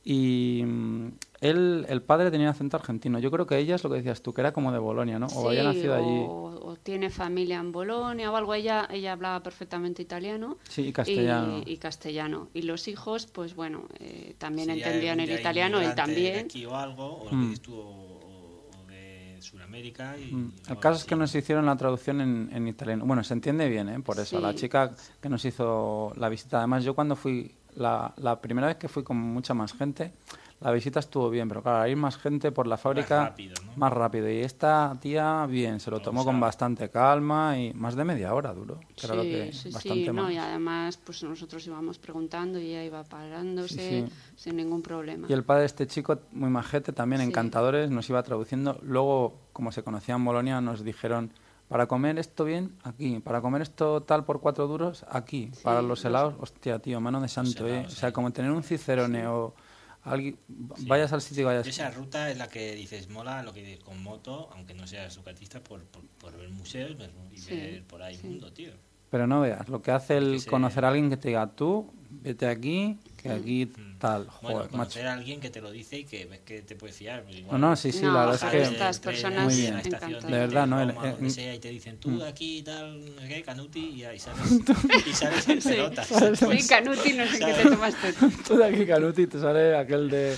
[0.09, 1.09] Y mm,
[1.41, 3.19] él, el padre tenía acento argentino.
[3.19, 5.27] Yo creo que ella es lo que decías tú, que era como de Bolonia, ¿no?
[5.27, 6.25] O había nacido allí.
[6.29, 8.55] o, tiene familia en Bolonia o algo.
[8.55, 10.59] Ella, ella hablaba perfectamente italiano.
[10.69, 11.63] Sí, y castellano.
[11.67, 12.49] Y, y castellano.
[12.55, 16.45] Y los hijos, pues bueno, eh, también entendían el italiano, él inmigrante de también.
[16.45, 17.41] aquí o algo, o lo Mm.
[17.41, 20.17] que dices tú, o, o- o de Sudamérica.
[20.17, 20.53] Y, Mm.
[20.69, 23.05] El caso es que nos hicieron la traducción en, en italiano.
[23.07, 23.99] Bueno, se entiende bien, ¿eh?
[23.99, 24.37] Por eso.
[24.37, 24.43] Sí.
[24.43, 26.59] La chica que nos hizo la visita.
[26.59, 30.13] Además, yo cuando fui, la, la primera vez que fui con mucha más gente,
[30.61, 33.73] la visita estuvo bien, pero claro, ir más gente por la fábrica, rápido, ¿no?
[33.77, 34.31] más rápido.
[34.31, 36.41] Y esta tía, bien, se lo tomó con Pausado.
[36.41, 38.81] bastante calma y más de media hora duró.
[38.97, 40.33] Que era lo Sí, que, sí, bastante sí, no, más.
[40.33, 44.13] y además pues nosotros íbamos preguntando y ella iba parándose Sí, sí.
[44.37, 45.27] sin ningún problema.
[45.29, 47.29] Y el padre de este chico, muy majete, también Sí.
[47.29, 48.79] encantadores, nos iba traduciendo.
[48.83, 51.33] Luego, como se conocía en Bolonia, nos dijeron,
[51.69, 53.21] para comer esto bien, aquí.
[53.21, 55.51] Para comer esto tal por cuatro duros, aquí.
[55.63, 57.85] para los los- helados, hostia, tío, mano de santo, ¿eh?
[57.87, 59.55] O sea, como tener un cicerone o
[60.03, 60.39] alguien...
[60.77, 60.87] Sí.
[60.87, 61.67] Vayas al sitio y vayas...
[61.67, 65.13] Esa ruta es la que dices, mola lo que dices con moto, aunque no seas
[65.13, 66.97] sucatista, por, por, por ver museos
[67.33, 68.27] y Sí, ver por ahí sí.
[68.27, 68.73] mundo, tío.
[69.11, 71.93] Pero no veas, lo que hace el que conocer a alguien que te diga, tú,
[72.11, 73.96] vete aquí, que aquí Mm.
[73.99, 74.25] Tal.
[74.25, 74.71] Bueno, Joder, macho.
[74.71, 77.23] conocer a alguien que te lo dice y que ves que te puedes fiar.
[77.25, 78.75] pues No, igual no, sí, sí, No, la verdad es que...
[78.75, 79.75] estas personas Muy bien.
[79.75, 80.33] la estación encantadas.
[80.33, 80.81] De verdad, ¿no?
[80.81, 82.19] El- Roma, eh, sea, y te dicen tú mm.
[82.19, 84.41] de aquí tal, no qué, Canuti, y, ahí sales,
[85.07, 85.69] y sales en Sí.
[85.71, 86.07] pelotas.
[86.07, 87.57] Sí, Pues, Canuti, no sé qué ¿sabes?
[87.63, 88.13] te tomaste.
[88.47, 88.57] tú.
[88.57, 90.37] De aquí, Canuti, te sale aquel de...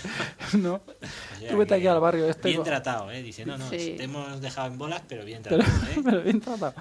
[0.54, 0.74] ¿No?
[0.74, 0.82] o
[1.38, 2.48] sea Tú vete aquí al barrio este...
[2.48, 3.22] Bien co- tratado, ¿eh?
[3.22, 3.94] Dice, no, no, Sí.
[3.96, 6.00] te hemos dejado en bolas, pero bien Pero, tratado, ¿eh?
[6.04, 6.74] pero bien tratado.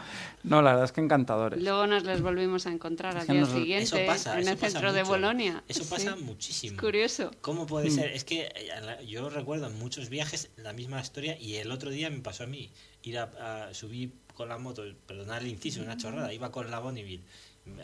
[0.43, 1.61] No, la verdad es que encantadores.
[1.61, 4.05] Luego nos les volvimos a encontrar al día siguiente
[4.35, 5.03] en el centro de.
[5.03, 5.63] Bolonia.
[5.67, 5.89] Eso Sí.
[5.89, 6.66] pasa muchísimo.
[6.67, 7.31] Es curioso.
[7.41, 7.67] ¿Cómo Mm.
[7.67, 8.11] puede ser?
[8.11, 12.09] Es que eh, yo recuerdo en muchos viajes la misma historia y el otro día
[12.09, 12.69] me pasó a mí
[13.03, 16.79] ir a, a subir con la moto, perdonad el inciso, una chorrada, iba con la
[16.79, 17.23] Bonneville,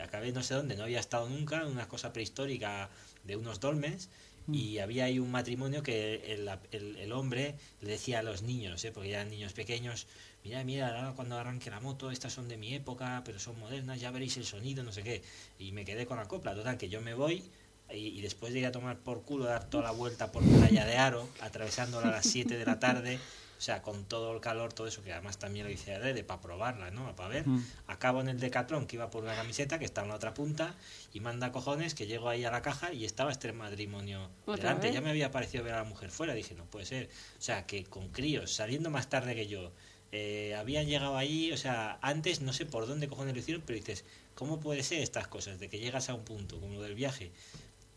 [0.02, 2.90] acabé no sé dónde, no había estado nunca, una cosa prehistórica
[3.24, 4.08] de unos dolmens
[4.46, 4.54] Mm.
[4.54, 8.84] y había ahí un matrimonio que el, el- el hombre le decía a los niños,
[8.84, 8.92] ¿eh?
[8.92, 10.06] porque eran niños pequeños,
[10.44, 13.98] mira, mira, ahora cuando arranque la moto, estas son de mi época, pero son modernas,
[14.02, 15.22] ya veréis el sonido, no sé qué.
[15.58, 17.42] Y me quedé con la copla, total, que yo me voy
[17.90, 20.84] y, y después de ir a tomar por culo, dar toda la vuelta por Playa
[20.84, 23.18] de Aro, atravesándola a las 7 de la tarde,
[23.56, 26.40] o sea, con todo el calor, todo eso, que además también lo hice adrede para
[26.40, 27.14] probarla, ¿no?
[27.16, 27.46] Para ver.
[27.46, 27.64] Mm.
[27.86, 30.74] Acabo en el Decathlon, que iba por una camiseta, que está en la otra punta,
[31.12, 34.88] y manda cojones que llego ahí a la caja y estaba este matrimonio ¿Otra delante.
[34.88, 34.94] vez?
[34.94, 37.08] Ya me había parecido ver a la mujer fuera, dije, no puede ser.
[37.38, 39.72] O sea, que con críos, saliendo más tarde que yo,
[40.12, 43.78] eh, habían llegado ahí, o sea, antes no sé por dónde cojones lo hicieron, pero
[43.78, 44.04] dices,
[44.34, 45.58] ¿cómo puede ser estas cosas?
[45.58, 47.32] De que llegas a un punto, como lo del viaje,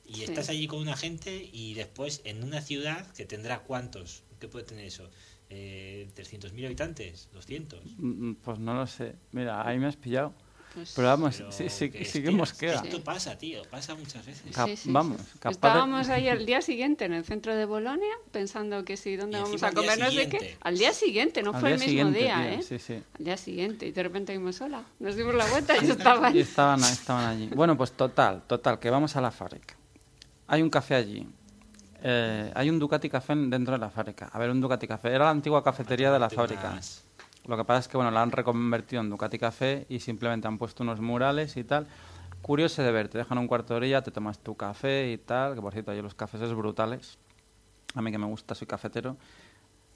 [0.08, 0.24] y Sí.
[0.24, 4.66] estás allí con una gente y después en una ciudad que tendrá cuántos, ¿qué puede
[4.66, 5.10] tener eso?
[5.50, 7.30] Eh, ¿300.000 habitantes?
[7.34, 7.80] ¿200?
[7.98, 9.16] Mm, Pues no lo sé.
[9.32, 10.34] Mira, ahí me has pillado.
[10.74, 12.74] Pues, Pero vamos, Pero sí, sí, que sí que hostia, mosquea.
[12.84, 14.54] Esto pasa, tío, pasa muchas veces.
[14.54, 15.28] Cap- sí, sí, vamos, sí.
[15.40, 19.16] capaz de- Estábamos ahí el día siguiente en el centro de Bolonia pensando que sí,
[19.16, 20.00] ¿dónde Y vamos a al día comer?
[20.00, 20.22] No sé qué.
[20.38, 20.58] siguiente.
[20.62, 22.62] Al día siguiente, no Al fue el mismo día, tío, ¿eh?
[22.62, 23.02] Sí, sí.
[23.18, 24.84] Al día siguiente y de repente vimos sola.
[25.00, 26.36] Nos dimos la vuelta y estaban.
[26.36, 27.48] Y estaban, estaban allí.
[27.56, 29.77] Bueno, pues total, total, que vamos a la fábrica.
[30.48, 31.28] Hay un café allí.
[32.02, 34.30] Eh, hay un Ducati Café dentro de la fábrica.
[34.32, 35.10] A ver, un Ducati Café.
[35.10, 36.80] Era la antigua cafetería de la fábrica.
[37.46, 40.58] Lo que pasa es que, bueno, la han reconvertido en Ducati Café y simplemente han
[40.58, 41.88] puesto unos murales y tal.
[42.42, 45.56] Curioso de ver, te dejan un cuarto de orilla, te tomas tu café y tal,
[45.56, 47.18] que por cierto, ahí los cafés es brutales.
[47.96, 49.18] a mí que me gusta, soy cafetero,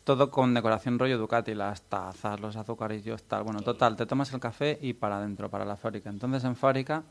[0.04, 3.44] todo con decoración rollo Ducati, las tazas, los azucarillos, tal.
[3.44, 6.10] Bueno, total, te tomas el café y para adentro, para la fábrica.
[6.10, 7.04] Entonces en fábrica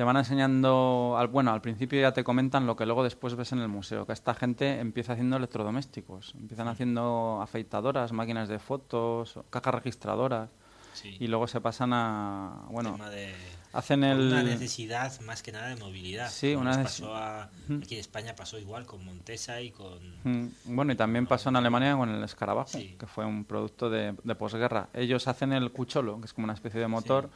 [0.00, 3.52] te van enseñando, al, bueno, al principio ya te comentan lo que luego después ves
[3.52, 9.38] en el museo, que esta gente empieza haciendo electrodomésticos, empiezan haciendo afeitadoras, máquinas de fotos,
[9.50, 10.48] cajas registradoras,
[10.94, 11.18] Sí.
[11.20, 13.34] y luego se pasan a, bueno, de-
[13.74, 14.28] hacen el...
[14.28, 16.30] una necesidad más que nada de movilidad.
[16.30, 17.80] Sí, una nos necesi- pasó a- Ujú.
[17.84, 21.56] aquí en España pasó igual con Montesa y con Mm, Bueno, y también pasó en
[21.56, 22.96] Alemania con el escarabajo, Sí.
[22.98, 24.88] que fue un producto de, de posguerra.
[24.94, 27.28] Ellos hacen el cucholo, que es como una especie de motor,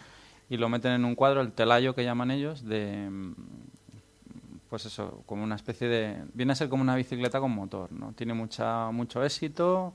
[0.49, 3.09] y lo meten en un cuadro, el telayo que llaman ellos, de.
[4.69, 6.25] Pues eso, como una especie de.
[6.35, 8.13] Viene a ser como una bicicleta con motor, ¿no?
[8.13, 9.95] Tiene mucha, mucho éxito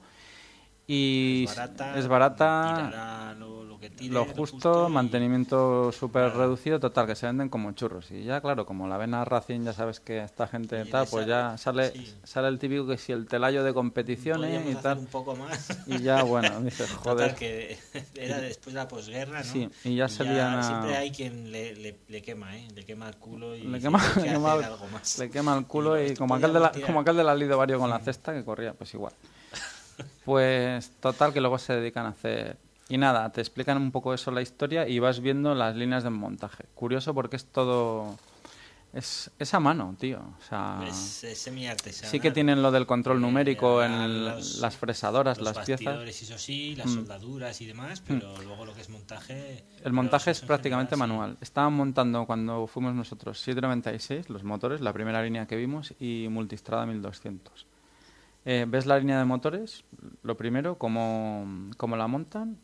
[0.92, 6.80] y es barata, es barata, tirará lo, lo que tire, lo justo, mantenimiento súper reducido,
[6.80, 8.10] total, que se venden como churros.
[8.10, 11.06] Y ya, claro, como la ven a Racing, ya sabes que esta gente Y tal,
[11.06, 12.16] pues sale- ya sale, sí.
[12.24, 14.98] sale el típico que si el telayo de competiciones Podríamos y hacer tal.
[14.98, 15.78] un poco más.
[15.86, 17.36] Y ya, bueno, dices, Total, joder.
[17.36, 17.78] que
[18.16, 19.46] era después de la posguerra, ¿no?
[19.46, 22.68] Sí, y ya salían a- Siempre hay quien le, le, le quema, ¿eh?
[22.74, 25.20] Le quema el culo y Le quema, "Hay que le quema algo más".
[25.20, 26.88] le quema el culo y "Esto como aquel, de la, podríamos tirar".
[26.88, 29.14] como aquel de la Lido Vario con la cesta que corría, pues igual.
[30.26, 32.58] Pues total que luego se dedican a hacer...
[32.88, 36.10] Y nada, te explican un poco eso la historia y vas viendo las líneas de
[36.10, 36.66] montaje.
[36.76, 38.18] Curioso porque es todo...
[38.92, 40.18] Es, es a mano, tío.
[40.20, 41.48] O sea, Es, es
[42.10, 45.64] sí que tienen lo del control Eh, numérico en el- los- las fresadoras, los las
[45.68, 46.08] piezas.
[46.10, 46.96] eso sí, las Mm.
[46.96, 49.64] soldaduras y demás, pero luego lo que es montaje...
[49.84, 51.14] El montaje es en prácticamente general, sí.
[51.20, 51.38] manual.
[51.40, 56.88] Estaban montando cuando fuimos nosotros 796, los motores, la primera línea que vimos, y Multistrada
[56.88, 57.68] 1200.
[58.46, 59.84] Eh, ¿Ves la línea de motores?
[60.24, 62.58] Lo primero, cómo, cómo la montan,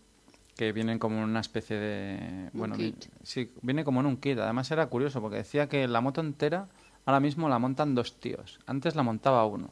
[0.55, 2.49] que vienen como en una especie de...
[2.53, 3.05] Un Bueno, vi- kit.
[3.23, 4.39] sí, viene como en un kit.
[4.39, 6.67] Además era curioso porque decía que la moto entera
[7.05, 8.59] ahora mismo la montan dos tíos.
[8.65, 9.69] Antes la montaba uno.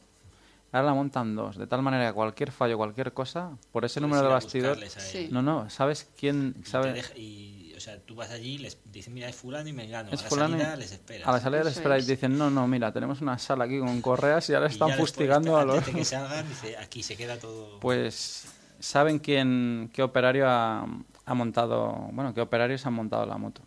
[0.73, 1.57] Ahora la montan dos.
[1.57, 4.77] De tal manera que cualquier fallo, cualquier cosa, por ese Puedes número de bastidor...
[4.89, 5.29] Sí.
[5.31, 6.93] No, no, ¿sabes quién Y te sabe?
[6.93, 10.09] deja- y, sea, tú vas allí y les dices, mira, es fulano y mengano.
[10.11, 11.27] Es a la fulano y- salida les esperas.
[11.27, 13.79] A la salida les Eso espera y dicen, no, no, mira, tenemos una sala aquí
[13.79, 15.77] con correas y ahora Y están ya fustigando a los...
[15.77, 17.79] Antes de que salgan, dice, aquí se queda todo...
[17.79, 18.47] Pues
[18.79, 20.85] saben quién, qué operario ha,
[21.25, 23.61] ha montado, bueno, qué operarios han montado la moto.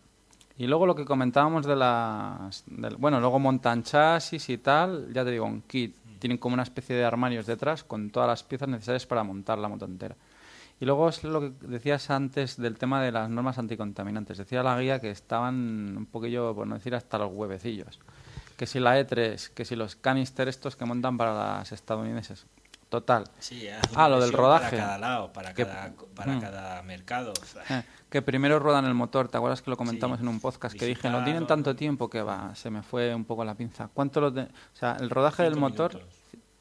[0.57, 2.63] Y luego lo que comentábamos de las...
[2.65, 5.95] del- bueno, luego montan chasis y tal, ya te digo, un kit.
[6.19, 9.67] Tienen como una especie de armarios detrás con todas las piezas necesarias para montar la
[9.67, 10.15] moto entera.
[10.79, 14.37] Y luego es lo que decías antes del tema de las normas anticontaminantes.
[14.37, 15.55] Decía la guía que estaban
[15.97, 17.99] un poquillo, por no decir hasta los huevecillos.
[18.57, 22.45] Que si la E3, que si los canister estos que montan para las estadounidenses.
[22.89, 23.25] Total.
[23.39, 24.77] Sí, Ah, lo del rodaje.
[24.77, 26.41] Para cada lado, para, Que- cada, para Mm.
[26.41, 27.33] cada mercado.
[27.69, 30.23] Eh, que primero ruedan el motor, ¿te acuerdas que lo comentamos Sí.
[30.23, 30.73] en un podcast?
[30.77, 33.89] Que dije, no tienen tanto tiempo que va, se me fue un poco la pinza.
[33.93, 36.15] ¿Cuánto lo de- O sea, el rodaje del motor, minutos.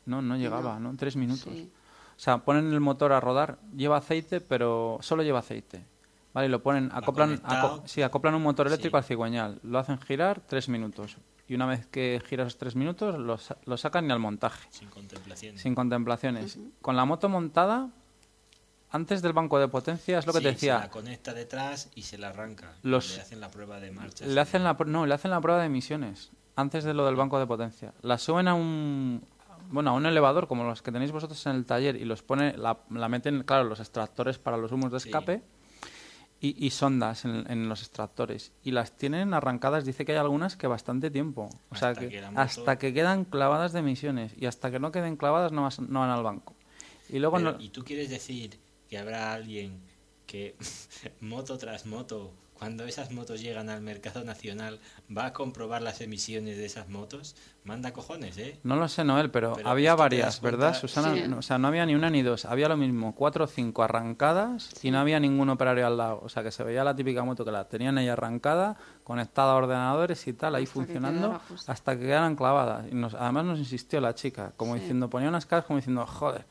[0.06, 0.96] no, no llegaba, ¿no?
[0.96, 1.52] Tres minutos.
[1.52, 1.70] Sí.
[2.16, 5.84] O sea, ponen el motor a rodar, lleva aceite, pero solo lleva aceite.
[6.32, 6.48] ¿Vale?
[6.48, 8.98] Y lo ponen, acoplan, aco- sí, acoplan un motor eléctrico Sí.
[8.98, 11.16] al cigüeñal, lo hacen girar tres minutos.
[11.48, 14.66] Y una vez que giras tres minutos, lo, sa- lo sacan y al montaje.
[14.70, 15.56] Sin contemplación.
[15.58, 16.58] Sin contemplaciones.
[16.82, 17.88] Con la moto montada,
[18.90, 20.78] antes del banco de potencia, es lo que Sí, te Se decía.
[20.78, 22.72] la conecta detrás y se la arranca.
[22.82, 24.26] Los- Le hacen la prueba de marcha.
[24.26, 27.16] Le hacen la, pr- no, le hacen la prueba de emisiones antes de lo del
[27.16, 27.92] banco de potencia.
[28.02, 29.22] La suben a un
[29.70, 32.56] bueno, a un elevador como los que tenéis vosotros en el taller y los pone
[32.56, 35.08] la, la meten, claro, los extractores para los humos de Sí.
[35.08, 35.42] escape
[36.40, 40.56] y, y sondas en, en los extractores y las tienen arrancadas, dice que hay algunas
[40.56, 44.46] que bastante tiempo, o sea, Hasta que, que hasta que quedan clavadas de emisiones y
[44.46, 46.54] hasta que no queden clavadas no, vas- no van al banco.
[47.08, 49.80] Y luego Pero, no- ¿Y tú quieres decir que habrá alguien
[50.26, 50.56] que
[51.20, 54.80] moto tras moto, cuando esas motos llegan al mercado nacional,
[55.14, 57.36] va a comprobar las emisiones de esas motos?
[57.64, 58.58] Manda cojones, ¿eh?
[58.62, 61.14] No lo sé, Noel, pero, Pero había varias, ¿verdad, Susana?
[61.14, 61.24] Sí.
[61.28, 62.44] No, o sea, no había ni una ni dos.
[62.44, 66.20] Había lo mismo, cuatro o cinco arrancadas y no había ningún operario al lado.
[66.22, 69.56] O sea, que se veía la típica moto que la tenían ahí arrancada, conectada a
[69.56, 72.86] ordenadores y tal, ahí Hasta funcionando, hasta que quedaran clavadas.
[72.90, 74.80] Y nos, además nos insistió la chica, como Sí.
[74.80, 76.44] diciendo, ponía unas caras como diciendo, joder.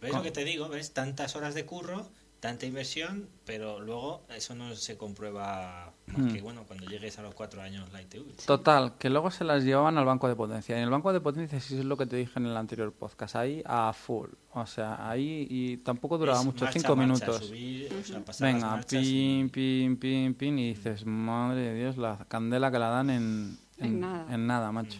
[0.00, 0.68] ¿Ves Con- lo que te digo?
[0.68, 0.94] ¿Ves?
[0.94, 2.08] Tantas horas de curro,
[2.40, 6.32] tanta inversión, pero luego eso no se comprueba más Mm.
[6.32, 8.24] que, bueno, cuando llegues a los cuatro años la ITV.
[8.46, 10.74] Total, que luego se las llevaban al banco de potencia.
[10.74, 12.92] Y en el banco de potencia, sí es lo que te dije en el anterior
[12.92, 14.30] podcast, ahí a full.
[14.54, 17.46] O sea, ahí y tampoco duraba Es mucho, marcha, cinco marcha, minutos.
[17.46, 21.60] subir, o sea, pasar las Venga, marchas pin, y- pin, pin, pin, y dices, madre
[21.60, 24.34] de Dios, la candela que la dan en, En nada.
[24.34, 24.98] en nada, macho.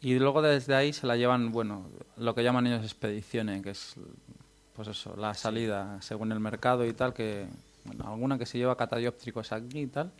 [0.00, 3.94] Y luego desde ahí se la llevan, bueno, lo que llaman ellos expediciones, que es,
[4.78, 7.48] pues eso, la salida según el mercado y tal, que,
[7.84, 10.12] bueno, alguna que se lleva catadióptricos aquí y tal.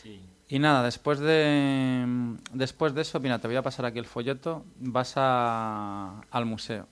[0.00, 0.20] Sí.
[0.48, 2.06] Y nada, después de,
[2.52, 6.86] después de eso, mira, te voy a pasar aquí el folleto, vas a, al museo.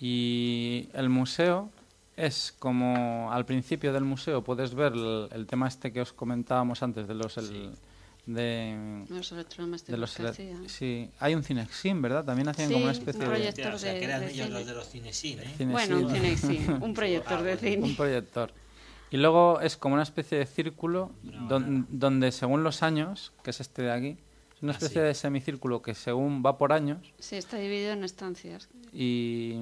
[0.00, 1.68] Y el museo
[2.16, 6.82] es como al principio del museo puedes ver el, el tema este que os comentábamos
[6.82, 7.74] antes de los el-
[8.28, 10.68] de, Los electrodomésticos de los que ele- hacían.
[10.68, 13.48] sí hay un Cinexin verdad también hacían Sí, como una un especie de.
[13.48, 14.58] Hostia, o sea, de- que eran de ellos cine.
[14.58, 15.42] los de los cinesín, ¿eh?
[15.56, 15.72] Cinexin.
[15.72, 17.60] Bueno, un cine, sí, un proyector Ah, de bueno.
[17.68, 17.84] cine.
[17.86, 18.52] un proyector
[19.10, 23.60] y luego es como una especie de círculo don- donde según los años que es
[23.60, 24.16] este de aquí
[24.54, 25.06] es una Ah, especie sí.
[25.06, 28.68] de semicírculo que según va por años Sí, está dividido en estancias.
[28.92, 29.54] y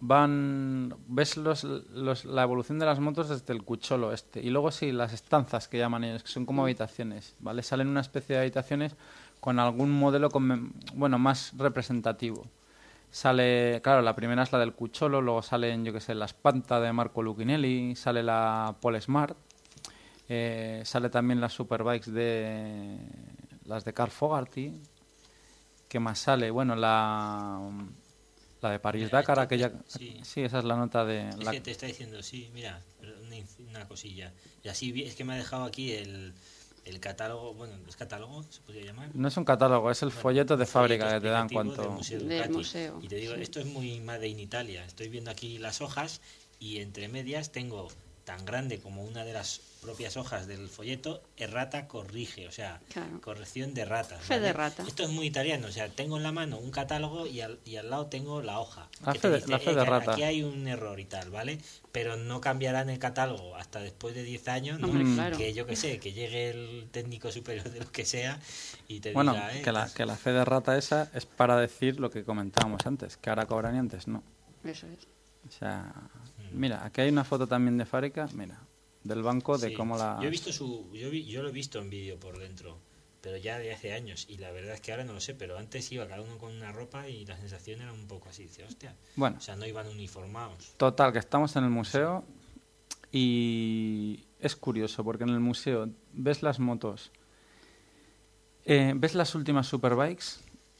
[0.00, 4.70] van ves los, los- la evolución de las motos desde el cucholo este y luego
[4.70, 8.40] sí las estanzas que llaman ellos que son como habitaciones vale salen una especie de
[8.42, 8.96] habitaciones
[9.40, 12.46] con algún modelo conmem- bueno más representativo.
[13.10, 16.80] Sale claro la primera es la del cucholo luego salen yo que sé la Spanta
[16.80, 19.36] de Marco Lucinelli sale la Polesmart
[20.28, 22.96] eh, sale también las Superbikes de
[23.64, 24.80] las de Carl Fogarty.
[25.88, 26.50] ¿Qué más sale?
[26.52, 27.58] Bueno, la,
[28.60, 29.72] la de París-Dakar, Esto- aquella...
[29.86, 30.18] sí.
[30.22, 30.42] Sí.
[30.42, 31.28] esa es la nota de...
[31.30, 32.82] Es la- que te está diciendo, sí, mira,
[33.68, 34.32] una, cosilla.
[34.62, 36.32] Y así es que me ha dejado aquí el,
[36.84, 38.42] el catálogo, bueno, ¿es catálogo?
[38.50, 39.08] ¿Se podría llamar?
[39.14, 41.82] No es un catálogo, es el Bueno, folleto de fábrica folleto que te dan cuanto...
[41.82, 42.52] del Museo Del Ducati.
[42.54, 43.42] museo, Y te digo, sí.
[43.42, 44.84] esto es muy made in Italia.
[44.84, 46.20] Estoy viendo aquí las hojas
[46.58, 47.88] y entre medias tengo
[48.24, 53.18] tan grande como una de las propias hojas del folleto, errata corrige, o sea, Claro.
[53.22, 54.18] corrección de rata.
[54.18, 54.84] Fe de rata.
[54.86, 57.76] Esto es muy italiano, o sea, tengo en la mano un catálogo y al, y
[57.76, 58.88] al lado tengo la hoja.
[59.06, 60.12] La que fe te de- la fe de que rata.
[60.12, 61.58] Aquí hay un error y tal, ¿vale?
[61.92, 64.88] Pero no cambiarán el catálogo hasta después de 10 años, ¿no?
[64.88, 65.38] Hombre, claro.
[65.38, 68.38] Que yo que sé, que llegue el técnico superior de lo que sea
[68.86, 69.62] y te Bueno, diga, ¿eh?
[69.62, 73.16] que la, que la fe de rata esa es para decir lo que comentábamos antes,
[73.16, 74.22] que ahora cobran y antes no.
[74.62, 75.06] Eso es.
[75.48, 75.90] O sea,
[76.52, 78.60] mira, aquí hay una foto también de fábrica, mira,
[79.04, 79.74] del banco de Sí.
[79.74, 80.18] cómo la...
[80.20, 82.78] Yo he visto su, yo, vi- yo lo he visto en vídeo por dentro,
[83.20, 85.58] pero ya de hace años y la verdad es que ahora no lo sé, pero
[85.58, 88.64] antes iba cada uno con una ropa y la sensación era un poco así, dice,
[88.64, 90.72] hostia, Bueno, o sea, no iban uniformados.
[90.76, 92.24] Total, que estamos en el museo
[93.12, 97.10] y es curioso porque en el museo ves las motos,
[98.64, 100.24] eh, ves las últimas superbikes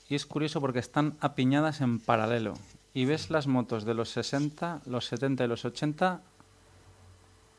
[0.08, 2.54] y es curioso porque están apiñadas en paralelo.
[2.94, 6.20] Y ves las motos de los 60, los 70 y los 80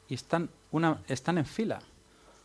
[0.10, 1.80] y están, una, están en fila.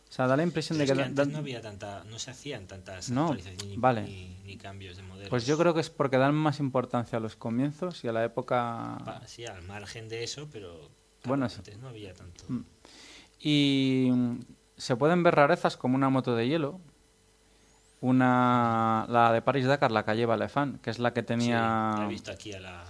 [0.09, 1.13] O sea, da la impresión Pero de es que...
[1.15, 4.03] que antes no había tanta, no se hacían tantas No, actualizaciones ni, vale.
[4.03, 5.29] ni, ni cambios de modelos.
[5.29, 8.23] Pues yo creo que es porque dan más importancia a los comienzos y a la
[8.23, 8.99] época...
[9.03, 10.89] Pa- sí, al margen de eso, pero
[11.25, 12.45] Bueno, es- antes no había tanto.
[12.47, 12.61] Mm.
[13.41, 14.39] Y mm,
[14.77, 16.79] se pueden ver rarezas como una moto de hielo,
[18.01, 22.05] una la de Paris Dakar, la calle Balefan, que es la que Sí, tenía la
[22.05, 22.83] he visto aquí a la...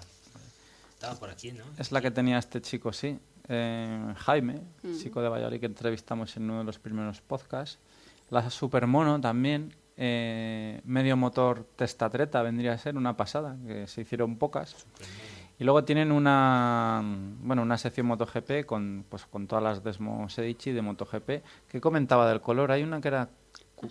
[0.93, 1.63] Estaba por aquí, ¿no?
[1.77, 4.61] es la que tenía este chico, sí, eh, Jaime,
[4.99, 7.77] chico de Valladolid que entrevistamos en uno de los primeros podcasts.
[8.29, 14.37] La Supermono también, eh, medio motor testatreta vendría a ser una pasada, que se hicieron
[14.37, 14.75] pocas.
[15.59, 17.01] Y luego tienen una
[17.41, 21.29] bueno una sección MotoGP con pues con todas las Desmo Sedici de MotoGP
[21.67, 22.71] que comentaba del color.
[22.71, 23.29] Hay una que era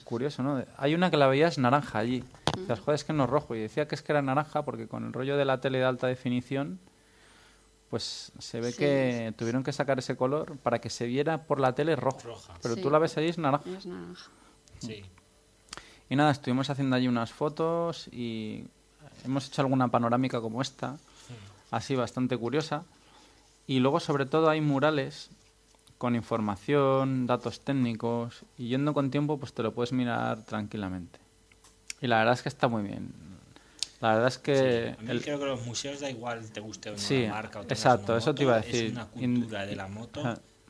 [0.04, 0.64] curioso, ¿no?
[0.76, 2.24] Hay una que la veías naranja allí.
[2.56, 3.54] Decías, joder, es que no es rojo.
[3.54, 5.84] Y decía que es que era naranja porque con el rollo de la tele de
[5.84, 6.78] alta definición
[7.90, 8.78] pues se ve Sí.
[8.78, 12.18] que tuvieron que sacar ese color para que se viera por la tele rojo.
[12.24, 12.54] Roja.
[12.60, 12.82] Pero Sí.
[12.82, 13.68] tú la ves allí es naranja.
[13.70, 14.30] Es naranja.
[14.80, 15.04] Sí.
[16.10, 18.64] Y nada, estuvimos haciendo allí unas fotos y
[19.24, 20.96] hemos hecho alguna panorámica como esta,
[21.70, 22.84] así bastante curiosa.
[23.68, 25.30] Y luego, sobre todo, hay murales
[25.98, 31.18] con información, datos técnicos, y yendo con tiempo, pues te lo puedes mirar tranquilamente.
[32.00, 33.12] Y la verdad es que está muy bien.
[34.00, 34.94] La verdad es que...
[34.94, 37.22] Sí, a mí el- creo que los museos da igual te guste o no Sí,
[37.24, 38.86] la marca o exacto, una eso te moto, iba a decir.
[38.86, 40.22] Es una In- cultura de la moto.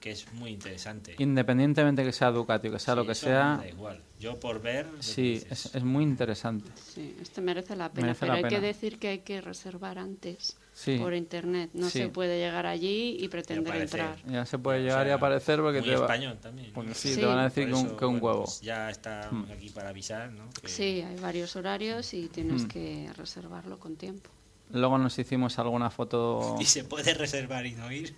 [0.07, 1.17] Que es muy interesante.
[1.19, 4.01] Independientemente que sea Ducati o que sea Sí, lo que eso sea, da igual.
[4.21, 4.87] Yo por ver.
[4.87, 6.71] que sí, es, es muy interesante.
[6.77, 8.67] Sí, este merece la pena, Merece pero la hay que pena.
[8.69, 10.97] decir que hay que reservar antes Sí.
[10.99, 11.71] por internet.
[11.75, 11.99] No Sí.
[11.99, 13.99] se puede llegar allí y pretender aparecer.
[14.01, 14.33] entrar.
[14.33, 16.71] Ya se puede O llegar y sea, aparecer porque muy te va- español también.
[16.73, 16.95] porque ¿no?
[16.95, 17.21] sí, Sí.
[17.21, 18.45] te van a decir que un, que un bueno, huevo.
[18.45, 19.53] pues ya estamos Hmm.
[19.53, 20.49] aquí para avisar, ¿no?
[20.63, 22.69] Que- Sí, hay varios horarios y tienes Mm.
[22.69, 24.31] que reservarlo con tiempo.
[24.73, 26.57] Luego nos hicimos alguna foto.
[26.61, 28.15] Y se puede reservar y no ir.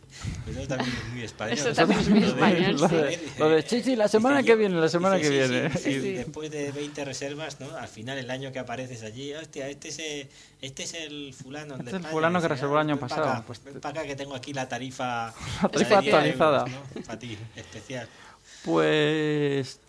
[0.50, 1.58] Eso también es muy español.
[1.58, 2.94] Eso también es muy Lo de- español, lo sí.
[2.96, 5.70] de, lo de chichi, la semana Dice, que viene, la semana dice, que sí, viene.
[5.76, 7.76] sí, Y- sí, después de 20 reservas, ¿no?
[7.76, 10.28] Al final, el año que apareces allí, hostia, este es el,
[10.62, 11.74] este es el fulano.
[11.74, 13.28] Este es el España", fulano que reservó el "Ah, año pasado".
[13.28, 16.14] acá, Pues ven te- pa' acá que tengo aquí la tarifa, La tarifa de 10
[16.14, 16.58] actualizada.
[16.60, 17.02] euros, ¿no?
[17.02, 18.08] Para ti, especial.
[18.64, 19.80] Pues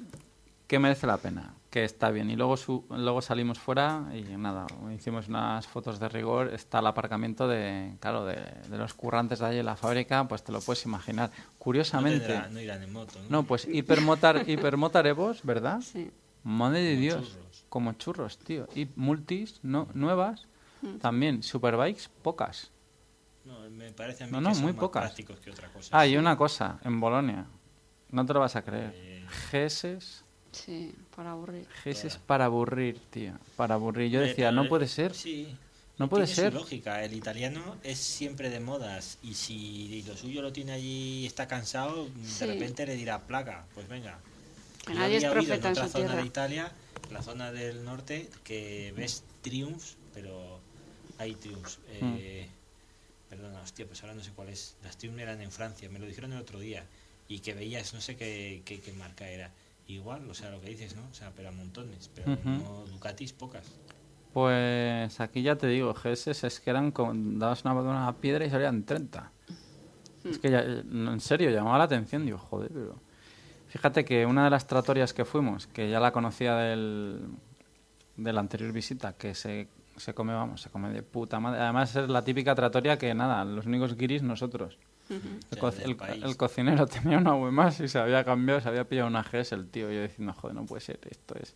[0.68, 1.54] que merece la pena.
[1.70, 2.30] Que está bien.
[2.32, 4.66] Y luego, su- luego salimos fuera y nada,
[4.96, 6.54] hicimos unas fotos de rigor.
[6.54, 10.44] Está el aparcamiento de, claro, de, de los currantes de allí en la fábrica, pues
[10.44, 11.30] te lo puedes imaginar.
[11.30, 13.30] No, Curiosamente, tendrá- no irán en moto, ¿no?
[13.30, 15.82] no, pues hipermotar, hipermotar Evos, ¿verdad?
[15.82, 16.10] Sí.
[16.44, 17.66] Madre de Como Dios, churros.
[17.70, 18.68] como churros, tío.
[18.74, 20.48] Y multis no, nuevas,
[21.02, 21.44] también.
[21.44, 22.72] Superbikes, pocas.
[23.46, 25.04] No, me parece a mí No, que no, son muy más pocas.
[25.04, 25.90] prácticos que otra cosa.
[25.98, 27.46] Ah, y una cosa, en Bolonia,
[28.12, 28.94] no te lo vas a creer.
[28.96, 31.68] Eh, GS, Sí, para aburrir.
[31.86, 33.34] GS es para aburrir, tío.
[33.56, 34.10] Para aburrir.
[34.12, 35.14] Yo decía, no puede ser.
[35.14, 35.56] Sí.
[35.98, 36.54] No puede tiene su ser.
[36.54, 37.04] lógica.
[37.04, 41.48] El italiano es siempre de modas y si lo suyo lo tiene allí y está
[41.48, 42.46] cansado, Sí.
[42.46, 43.66] de repente le dirá placa.
[43.76, 44.18] Pues venga.
[44.88, 46.22] Que nadie es profeta en otra su zona tierra.
[46.22, 46.72] de Italia,
[47.12, 50.60] la zona del norte, que ves triumphs, pero
[51.18, 51.80] hay triumphs.
[51.90, 52.48] Eh,
[53.30, 54.76] Perdona, hostia, pues ahora no sé cuál es.
[54.84, 56.84] Las triumphs eran en Francia, me lo dijeron el otro día.
[57.28, 59.52] Y que veías, no sé qué, qué, qué marca era.
[59.90, 61.02] Igual, o sea, lo que dices, ¿no?
[61.10, 62.12] O sea, pero a montones.
[62.14, 63.66] Pero no Ducatis, pocas.
[64.34, 68.52] Pues aquí ya te digo, GS es que eran con, dabas una, una piedra y
[68.52, 69.32] salían 30.
[70.26, 72.24] Es que ya, en serio, llamaba la atención.
[72.24, 72.96] Digo, joder, pero...
[73.70, 77.22] Fíjate que una de las tratorias que fuimos, que ya la conocía del,
[78.16, 81.62] de la anterior visita, que se, se come, vamos, se come de puta madre.
[81.62, 84.78] Además es la típica tratoria que, nada, los únicos guiris nosotros.
[85.10, 86.24] El, sea, co- del el- país.
[86.24, 89.54] el cocinero tenía una web más y se había cambiado, se había pillado una GS
[89.56, 89.92] el tío.
[89.92, 91.56] Yo diciendo, joder, no puede ser, esto es...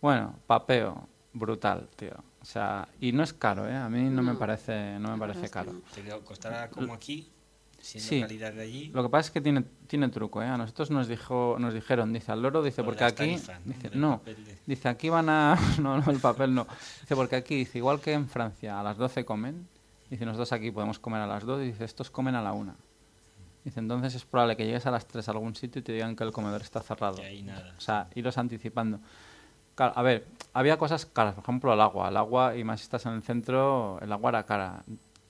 [0.00, 2.12] Bueno, papeo, brutal, tío.
[2.40, 3.74] O sea, y no es caro, ¿eh?
[3.74, 5.72] A mí no, me parece, no me parece caro.
[5.94, 7.28] Te costará como aquí,
[7.80, 8.20] siendo Sí.
[8.20, 8.88] calidad de allí.
[8.94, 10.46] Lo que pasa es que tiene, tiene truco, ¿eh?
[10.46, 13.72] A nosotros nos dijo, nos dijeron, dice al loro, dice, porque aquí, tarifas, ¿no?
[13.74, 14.36] dice, no, de-
[14.66, 16.68] dice, aquí van a, no, no, el papel no,
[17.00, 19.66] dice, porque aquí, dice, igual que en Francia, a las 12 comen,
[20.10, 22.74] dice, nosotros aquí podemos comer a las 2, dice, estos comen a la 1.
[23.64, 26.16] Dice, entonces es probable que llegues a las 3 a algún sitio y te digan
[26.16, 27.22] que el comedor está cerrado.
[27.28, 27.74] Y nada.
[27.76, 29.00] O sea, iros anticipando.
[29.74, 32.08] Claro, a ver, había cosas caras, por ejemplo el agua.
[32.08, 34.84] El agua, y más si estás en el centro, el agua era cara.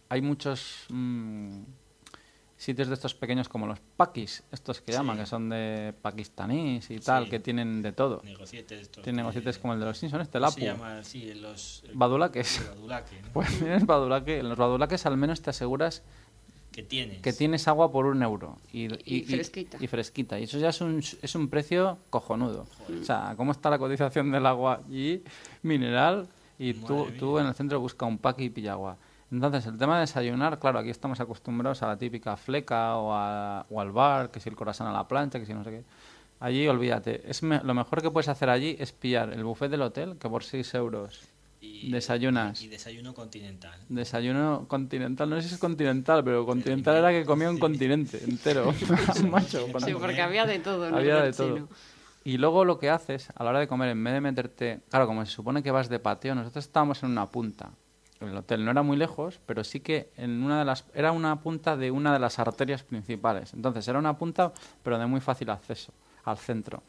[0.09, 1.63] Hay muchos mm,
[2.59, 4.99] sitios de estos pequeños como los paquis, estos que Sí.
[4.99, 7.31] llaman, que son de pakistaníes y tal, Sí.
[7.31, 8.21] que tienen de todo.
[8.25, 8.81] Negocietes.
[8.83, 11.03] estos Tienen de- negocietes como el de los Simpsons, este, ¿cómo se llama?
[11.05, 11.85] Sí, los...
[11.95, 12.61] Badulaques.
[12.69, 13.29] badulaque, ¿no?
[13.33, 14.39] Pues tienes badulaque.
[14.41, 16.03] En los badulaques al menos te aseguras
[16.73, 17.23] que tienes.
[17.23, 18.59] que tienes agua por un euro.
[18.73, 19.79] Y, Y fresquita.
[19.81, 20.39] Y, fresquita.
[20.41, 22.67] Y eso ya es un, es un precio cojonudo.
[23.01, 25.23] O sea, ¿cómo está la cotización del agua allí?
[25.63, 26.29] Mineral.
[26.59, 27.43] Y tú, Madre tú mía.
[27.43, 28.97] en el centro busca un pack y pilla agua.
[29.31, 33.67] Entonces, el tema de desayunar, claro, aquí estamos acostumbrados a la típica fleca o, a-
[33.69, 35.85] o al bar, que si el corazón a la plancha, que si no sé qué.
[36.41, 37.29] Allí, olvídate.
[37.29, 40.29] Es me- lo mejor que puedes hacer allí es pillar el buffet del hotel, que
[40.31, 41.21] por 6 euros
[41.61, 42.63] Y- desayunas.
[42.63, 43.79] Y, y desayuno continental.
[43.89, 48.73] Desayuno continental, no sé si es continental, pero continental era que comía un continente entero.
[49.31, 50.87] Macho, Sí, porque había de todo.
[50.89, 51.55] en el había de todo.
[51.55, 51.69] chino.
[52.25, 54.81] Y luego lo que haces a la hora de comer, en vez de meterte.
[54.89, 57.71] Claro, como se supone que vas de pateo, nosotros estábamos en una punta.
[58.21, 60.85] El hotel no era muy lejos, pero sí que en una de las.
[60.95, 63.55] Era una punta de una de las arterias principales.
[63.55, 65.93] Entonces era una punta, pero de muy fácil acceso
[66.25, 66.83] al centro.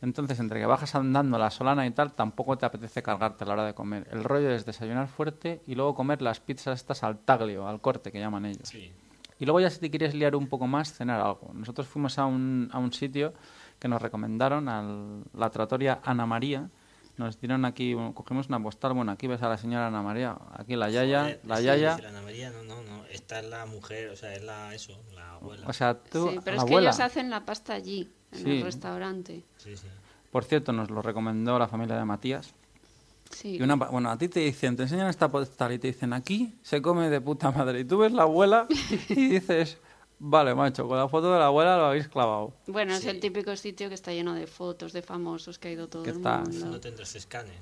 [0.00, 3.54] Entonces, entre que bajas andando la solana y tal, tampoco te apetece cargarte a la
[3.54, 4.06] hora de comer.
[4.12, 8.12] El rollo es desayunar fuerte y luego comer las pizzas estas al taglio, al corte,
[8.12, 8.68] que llaman ellos.
[8.68, 8.92] Sí.
[9.40, 11.50] Y luego ya si te quieres liar un poco más, cenar algo.
[11.52, 13.32] Nosotros fuimos a un, a un sitio
[13.78, 14.82] que nos recomendaron, a
[15.34, 16.68] la tratoria Ana María.
[17.18, 20.36] Nos dieron aquí, un- cogimos una postal, bueno, aquí ves a la señora Ana María,
[20.54, 21.98] aquí la yaya, Joder, la que yaya.
[21.98, 23.04] la Ana María, no, no, no.
[23.06, 25.66] Esta es la mujer, o sea, es la, eso, la abuela.
[25.66, 26.90] O sea, tú, Sí, pero la es que abuela.
[26.90, 28.50] ellos hacen la pasta allí, en Sí.
[28.58, 29.42] el restaurante.
[29.58, 29.86] sí, sí.
[30.30, 32.52] Por cierto, nos lo recomendó la familia de Matías.
[33.30, 33.56] Sí.
[33.56, 36.12] Y una, pa- bueno, a ti te dicen, te enseñan esta postal y te dicen,
[36.12, 37.80] aquí se come de puta madre.
[37.80, 38.66] Y tú ves la abuela
[39.08, 39.78] y dices,
[40.18, 42.52] vale, macho, con la foto de la abuela lo habéis clavado.
[42.66, 45.88] Bueno, es el típico sitio que está lleno de fotos de famosos que ha ido
[45.88, 46.66] todo el está- mundo.
[46.66, 47.54] No tendrás escáner.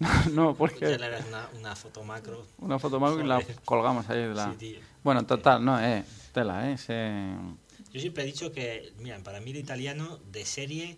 [0.32, 2.44] no, Pues ya porque le harás una, una foto macro.
[2.58, 4.18] una foto más y la colgamos ahí.
[4.22, 4.50] de la...
[4.52, 4.78] Sí, tío.
[5.04, 6.76] Bueno, total, no, eh, tela, eh.
[6.76, 7.34] se-
[7.92, 10.96] Yo siempre he dicho que, mira, para mí el italiano de serie,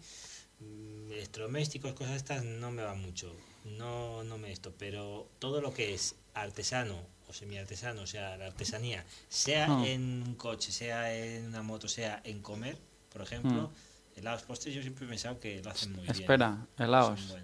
[0.60, 3.30] mm, electrodomésticos, cosas estas, no me va mucho.
[3.66, 6.96] No, no me esto, pero todo lo que es artesano
[7.28, 9.82] o semiartesano, o sea, la artesanía, sea Ah.
[9.86, 12.78] en un coche, sea en una moto, sea en comer,
[13.12, 13.70] por ejemplo,
[14.16, 16.14] helados postres, yo siempre he pensado que lo hacen muy bien.
[16.16, 16.56] Espera.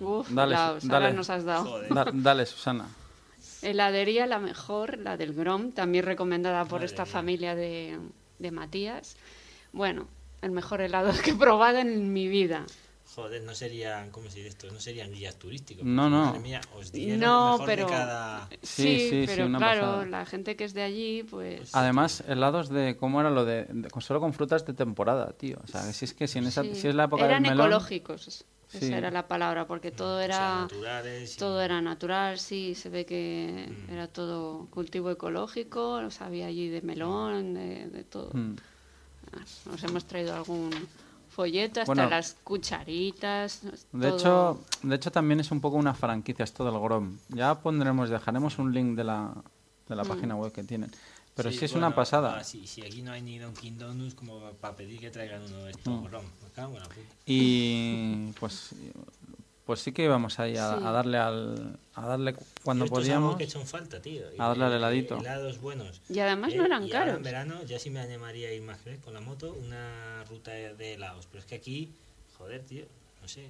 [0.01, 1.07] Uf, Dale, Laos, dale.
[1.07, 1.65] ahora nos has dado.
[1.65, 1.95] Joder.
[1.95, 2.89] Da- dale, Susana.
[3.63, 7.13] Heladería la mejor, la del Grom, también recomendada por Madre esta mía.
[7.13, 7.99] familia de,
[8.39, 9.17] de Matías.
[9.73, 10.09] Bueno,
[10.43, 12.67] el mejor helado que he probado en mi vida.
[13.15, 14.71] Joder, no serían, ¿cómo se dice esto?
[14.73, 15.85] No serían guías turísticos.
[15.85, 16.27] No, no.
[16.27, 18.49] Madre mía, os dieron No, mejor pero- de cada...
[18.51, 20.07] Sí, Sí, sí, sí, pero una claro, pasada.
[20.07, 21.75] la gente que es de allí, pues...
[21.75, 22.97] Además, helados de.
[22.97, 23.69] ¿Cómo era lo de.?
[24.01, 25.59] solo con frutas de temporada, tío.
[25.63, 27.53] O sea, si es que si, en esa, sí, si es la época eran del
[27.53, 27.67] melón.
[27.69, 28.45] ecológicos.
[28.67, 28.79] Sí.
[28.87, 32.75] esa era la palabra, porque todo O sea, era naturales y- todo era natural, sí,
[32.75, 33.93] se ve que Mm.
[33.93, 38.31] era todo cultivo ecológico, los había allí de melón, de, de todo.
[38.33, 38.57] Mm.
[39.71, 40.71] Nos hemos traído algún
[41.35, 42.09] folleto, hasta Bueno.
[42.11, 43.61] las cucharitas.
[43.93, 44.17] De todo.
[44.17, 47.19] hecho, de hecho también es un poco una franquicia esto del Grom.
[47.31, 49.35] Ya pondremos, dejaremos un link de la,
[49.89, 50.09] de la Mm.
[50.09, 50.91] página web que tienen.
[51.35, 52.37] Pero sí, es bueno, una pasada.
[52.39, 55.65] ah, sí, si aquí no hay ni Dunkin' Donuts como para pedir que traigan uno
[55.65, 56.07] de estos Mm.
[56.07, 56.25] rom.
[56.45, 57.01] Me cago en la puta.
[57.27, 58.71] Y pues
[59.65, 60.85] pues sí que íbamos ahí a, Sí.
[60.85, 62.35] a darle al a darle
[62.65, 63.29] cuando Y esto es podíamos.
[63.29, 64.25] algo que son falta, tío.
[64.39, 65.17] a darle al Eh, heladito.
[65.19, 66.01] Helados buenos.
[66.09, 67.17] Y además Eh, no eran y ahora caros.
[67.19, 70.51] en verano ya sí me animaría a ir más que con la moto una ruta
[70.51, 71.27] de helados.
[71.27, 71.93] Pero es que aquí,
[72.37, 72.85] joder, tío,
[73.23, 73.49] no sé.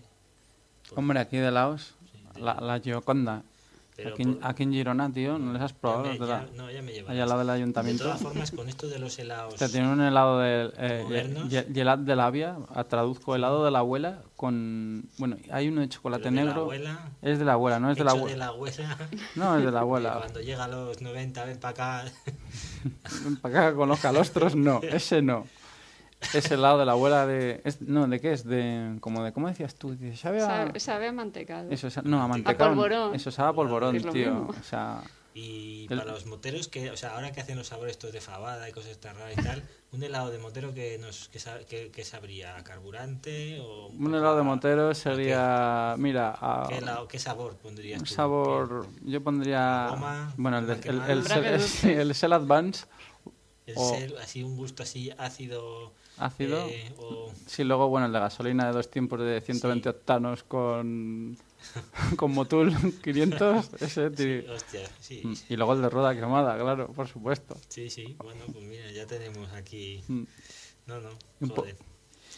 [0.89, 3.43] Por- Hombre, aquí de Laos, Sí, la, la Gioconda.
[3.97, 6.03] Pero Aquí, en- por- aquí en Girona, tío, ¿no les has ya probado?
[6.05, 8.05] me- de la- ya- no, ya me allá al lado del De ayuntamiento.
[8.05, 9.55] todas formas, con esto de los helados...
[9.55, 14.23] Te tienen un helado de eh, gelad de labia, a- traduzco helado de la abuela
[14.37, 16.63] con bueno, hay uno de chocolate pero de la negro.
[16.63, 18.31] abuela, Es de la abuela, no es de la abuela.
[18.33, 18.97] de la abuela.
[19.37, 20.15] No, es de la abuela.
[20.19, 22.13] Cuando llega a los 90, ven para acá.
[23.43, 25.47] Para acá con los calostros, no, ese no.
[26.33, 28.45] Es helado de la abuela de es- no, ¿de qué es?
[28.45, 29.95] De como de ¿cómo decías tú?
[29.95, 31.71] Dices, ¿sabe a- Sabe, sabe a mantecado.
[31.71, 32.71] Eso es, no, a mantecado.
[32.71, 33.15] polvorón.
[33.15, 34.13] Eso sabe a polvorón, Es tío.
[34.35, 34.49] mismo.
[34.59, 35.03] O sea,
[35.37, 38.21] Y El- para los moteros, que, o sea, ahora que hacen los sabores estos de
[38.21, 41.59] fabada y cosas tan raras y tal, un helado de motero que nos que, sa-
[41.69, 46.67] que- que sabría a carburante o un helado de a- motero a sería, mira, a-
[46.69, 48.15] ¿Qué, helado- qué sabor pondrías un tú?
[48.15, 51.01] sabor, yo pondría, Goma, bueno, el, el, el,
[51.85, 52.87] el, el Cell Advance
[53.67, 56.67] El o- ser así un gusto así ácido ácido.
[56.69, 59.97] eh, o Sí, luego, bueno, el de gasolina de dos tiempos de 120 Sí.
[59.97, 61.37] octanos con,
[62.17, 62.73] con Motul
[63.03, 67.09] 500, ese, sí, ti- hostia, sí, Mm, Y luego el de rueda quemada, claro, por
[67.09, 67.57] supuesto.
[67.69, 70.23] sí, sí, bueno, pues mira, ya tenemos aquí, Mm.
[70.87, 71.11] no, no,
[71.55, 71.77] joder.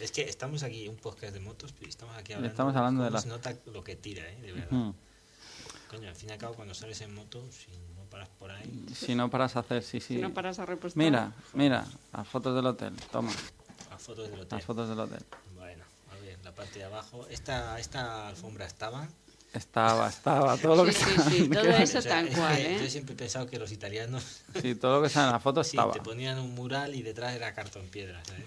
[0.00, 3.08] Es que estamos aquí, un podcast de motos, pero estamos aquí hablando, Estamos hablando de
[3.08, 4.38] cómo la- se nota lo que tira, ¿eh?
[4.42, 4.70] De verdad.
[4.70, 4.92] Mm.
[5.88, 8.84] Coño, al fin y al cabo, cuando sales en moto, si no paras por ahí,
[8.92, 10.16] Si no paras a hacer, sí, sí.
[10.16, 11.02] Si no paras a repostar.
[11.02, 13.30] Mira, mira, las fotos del hotel, toma,
[14.06, 14.56] fotos del hotel.
[14.58, 15.22] las fotos del hotel.
[15.54, 17.26] Bueno, a ver, la parte de abajo.
[17.28, 19.08] Esta, esta alfombra estaba.
[19.52, 22.28] Estaba, estaba, todo lo que Sí, sí, está- sí, todo que- eso O sea, tal
[22.28, 22.78] es cual, que ¿eh?
[22.82, 25.64] Yo siempre he pensado que los italianos Sí, todo lo que sale en la foto
[25.64, 25.92] sí, estaba.
[25.92, 28.44] te ponían un mural y detrás era cartón piedra, ¿sabes?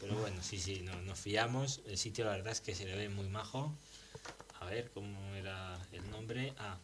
[0.00, 1.80] Pero bueno, sí, sí, no, nos fiamos.
[1.86, 3.72] El sitio, la verdad es que se le ve muy majo.
[4.60, 6.52] A ver, ¿cómo era el nombre?
[6.58, 6.76] Ah,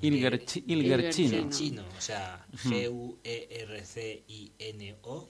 [0.00, 1.36] Ilgerchi- Ilgerchino.
[1.36, 1.50] Ilgerchino.
[1.50, 2.46] Chino, o sea,
[4.00, 5.28] G-U-E-R-C-I-N-O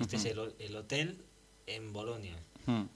[0.00, 1.22] Este es el, ho- el hotel
[1.66, 2.36] en Bolonia.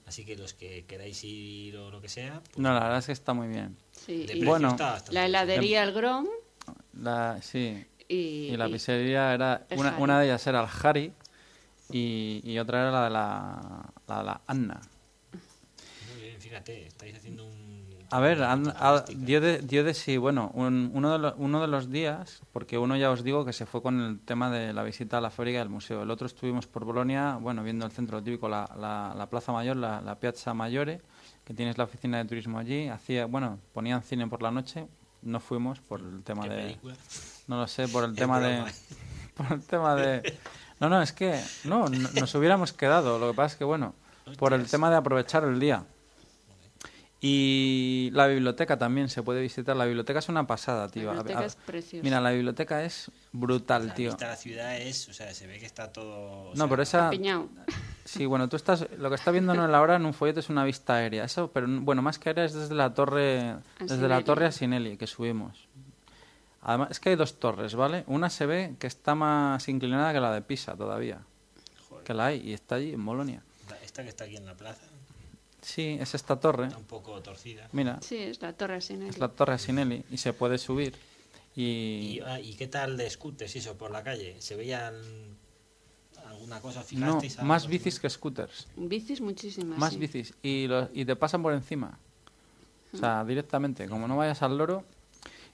[0.05, 3.05] Así que los que queráis ir o lo que sea, pues No, la verdad es
[3.07, 3.75] que está muy bien.
[3.91, 6.27] Sí, de y precio Bueno, está la heladería El Grom
[6.93, 9.65] La, sí, y, y la y- pizzería era...
[9.75, 11.11] Una, una de ellas era el Harry
[11.91, 14.81] y, y otra era la de la, la, de la Anna.
[16.13, 17.64] Muy bien, fíjate, estáis haciendo un...
[18.11, 19.05] A ver, ha- turística.
[19.25, 22.77] dio, de, dio de sí, bueno, un- uno, de lo- uno de los días, porque
[22.77, 25.29] uno ya os digo que se fue con el tema de la visita a la
[25.29, 26.03] fábrica del museo.
[26.03, 29.75] El otro estuvimos por Bolonia, bueno, viendo el centro típico, la, la, la Plaza Mayor,
[29.77, 31.01] la, la Piazza Maggiore,
[31.43, 32.87] que tienes la oficina de turismo allí.
[32.89, 34.87] Hacía, bueno, ponían cine por la noche,
[35.23, 36.61] no fuimos por el tema ¿Qué de...
[36.63, 36.95] película?
[37.47, 38.63] No lo sé, por el tema de...
[39.35, 40.37] Por el tema de...
[40.79, 41.37] No, no, es que...
[41.65, 43.19] No, no- nos hubiéramos quedado.
[43.19, 43.93] Lo que pasa es que, bueno,
[44.39, 45.83] por el tema de aprovechar el día.
[47.27, 49.75] Y la biblioteca también se puede visitar.
[49.75, 51.05] La biblioteca es una pasada, tío.
[51.05, 52.03] La A- biblioteca a- es preciosa.
[52.03, 54.09] Mira, la biblioteca es brutal, La tío.
[54.11, 56.51] vista la ciudad es, o sea, se ve que está todo...
[56.51, 57.11] No, sea, pero esa...
[58.03, 58.85] Sí, bueno, tú estás...
[58.99, 61.23] Lo que estás viendo en la hora en un folleto es una vista aérea.
[61.23, 63.55] Eso, pero bueno, más que aérea es desde la torre...
[63.79, 65.67] Desde la torre a Sinelli, que subimos.
[66.61, 68.03] Además, es que hay dos torres, ¿vale?
[68.05, 71.21] Una se ve que está más inclinada que la de Pisa todavía.
[71.89, 73.41] joder, Que la hay y está allí, en Bolonia.
[73.83, 74.81] esta que está aquí en la plaza
[75.65, 76.67] Sí, es esta torre.
[76.67, 77.67] está un poco torcida.
[77.71, 79.09] Mira, Sí, es la Torre Asinelli.
[79.09, 80.93] es la torre Sinelli y se puede subir.
[81.55, 84.35] ¿Y, Y ah, ¿y qué tal de scooters eso por la calle?
[84.39, 84.93] ¿Se veían
[86.27, 86.81] alguna cosa?
[86.81, 87.47] no, ¿Fijasteis algo?
[87.47, 88.67] más bicis que scooters.
[88.75, 89.79] Bicis muchísimas.
[89.79, 89.99] Más sí.
[89.99, 90.33] bicis.
[90.43, 91.97] Y, lo- y te pasan por encima.
[92.93, 94.83] O sea, directamente, como no vayas al loro.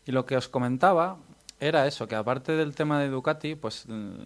[0.05, 1.17] Y lo que os comentaba
[1.61, 4.25] era eso, que aparte del tema de Ducati, pues l-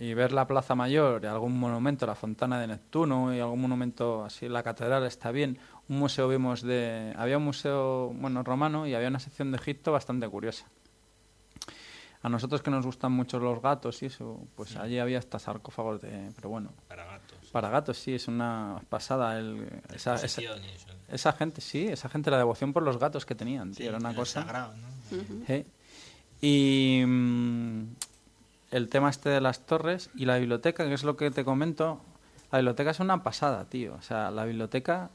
[0.00, 4.24] y ver la Plaza Mayor, y algún monumento, la Fontana de Neptuno y algún monumento
[4.24, 5.58] así, la catedral está bien.
[5.88, 7.12] Un museo vimos de...
[7.16, 10.66] Había un museo, bueno, romano y había una sección de Egipto bastante curiosa.
[12.22, 16.00] A nosotros que nos gustan mucho los gatos y eso, pues allí había hasta sarcófagos
[16.00, 16.30] de...
[16.36, 17.38] Pero bueno, Para gatos.
[17.52, 19.38] para gatos sí, es una pasada.
[19.38, 19.62] El,
[19.94, 20.88] esa, esa, Exposición y eso.
[21.08, 23.98] esa gente, sí, esa gente, la devoción por los gatos que tenían, tío, Sí, era
[23.98, 24.42] una cosa.
[24.42, 24.74] sagrado.
[25.48, 25.66] ¿eh?
[26.40, 27.82] Y mm,
[28.70, 32.00] el tema este de las torres y la biblioteca, que es lo que te comento,
[32.52, 33.94] la biblioteca es una pasada, tío.
[33.94, 35.10] O sea, la biblioteca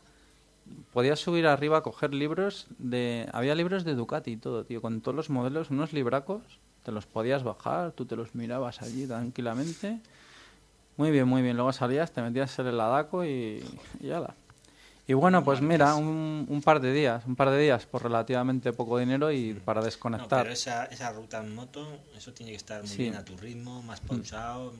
[0.91, 3.29] podías subir arriba a coger libros de...
[3.33, 6.41] Había libros de Ducati y todo, tío, con todos los modelos, unos libracos,
[6.83, 9.99] te los podías bajar, tú te los mirabas allí tranquilamente.
[10.97, 11.55] Muy bien, muy bien.
[11.55, 13.63] Luego salías, te metías en el Adaco y,
[13.99, 14.35] y ala.
[15.05, 18.71] Y bueno, pues mira, un, un par de días, un par de días por relativamente
[18.71, 20.43] poco dinero y para No, desconectar.
[20.43, 21.85] pero esa, esa ruta en moto,
[22.15, 22.97] eso tiene que estar muy Sí.
[23.03, 24.71] bien a tu ritmo, más pausado.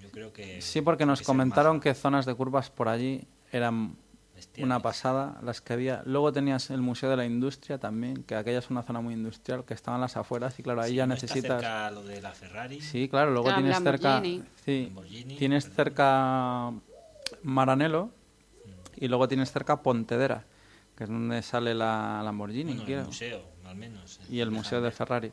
[0.00, 0.62] Yo creo que.
[0.62, 3.96] Sí, porque nos que comentaron más que zonas de curvas por allí eran
[4.36, 4.64] bestiales.
[4.66, 6.02] una pasada, las que había.
[6.06, 9.64] Luego tenías el Museo de la Industria también, que aquella es una zona muy industrial,
[9.64, 11.60] que estaban las afueras y claro, ahí Sí, ya ¿no está necesitas...
[11.60, 12.80] cerca lo de la Ferrari.
[12.80, 14.08] Sí, claro, luego tienes cerca...
[14.10, 14.44] Lamborghini.
[14.64, 15.76] Sí, Lamborghini, tienes perdón.
[15.76, 16.72] cerca
[17.42, 18.10] Maranello Mm.
[18.96, 20.44] Y luego tienes cerca Pontedera,
[20.96, 24.20] que es donde sale la Lamborghini, Bueno, el museo, al menos.
[24.30, 24.90] y el Museo de.
[24.90, 25.32] Ferrari.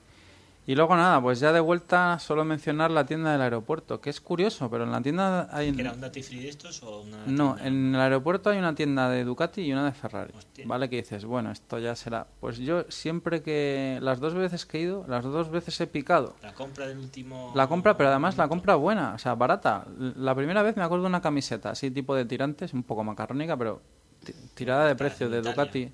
[0.66, 4.22] Y luego nada, pues ya de vuelta solo mencionar la tienda del aeropuerto, que es
[4.22, 5.74] curioso, pero en la tienda hay...
[5.74, 7.18] ¿Que era un Duty Free de estos o una.?
[7.26, 7.68] No, tienda?
[7.68, 10.32] en el aeropuerto hay una tienda de Ducati y una de Ferrari.
[10.38, 10.64] Hostia.
[10.66, 10.90] ¿Vale?
[10.90, 12.28] Que dices, bueno, esto ya será.
[12.40, 14.00] Pues yo siempre que.
[14.02, 16.38] Las dos veces que he ido, las dos veces he picado.
[16.42, 17.52] La compra del último.
[17.56, 19.86] La compra, pero además la compra buena, o sea, barata.
[19.98, 23.58] La primera vez me acuerdo de una camiseta así, tipo de tirantes, un poco macarrónica,
[23.58, 23.82] pero
[24.24, 25.42] ti- tirada de precio de.
[25.42, 25.92] Ducati.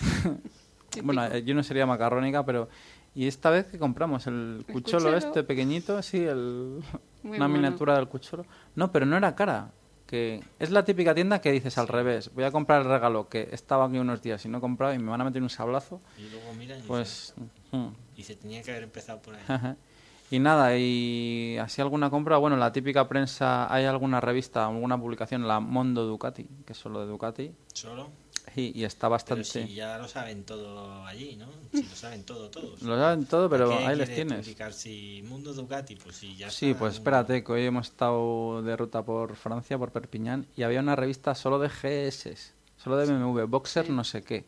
[1.04, 2.68] bueno, yo no sería macarrónica, pero.
[3.14, 5.16] Y esta vez que compramos el El cucholo, cucholo.
[5.16, 6.82] este pequeñito, sí, el,
[7.22, 8.46] Muy una miniatura del cucholo.
[8.76, 9.72] No, pero no era cara.
[10.06, 12.32] Que es la típica tienda que dices al revés.
[12.34, 14.98] Voy a comprar el regalo que estaba aquí unos días y no he comprado y
[14.98, 16.00] me van a meter un sablazo.
[16.18, 17.32] Y luego miran y, Pues.
[17.70, 17.86] mm.
[18.16, 19.76] y se tenía que haber empezado por ahí.
[20.32, 25.46] Y nada, y así alguna compra, bueno, la típica prensa, hay alguna revista, alguna publicación,
[25.46, 28.08] la Mondo Ducati, que es solo de Ducati, Solo.
[28.56, 29.44] Y, y está Pero bastante...
[29.44, 31.46] si ya lo saben todo allí, ¿no?
[31.72, 32.82] Si lo saben todo, todos.
[32.82, 34.56] Lo saben todo, pero ¿Para qué ahí les tienes.
[34.74, 35.96] si Mundo Ducati?
[35.96, 39.92] Pues si ya Sí, pues espérate, que hoy hemos estado de ruta por Francia, por
[39.92, 44.44] Perpiñán, y había una revista solo de GS, solo de BMW, Boxer no sé qué.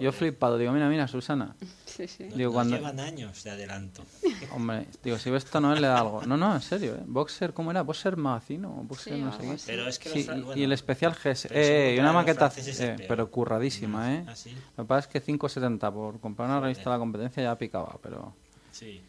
[0.00, 1.56] Yo flipado, digo, mira, mira, Susana.
[1.90, 2.24] Sí, sí.
[2.30, 4.02] No- Digo, cuando- llevan años de adelanto.
[4.54, 6.22] Hombre, digo, si ves esto no le da algo.
[6.24, 7.02] No, no, en serio, ¿eh?
[7.04, 7.82] Boxer, ¿cómo era?
[7.82, 9.56] Boxer Magazine o Boxer Sí, no sé qué.
[9.66, 11.48] Pero es que los y- bueno, y el especial GS.
[11.50, 14.24] Eh, y una maqueta, eh, pero curradísima, ¿eh?
[14.28, 14.54] ¿Ah, sí?
[14.76, 16.62] Lo que pasa es que 5,70 por comprar una Joder.
[16.70, 18.34] revista de la competencia ya picaba, pero
[18.70, 19.02] Sí.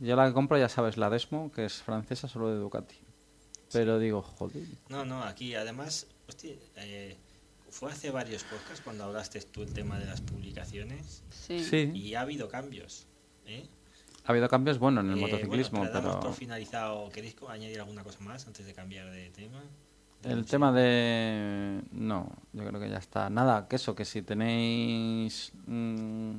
[0.00, 2.96] yo la que compro, ya sabes, la Desmo, que es francesa, solo de Ducati.
[3.72, 4.64] Pero digo, joder.
[4.88, 7.16] No, no, aquí además, hostia, eh,
[7.74, 11.58] fue hace varios podcasts cuando hablaste tú el tema de las publicaciones Sí.
[11.64, 13.06] Sí, y ha habido cambios.
[13.46, 13.66] ¿eh?
[14.24, 17.10] ha habido cambios, bueno, en el Eh, motociclismo, bueno, pero por finalizado.
[17.10, 19.62] ¿Queréis añadir alguna cosa más antes de cambiar de tema?
[20.22, 21.82] el tema de...
[21.92, 23.28] No, yo creo que ya está.
[23.28, 26.32] Nada, que eso, que si tenéis mm,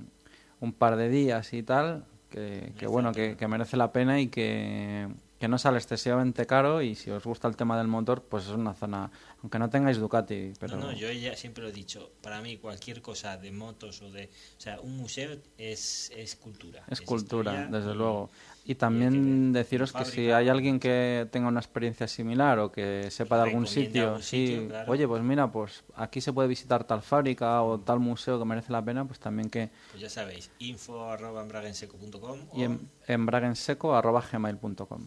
[0.61, 4.29] un par de días y tal, que, que bueno, que, que merece la pena y
[4.29, 5.07] que,
[5.39, 8.51] que no sale excesivamente caro y si os gusta el tema del motor, pues es
[8.51, 9.11] una zona,
[9.45, 10.75] aunque no tengáis Ducati, pero...
[10.77, 12.09] No, no, yo ya siempre lo he dicho.
[12.23, 14.31] Para mí, cualquier cosa de motos o de.
[14.57, 16.83] O sea, un museo es, es cultura.
[16.89, 18.31] Es cultura, historia desde y- luego.
[18.63, 23.37] Y también deciros que si hay alguien que tenga una experiencia similar o que sepa
[23.37, 24.91] de algún sitio, sí, claro.
[24.91, 28.71] oye, pues mira, pues aquí se puede visitar tal fábrica o tal museo que merece
[28.71, 35.05] la pena, pues también que Pues ya sabéis, info arroba embraguenseco.com y o- en, embraguenseco@gmail.com.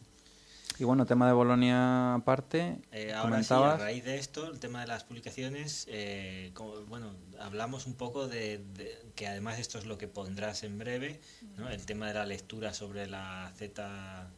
[0.78, 4.80] Y bueno, tema de Bolonia aparte, Eh, ahora sí, a raíz de esto, el tema
[4.82, 9.86] de las publicaciones, eh, como- bueno, hablamos un poco de, de- que además esto es
[9.86, 11.20] lo que pondrás en breve,
[11.56, 11.68] ¿no?
[11.68, 14.30] el tema de la lectura sobre la Z,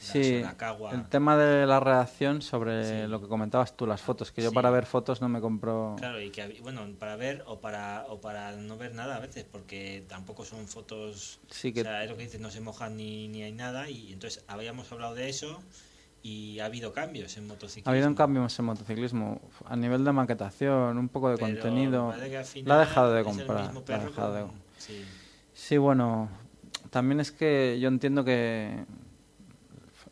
[0.00, 0.42] sí,
[0.92, 3.06] el tema de la redacción sobre Sí.
[3.08, 4.54] lo que comentabas tú, las fotos, que yo Sí.
[4.54, 5.94] para ver fotos no me compro...
[5.98, 9.44] Claro, y que bueno, para ver o para o para no ver nada a veces,
[9.44, 12.96] porque tampoco son fotos, Sí que- o sea, es lo que dices, no se mojan
[12.96, 15.60] ni, ni hay nada, y entonces habíamos hablado de eso
[16.22, 17.90] y ha habido cambios en motociclismo.
[17.90, 22.14] Ha habido un cambio en motociclismo a nivel de maquetación, un poco de Pero contenido.
[22.64, 23.74] La ha dejado de comprar.
[23.88, 24.46] la ha dejado de-
[24.78, 25.04] sí.
[25.52, 26.28] Sí, bueno,
[26.90, 28.84] también es que yo entiendo que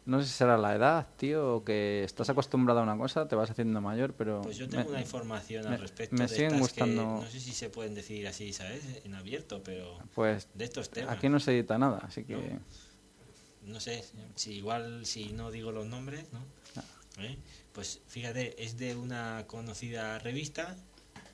[0.08, 3.36] no sé si será la edad, tío, o que estás acostumbrado a una cosa, te
[3.36, 6.28] vas haciendo mayor, pero Pues yo tengo me- una información me- al respecto me de
[6.28, 8.82] siguen estas que gustando- no sé si se pueden decir así, ¿sabes?
[9.04, 11.16] En abierto, pero pues de estos temas.
[11.16, 13.72] aquí no se edita nada, así que No.
[13.74, 14.02] no sé,
[14.34, 16.40] si igual si no digo los nombres, ¿no?
[16.76, 16.82] Ah.
[17.20, 17.36] ¿Eh?
[17.72, 20.74] Pues fíjate, es de una conocida revista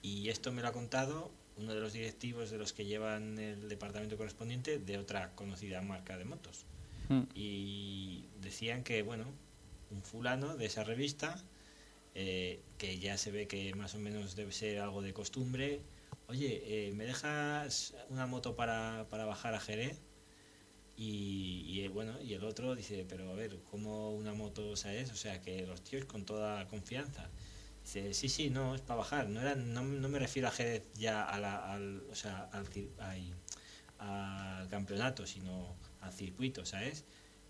[0.02, 3.68] y esto me lo ha contado uno de los directivos de los que llevan el
[3.68, 6.64] departamento correspondiente de otra conocida marca de motos.
[7.08, 9.26] mm, Y decían que, bueno,
[9.90, 11.36] un fulano de esa revista,
[12.14, 15.82] eh, que ya se ve que más o menos debe ser algo de costumbre,
[16.28, 20.00] oye, eh, ¿me dejas una moto para, para bajar a Jerez?
[20.96, 25.10] Y, y, eh, bueno, y el otro dice, pero a ver, ¿cómo una moto, sabes?
[25.12, 27.30] O sea, que los tíos con toda confianza.
[27.82, 29.28] Dice, sí, sí, no, es para bajar.
[29.28, 32.66] No, era, no, no me refiero a Jerez ya a la- al, o sea, al,
[33.98, 37.04] al campeonato, sino al circuito, ¿sabes?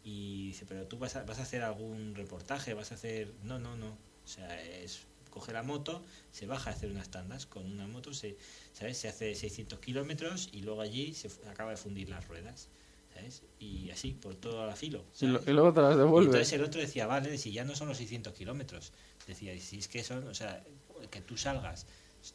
[0.05, 3.33] Y dice, pero tú vas a, vas a hacer algún reportaje, vas a hacer...
[3.43, 3.89] No, no, no.
[3.89, 5.01] O sea, es
[5.31, 6.01] coge la moto,
[6.31, 8.37] se baja a hacer unas tandas con una moto, se,
[8.73, 8.99] ¿sabes?
[8.99, 12.69] Se hace 600 kilómetros y luego allí se acaba de fundir las ruedas,
[13.13, 13.43] ¿sabes?
[13.59, 15.05] Y así, por todo la filo.
[15.21, 15.49] Y, lo- ¿sabes?
[15.49, 16.27] y luego te las Y devuelve.
[16.27, 18.93] entonces el otro decía, vale, si ya no son los 600 kilómetros.
[19.27, 20.63] Decía, si es que son, o sea,
[21.11, 21.87] que tú salgas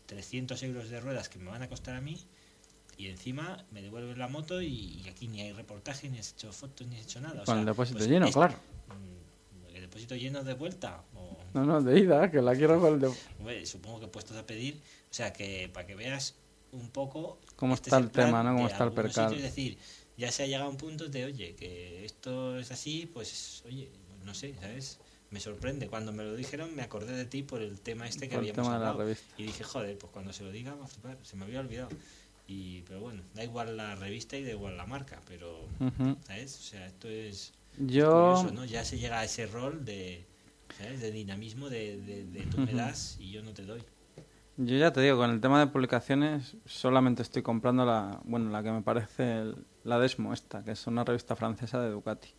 [0.05, 2.17] 300 euros de ruedas que me van a costar a mí
[2.99, 6.51] y encima me devuelves la moto y, y aquí ni hay reportaje, ni has hecho
[6.51, 7.35] fotos, ni has hecho nada.
[7.41, 8.55] O Con sea, el depósito pues lleno, es- claro.
[8.87, 11.01] mm, ¿El depósito lleno de vuelta?
[11.15, 13.07] O, No, no, de ida, que la quiero con el de...
[13.39, 14.75] hombre, supongo que puestos a pedir,
[15.09, 16.35] o sea, que para que veas
[16.73, 18.53] un poco Cómo este está es el tema, ¿no?
[18.55, 19.33] Cómo está el percal.
[19.33, 19.77] Es decir,
[20.17, 23.89] ya se ha llegado a un punto de, oye, que esto es así, pues, oye,
[24.25, 24.99] no sé, ¿sabes?
[25.31, 25.87] Me sorprende.
[25.87, 28.67] Cuando me lo dijeron, me acordé de ti por el tema este que Por habíamos
[28.67, 29.09] hablado.
[29.37, 31.17] Y dije, joder, pues cuando se lo diga, va a flipar.
[31.23, 31.89] Se me había olvidado.
[32.49, 36.17] Y, pero bueno, da igual la revista y da igual la marca, pero, Ujú.
[36.25, 36.57] ¿sabes?
[36.59, 38.11] O sea, esto es Yo...
[38.11, 38.65] curioso, ¿no?
[38.65, 40.25] Ya se llega a ese rol de,
[40.77, 40.99] ¿sabes?
[40.99, 43.83] De dinamismo, de, de, de tú me das y yo no te doy.
[44.57, 48.61] Yo ya te digo, con el tema de publicaciones solamente estoy comprando la, bueno, la
[48.61, 52.29] que me parece el- la Desmo esta, que es una revista francesa de Ducati.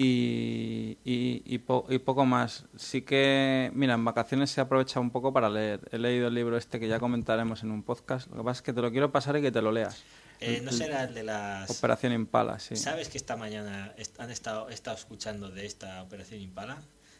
[0.00, 2.64] Y, y, y, po- y poco más.
[2.76, 5.80] Sí que, mira, en vacaciones se aprovecha un poco para leer.
[5.90, 8.30] He leído el libro este que ya comentaremos en un podcast.
[8.30, 10.00] Lo que pasa es que te lo quiero pasar y que te lo leas.
[10.40, 11.68] Eh, no será el de las...
[11.68, 12.76] Operación Impala, sí.
[12.76, 16.78] ¿Sabes que esta mañana han estado, he estado escuchando de esta operación Impala?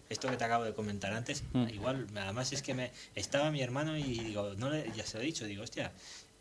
[0.09, 1.69] Esto que te acabo de comentar antes, Mm.
[1.71, 5.25] igual, además es que me estaba mi hermano y digo, no le- ya se lo
[5.25, 5.91] he dicho, digo, hostia,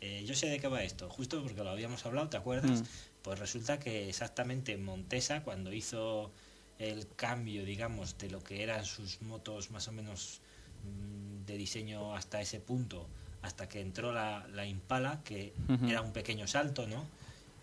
[0.00, 2.80] eh, yo sé de qué va esto, justo porque lo habíamos hablado, ¿te acuerdas?
[2.82, 2.84] Mm.
[3.22, 6.30] Pues resulta que exactamente Montesa, cuando hizo
[6.78, 10.40] el cambio, digamos, de lo que eran sus motos más o menos
[10.84, 13.06] mm, de diseño hasta ese punto,
[13.42, 15.52] hasta que entró la, la Impala, que
[15.86, 17.04] era un pequeño salto, ¿no?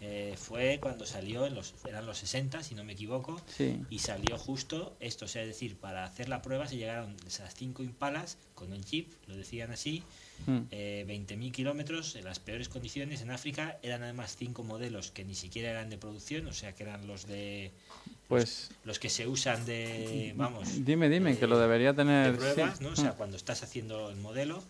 [0.02, 3.82] Eh, fue cuando salió, en los, eran los 60, si no me equivoco, Sí.
[3.90, 7.56] y salió justo esto, o sea, es decir, para hacer la prueba se llegaron esas
[7.56, 10.03] cinco impalas con el chip, lo decían así,
[10.48, 10.60] Mm.
[10.72, 15.34] eh, 20.000 kilómetros en las peores condiciones en África, eran además cinco modelos que ni
[15.36, 17.72] siquiera eran de producción, o sea, que eran los de
[18.28, 22.36] Pues los que se usan de, vamos, dime, dime, que lo debería de tener.
[22.36, 22.84] pruebas, sí.
[22.84, 22.90] ¿no?
[22.91, 23.18] O sea, Mm.
[23.18, 24.64] cuando estás haciendo el modelo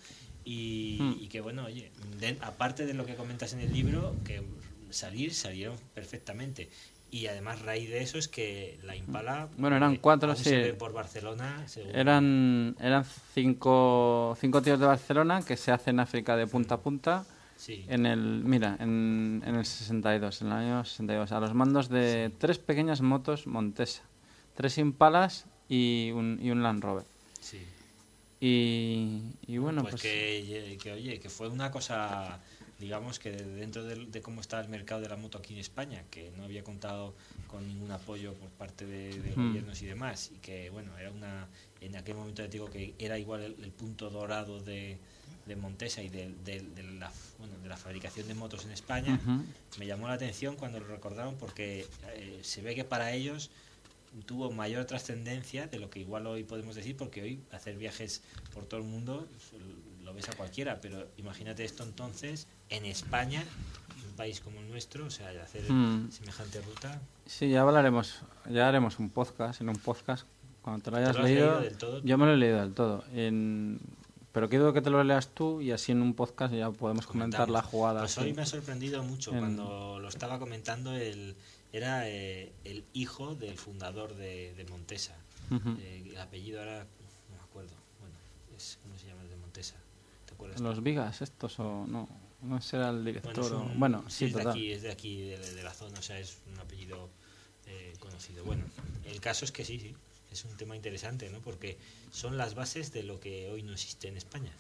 [0.46, 1.16] y, Mm.
[1.22, 4.44] y que bueno, oye, de- aparte de lo que comentas en el libro, que
[4.92, 6.70] salir salieron perfectamente.
[7.16, 10.44] Y además raíz de eso es que la Impala Bueno, eran eh, cuatro, sí.
[10.44, 15.96] se ve por Barcelona, según- Eran, eran cinco, cinco tíos de Barcelona que se hacen
[15.96, 17.26] en África de punta a punta.
[17.56, 21.88] sí, En el, mira, en, en el 62, en el año 62, a los mandos
[21.88, 24.02] de tres pequeñas motos Montesa,
[24.54, 27.06] tres Impalas y un, y un Land Rover.
[27.40, 27.62] sí.
[28.42, 32.40] Y, y bueno, pues, pues, que, que, oye, que fue una cosa,
[32.86, 36.04] digamos que dentro de, de cómo está el mercado de la moto aquí en España,
[36.12, 37.14] que no había contado
[37.48, 39.48] con ningún apoyo por parte de, de Hmm.
[39.50, 41.48] gobiernos y demás, y que bueno, era una,
[41.82, 44.98] en aquel momento te digo que era igual el, el punto dorado de,
[45.48, 49.20] de Montesa y de, de- de la, bueno, de la fabricación de motos en España,
[49.80, 51.86] me llamó la atención cuando lo recordaron porque
[52.16, 53.50] eh, se ve que para ellos
[54.26, 58.22] tuvo mayor trascendencia de lo que igual hoy podemos decir, porque hoy hacer viajes
[58.54, 59.28] por todo el mundo
[60.04, 63.44] lo ves a cualquiera, pero imagínate esto entonces en España,
[64.08, 66.12] un país como el nuestro, o sea, de hacer Mm.
[66.12, 67.00] semejante ruta.
[67.26, 68.20] sí, ya hablaremos,
[68.50, 70.26] ya haremos un podcast, en un podcast,
[70.62, 72.02] cuando te lo hayas lo has leído, leído del todo?
[72.04, 73.80] yo me lo he leído del todo, en-
[74.32, 77.50] pero quiero que te lo leas tú y así en un podcast ya podemos comentar
[77.50, 78.02] la jugada.
[78.02, 81.36] Pues hoy me ha sorprendido mucho En- cuando lo estaba comentando, el,
[81.72, 85.16] era eh, el hijo del fundador de, de Montesa.
[85.80, 87.74] Eh, el apellido ahora no me acuerdo.
[88.02, 88.16] Bueno,
[88.58, 89.76] es, ¿cómo se llama el de Montesa?
[90.26, 90.60] ¿Te acuerdas?
[90.62, 92.08] Los Vigas estos o no,
[92.42, 94.52] no será el director Bueno, o- un- bueno, sí, es de total.
[94.54, 97.10] aquí, es de aquí, de, de la zona, o sea, es un apellido
[97.68, 98.44] eh, conocido.
[98.44, 98.64] Bueno,
[99.06, 99.96] el caso es que sí, sí,
[100.32, 101.40] es un tema interesante, ¿no?
[101.42, 101.78] Porque
[102.12, 104.52] son las bases de lo que hoy no existe en España.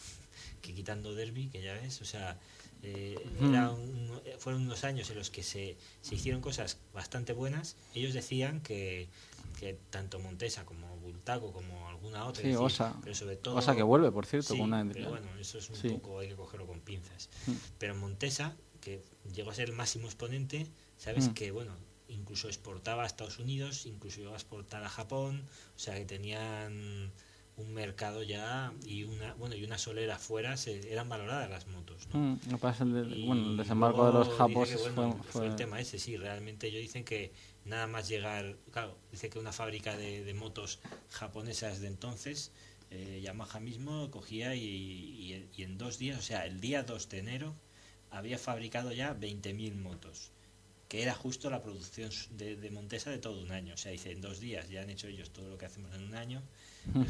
[0.62, 2.38] Que quitando Derby, que ya ves, o sea,
[2.84, 3.50] eh, Mm.
[3.50, 4.06] era un-
[4.40, 7.76] fueron unos años en los que se, se hicieron cosas bastante buenas.
[7.94, 9.08] Ellos decían que,
[9.60, 12.96] que tanto Montesa como Bultaco como alguna otra, Sí, decir, Osa.
[13.02, 15.70] pero sobre todo Osa que vuelve, por cierto, Sí, con una pero bueno, eso es
[15.70, 15.90] un Sí.
[15.90, 17.30] poco, hay que cogerlo con pinzas.
[17.48, 17.52] Mm.
[17.80, 19.02] Pero Montesa, que
[19.34, 21.34] llegó a ser el máximo exponente, sabes Mm.
[21.34, 21.74] que, bueno,
[22.10, 25.44] incluso exportaba a Estados Unidos, incluso llegó a exportar a Japón,
[25.76, 27.12] o sea que tenían
[27.58, 32.08] un mercado ya y una bueno y una solera afuera se, eran valoradas las motos
[32.10, 32.20] ¿no?
[32.20, 35.32] Mm, que pasa el, Y bueno, el desembarco de los dice japos que, bueno, fue,
[35.32, 37.32] fue el tema ese sí realmente ellos dicen que
[37.64, 40.80] nada más llegar claro dice que una fábrica de, de motos
[41.10, 42.52] japonesas de entonces
[42.92, 47.10] eh, Yamaha mismo cogía y, y- y en dos días, o sea, el día 2
[47.10, 47.56] de enero,
[48.12, 50.32] había fabricado ya 20.000 motos,
[50.88, 53.74] que era justo la producción de, de Montesa de todo un año.
[53.74, 56.04] O sea, dice, en dos días ya han hecho ellos todo lo que hacemos en
[56.04, 56.44] un año.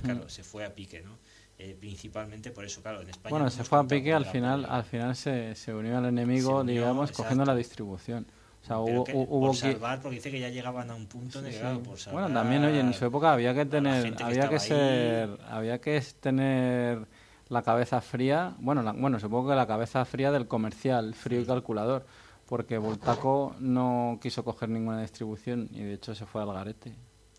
[0.03, 1.17] Claro, se fue a pique, ¿no?
[1.57, 3.29] Eh, principalmente por eso, claro, en España...
[3.29, 6.59] Bueno, no se fue a pique, al final, al final se, se unió al enemigo,
[6.61, 8.25] unió, digamos, cogiendo la distribución.
[8.61, 11.05] O sea, hubo, que hu- hubo por salvar, porque dice que ya llegaban a un
[11.05, 11.83] punto Sí, que, claro, sí.
[11.87, 12.23] por salvar...
[12.23, 14.59] Bueno, también, oye, en su época había que tener, que había que ahí.
[14.67, 17.07] ser, había que tener
[17.47, 21.45] la cabeza fría, bueno, la- bueno, supongo que la cabeza fría del comercial, frío y
[21.45, 22.05] calculador,
[22.47, 26.91] porque Voltaco no quiso coger ninguna distribución y de hecho se fue al garete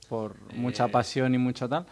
[0.08, 1.86] por mucha Eh, pasión y mucho tal.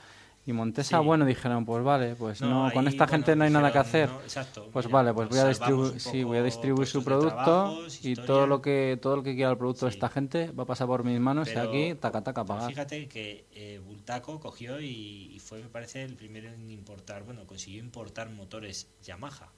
[0.46, 1.04] Y Montesa, sí.
[1.04, 3.78] bueno, dijeron, pues vale, pues no, con ahí, esta bueno, gente no hay nada que
[3.78, 4.08] hacer.
[4.10, 7.34] no, exacto, Pues mira, vale, pues voy a distribuir, sí, voy a distribuir su producto
[7.44, 8.26] trabajos, y historia.
[8.26, 10.86] todo lo que todo el que quiera el producto de esta gente va a pasar
[10.86, 12.68] por mis manos y aquí taca taca pagar.
[12.68, 17.46] Fíjate que eh, Bultaco cogió y, y fue, me parece, el primero en importar, bueno,
[17.46, 19.52] consiguió importar motores Yamaha.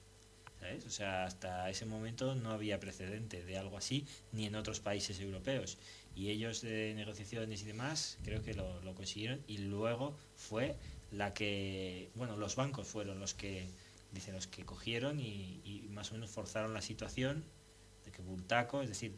[0.59, 0.85] ¿sabes?
[0.85, 5.19] O sea, hasta ese momento no había precedente de algo así, ni en otros países
[5.19, 5.77] europeos.
[6.17, 9.41] Y ellos de negociaciones y demás, creo que lo, lo consiguieron.
[9.47, 10.75] Y luego fue
[11.11, 13.67] la que, bueno, los bancos fueron los que,
[14.11, 17.43] dicen, los que cogieron y, y más o menos forzaron la situación
[18.03, 19.13] de que Bultaco, es decir,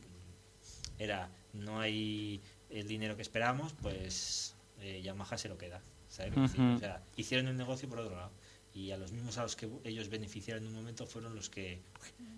[0.98, 5.82] era no hay el dinero que esperamos, pues eh, Yamaha se lo queda.
[6.08, 8.32] O sea, hicieron el negocio por otro lado.
[8.74, 11.82] Y a los mismos a los que ellos beneficiaron en un momento fueron los que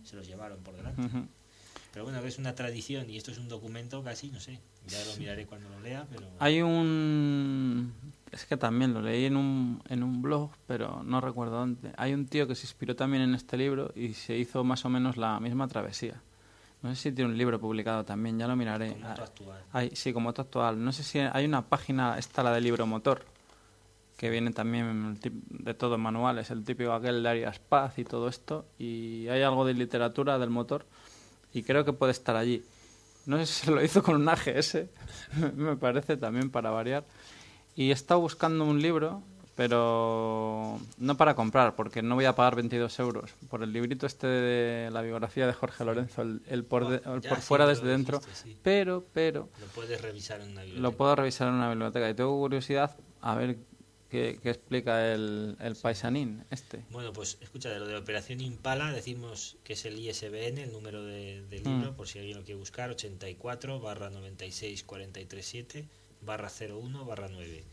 [0.04, 1.02] se los llevaron por delante.
[1.92, 4.60] Pero bueno, es una tradición y esto es un documento casi, no sé.
[4.88, 6.26] Ya lo miraré cuando lo lea, pero...
[6.40, 7.94] Hay un...
[8.32, 11.92] Es que también lo leí en un, en un blog, pero no recuerdo dónde.
[11.98, 14.90] Hay un tío que se inspiró también en este libro y se hizo más o
[14.90, 16.22] menos la misma travesía.
[16.82, 18.94] No sé si tiene un libro publicado también, ya lo miraré.
[18.94, 19.64] Como moto actual.
[19.74, 20.84] Hay, sí, como moto actual.
[20.84, 23.26] No sé si hay una página, esta la de libro motor,
[24.18, 28.66] que viene también de todos manuales, el típico aquel de Arias Paz y todo esto.
[28.80, 30.86] Y hay algo de literatura del motor
[31.53, 32.64] y creo que puede estar allí.
[33.26, 34.78] No sé si se lo hizo con un AGS,
[35.56, 37.06] me parece también para variar.
[37.76, 39.22] Y he estado buscando un libro,
[39.56, 44.28] pero no para comprar, porque no voy a pagar 22 euros por el librito este
[44.28, 48.19] de la biografía de Jorge Lorenzo, el, el por, de- el por fuera desde dentro.
[48.19, 48.57] dijiste, sí.
[48.61, 50.82] Pero, pero, Lo puedes revisar en una biblioteca.
[50.82, 53.57] lo puedo revisar en una biblioteca y tengo curiosidad a ver
[54.12, 56.84] qué, qué explica el, el paisanín este.
[56.92, 61.04] Bueno, pues escucha, de lo de Operación Impala decimos que es el ISBN, el número
[61.04, 61.68] de, del Mm.
[61.78, 65.88] libro, por si alguien lo quiere buscar, 84 barra 96 43 7
[66.22, 67.64] barra 01 barra 9.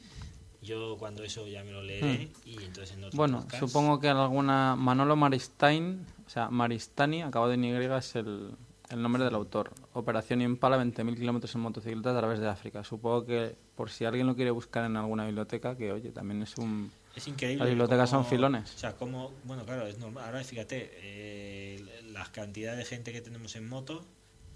[0.63, 3.19] Yo cuando eso ya me lo leeré y entonces en otro Mm.
[3.19, 8.53] Bueno, podcast- supongo que alguna Manolo Maristain, o sea, Maristani, acabado en Y, es el,
[8.91, 9.73] el nombre del autor.
[9.93, 12.85] Operación Impala, 20.000 kilómetros en motocicleta a través de África.
[12.85, 16.57] Supongo que por si alguien lo quiere buscar en alguna biblioteca, que oye, también es
[16.57, 16.91] un...
[17.15, 17.65] Es increíble.
[17.65, 18.75] Las bibliotecas son filones.
[18.75, 20.25] O sea, como, bueno, claro, es normal.
[20.25, 24.05] Ahora fíjate, eh, la cantidad de gente que tenemos en moto,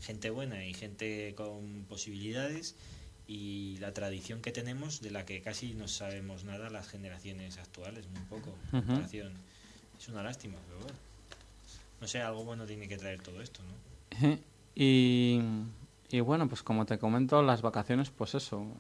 [0.01, 2.77] gente buena y gente con posibilidades,
[3.27, 8.07] y la tradición que tenemos de la que casi no sabemos nada las generaciones actuales,
[8.09, 8.55] muy poco.
[8.71, 9.33] comparación.
[9.99, 10.99] Es una lástima, pero bueno.
[12.01, 13.92] No sé, algo bueno tiene que traer todo esto, ¿no?
[14.75, 15.41] Y,
[16.11, 18.75] y bueno, pues como te comento, las vacaciones, pues eso, un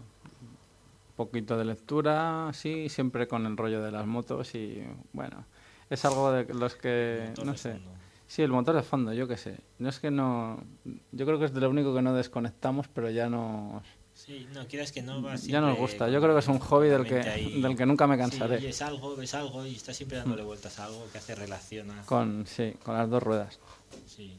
[1.16, 4.82] poquito de lectura, sí, siempre con el rollo de las motos y
[5.12, 5.44] bueno,
[5.90, 7.78] es algo de los que, no sé.
[8.26, 9.58] Sí, el motor de fondo, yo qué sé.
[9.78, 10.62] No es que no,
[11.12, 13.82] yo creo que es de lo único que no desconectamos, pero ya no,
[14.14, 16.08] Sí, no, quieras que no va ya nos gusta.
[16.08, 17.60] Yo creo que es un hobby del que, ahí.
[17.60, 18.58] del que nunca me Sí, cansaré.
[18.58, 22.02] ves algo, ves algo y está siempre dándole vueltas a algo que hace relaciona.
[22.06, 23.58] Con, sí, con las dos ruedas.
[24.06, 24.38] Sí.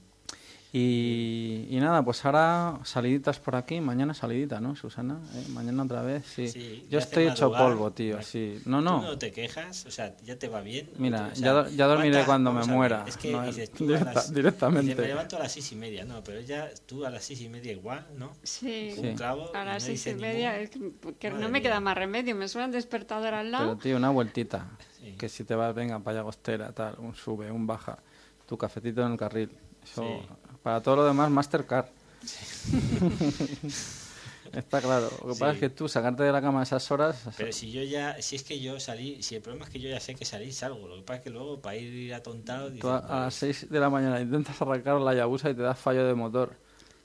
[0.76, 5.20] Y, y nada, pues ahora saliditas por aquí, mañana salidita, ¿no, Susana?
[5.36, 5.46] ¿Eh?
[5.50, 6.48] Mañana otra vez, sí.
[6.48, 8.60] Sí, Yo estoy hecho polvo, tío, sí.
[8.66, 9.02] No, Tú no.
[9.04, 10.90] no te quejas, o sea, ya te va bien.
[10.98, 13.06] Mira, O sea, ya ya dormiré ¿cuánta- cuando me muera.
[13.08, 14.82] Es que No, dices, tú directa- a las, directamente.
[14.88, 17.42] dices, me levanto a las seis y media, no, pero ya tú a las seis
[17.42, 18.32] y media igual, ¿no?
[18.42, 20.70] Sí, Un clavo a las no seis y media, ningún- es
[21.06, 21.62] que, que no me mía.
[21.62, 23.66] queda más remedio, me suena el despertador al lado.
[23.68, 24.72] Pero, tío, una vueltita.
[25.00, 25.14] Sí.
[25.20, 28.00] Que si te vas, venga, para allá Agostera, tal, un sube, un baja.
[28.48, 29.52] Tu cafetito en el carril.
[29.84, 30.28] Eso, Sí.
[30.64, 31.88] Para todo lo demás, Mastercard.
[34.54, 35.10] Está claro.
[35.26, 35.56] Lo que pasa Sí.
[35.56, 37.18] es que tú sacarte de la cama a esas horas.
[37.38, 39.90] Pero si yo ya, si es que yo salí, si el problema es que yo
[39.90, 40.88] ya sé que salí, salgo.
[40.88, 43.80] Lo que pasa es que luego para ir atontado, Tú a, a las 6 de
[43.80, 46.56] la mañana intentas arrancar la Yabusa y te das fallo de motor.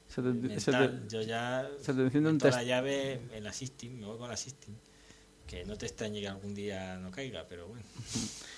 [0.09, 3.21] Se te, mental, se te- yo ya se te enciende un meto la test- llave
[3.33, 4.77] en la Sistine, me voy con la Sistine.
[5.47, 7.83] Que no te extrañe que algún día no caiga, pero bueno.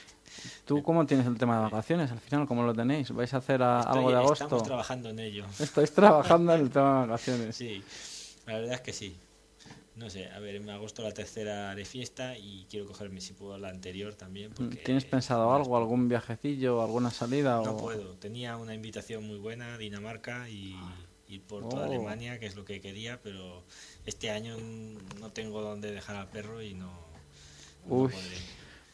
[0.65, 2.11] ¿Tú cómo tienes el tema de vacaciones?
[2.11, 3.11] Al final, ¿cómo lo tenéis?
[3.13, 4.45] ¿Vais a hacer a- Estoy- algo de agosto?
[4.45, 5.45] Estamos trabajando en ello.
[5.59, 7.57] Estáis trabajando en el tema de vacaciones.
[7.57, 7.83] Sí,
[8.47, 9.17] la verdad es que sí.
[9.97, 13.59] No sé, a ver, en agosto la tercera de fiesta y quiero cogerme si puedo
[13.59, 14.53] la anterior también.
[14.53, 17.61] Porque ¿Tienes pensado algo, algún viajecillo, alguna salida?
[17.63, 17.77] No o...
[17.77, 20.75] puedo, tenía una invitación muy buena, Dinamarca y
[21.29, 21.93] ir por toda Oh.
[21.93, 23.63] Alemania, que es lo que quería, pero
[24.07, 24.57] este año
[25.21, 26.87] no tengo dónde dejar al perro y no,
[27.87, 28.37] no Uy, podré.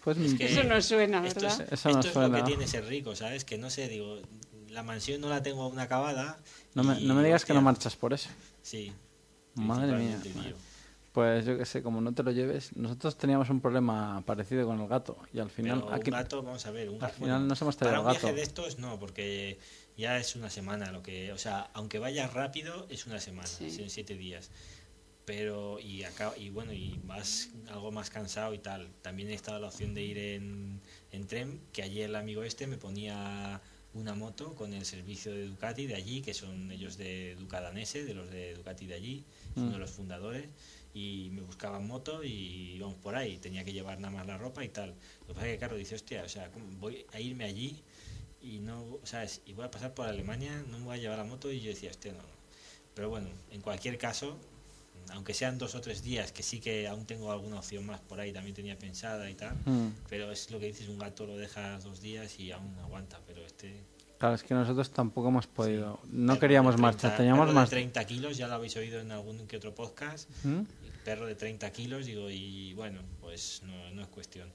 [0.06, 1.74] Pues Es que Eso no suena, esto es, ¿verdad?
[1.74, 3.44] Eso no esto es lo que tiene ser rico, ¿sabes?
[3.44, 4.20] Que no sé, digo,
[4.70, 6.38] la mansión no la tengo aún acabada.
[6.74, 8.28] no, me, y, no me digas que no marchas por eso.
[8.62, 8.92] Sí.
[9.56, 10.16] Madre mía.
[11.12, 14.80] Pues yo qué sé, como no te lo lleves, nosotros teníamos un problema parecido con
[14.80, 17.14] el gato y al final Pero aquí un gato, vamos a ver, un al gato.
[17.14, 19.58] final nos hemos para traído un viaje de estos no, porque
[19.96, 23.72] ya es una semana lo que, o sea, aunque vayas rápido es una semana, Sí.
[23.72, 24.50] son siete días.
[25.26, 28.88] Pero y acá y bueno y más algo más cansado y tal.
[29.02, 30.80] También he estado la opción de ir en,
[31.12, 33.60] en tren, que ayer el amigo este me ponía
[33.92, 38.14] una moto con el servicio de Ducati de allí, que son ellos de Ducadanese, de
[38.14, 39.24] los de Ducati de allí,
[39.56, 39.80] uno de Mm.
[39.80, 40.48] los fundadores,
[40.94, 44.64] y me buscaban moto y íbamos por ahí, tenía que llevar nada más la ropa
[44.64, 44.90] y tal.
[45.22, 47.82] Lo que pasa es que, claro, dice, hostia, o sea, ¿cómo voy a irme allí
[48.42, 49.40] y no, ¿sabes?
[49.46, 51.70] Y voy a pasar por Alemania, no me voy a llevar la moto y yo
[51.70, 52.18] decía, hostia, no.
[52.18, 52.36] no.
[52.94, 54.38] Pero bueno, en cualquier caso,
[55.12, 58.20] aunque sean dos o tres días, que sí que aún tengo alguna opción más por
[58.20, 59.88] ahí, también tenía pensada y tal, Mm.
[60.08, 63.44] pero es lo que dices, un gato lo dejas dos días y aún aguanta, pero
[63.44, 63.84] este...
[64.18, 66.00] Claro, es que nosotros tampoco hemos podido.
[66.10, 67.68] No perro queríamos de 30 marchar, teníamos más.
[67.68, 70.62] de 30 kilos, ya lo habéis oído en algún que otro podcast, ¿Mm?
[71.04, 74.50] perro de 30 kilos, digo, y bueno, pues no, no es cuestión.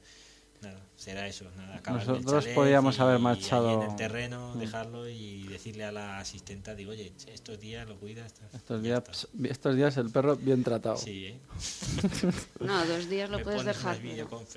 [0.61, 1.77] Nada, será eso, nada.
[1.77, 4.59] acabar el Nosotros chalet podíamos y haber marchado- en el terreno, Mm.
[4.59, 8.33] dejarlo y decirle a la asistenta, digo, oye, estos días lo cuidas.
[8.35, 8.47] tal".
[8.53, 10.97] Estos días, estos días el perro bien tratado.
[10.97, 11.39] Sí, ¿eh?
[12.59, 13.97] No, dos días lo Me puedes dejar.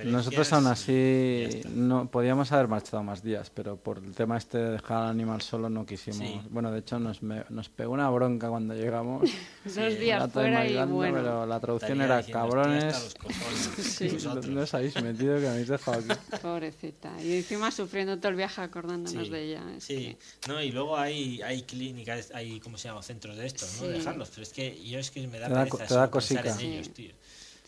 [0.05, 4.71] Nosotros aún así no podíamos haber marchado más días, pero por el tema este de
[4.73, 6.19] dejar al animal solo no quisimos.
[6.19, 6.41] Sí.
[6.51, 9.23] Bueno, de hecho nos, me- nos pegó una bronca cuando llegamos.
[9.65, 11.17] Dos Sí, días fuera y bueno.
[11.17, 13.03] pero la traducción Estaría era diciendo, "Estoy hasta cabrones.
[13.05, 13.59] los cojones
[13.97, 14.09] Sí.
[14.09, 14.47] de vosotros".
[14.49, 15.94] No os habéis metido que me habéis dejado
[16.43, 17.23] Pobrecita.
[17.23, 19.65] Y encima sufriendo todo el viaje acordándonos Sí, de ella.
[19.77, 23.03] es Sí, que- no, y luego hay, hay clínicas, hay, ¿cómo se llama?
[23.03, 23.87] Centros de estos, ¿no?
[23.89, 23.93] Sí.
[23.99, 26.37] Dejarlos, pero es que yo es que me da Te da pereza te da pensar
[26.39, 26.61] en cosica.
[26.63, 26.93] ellos, Sí.
[26.93, 27.15] tío.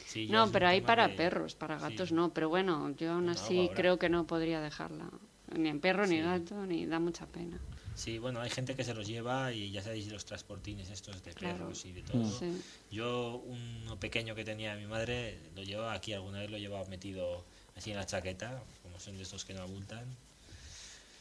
[0.07, 2.15] Sí, No, pero hay para de- perros, para gatos sí.
[2.15, 2.32] no.
[2.32, 3.74] Pero bueno, yo aún No, así habrá.
[3.74, 5.11] creo que no podría dejarla.
[5.55, 6.23] Ni en perro, ni Sí.
[6.23, 7.59] gato, ni da mucha pena.
[7.94, 11.32] Sí, bueno, hay gente que se los lleva y ya sabéis los transportines estos de
[11.32, 11.57] Claro.
[11.59, 12.31] perros y de todo.
[12.31, 12.61] Sí.
[12.90, 17.44] Yo, uno pequeño que tenía mi madre, lo llevaba aquí, alguna vez lo llevaba metido
[17.77, 20.05] así en la chaqueta, como son de estos que no abultan.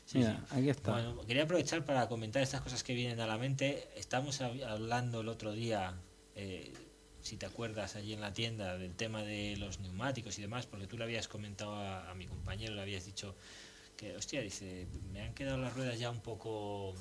[0.06, 0.46] Sí, Mira, sí.
[0.52, 0.92] aquí está.
[0.92, 3.88] Bueno, quería aprovechar para comentar estas cosas que vienen a la mente.
[3.96, 5.94] Estamos hab- hablando el otro día,
[6.36, 6.74] eh,
[7.24, 10.86] si te acuerdas, allí en la tienda, del tema de los neumáticos y demás, porque
[10.88, 13.36] tú le habías comentado a, a mi compañero, le habías dicho
[13.98, 16.98] que, hostia, dice, me han quedado las ruedas ya un poco, un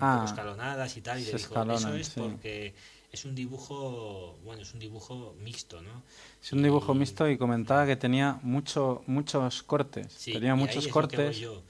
[0.00, 2.20] Ah, poco escalonadas y tal, y le dijo, eso es sí.
[2.20, 2.74] porque
[3.12, 6.02] es un dibujo, bueno, es un dibujo mixto, ¿no?
[6.42, 10.06] Es un dibujo Y- mixto y comentaba que tenía mucho, muchos cortes.
[10.16, 11.26] Sí, tenía muchos que cortes.
[11.36, 11.62] voy yo.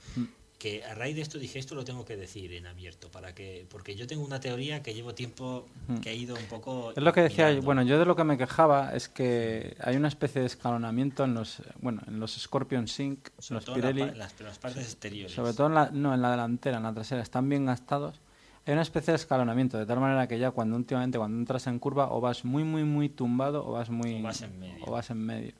[0.57, 3.65] Que a raíz de esto dije, esto lo tengo que decir en abierto, para que
[3.69, 5.97] porque yo tengo una teoría que llevo tiempo Mm.
[5.97, 6.93] que ha ido un poco...
[6.95, 7.65] Es lo que decía, mirando.
[7.65, 11.33] bueno, yo de lo que me quejaba es que hay una especie de escalonamiento en
[11.33, 15.35] los, bueno, en los Scorpion Sync, Sobre los la Pirelli, las, las partes exteriores.
[15.35, 18.21] sobre todo en la, no, en la delantera, en la trasera, están bien gastados.
[18.65, 21.79] Hay una especie de escalonamiento, de tal manera que ya cuando últimamente cuando entras en
[21.79, 24.19] curva o vas muy, muy, muy tumbado o vas muy...
[24.19, 24.85] O vas en medio.
[24.85, 25.53] o vas en medio.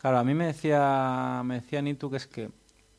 [0.00, 2.50] Claro, a mí me decía, me decía Nitu que es que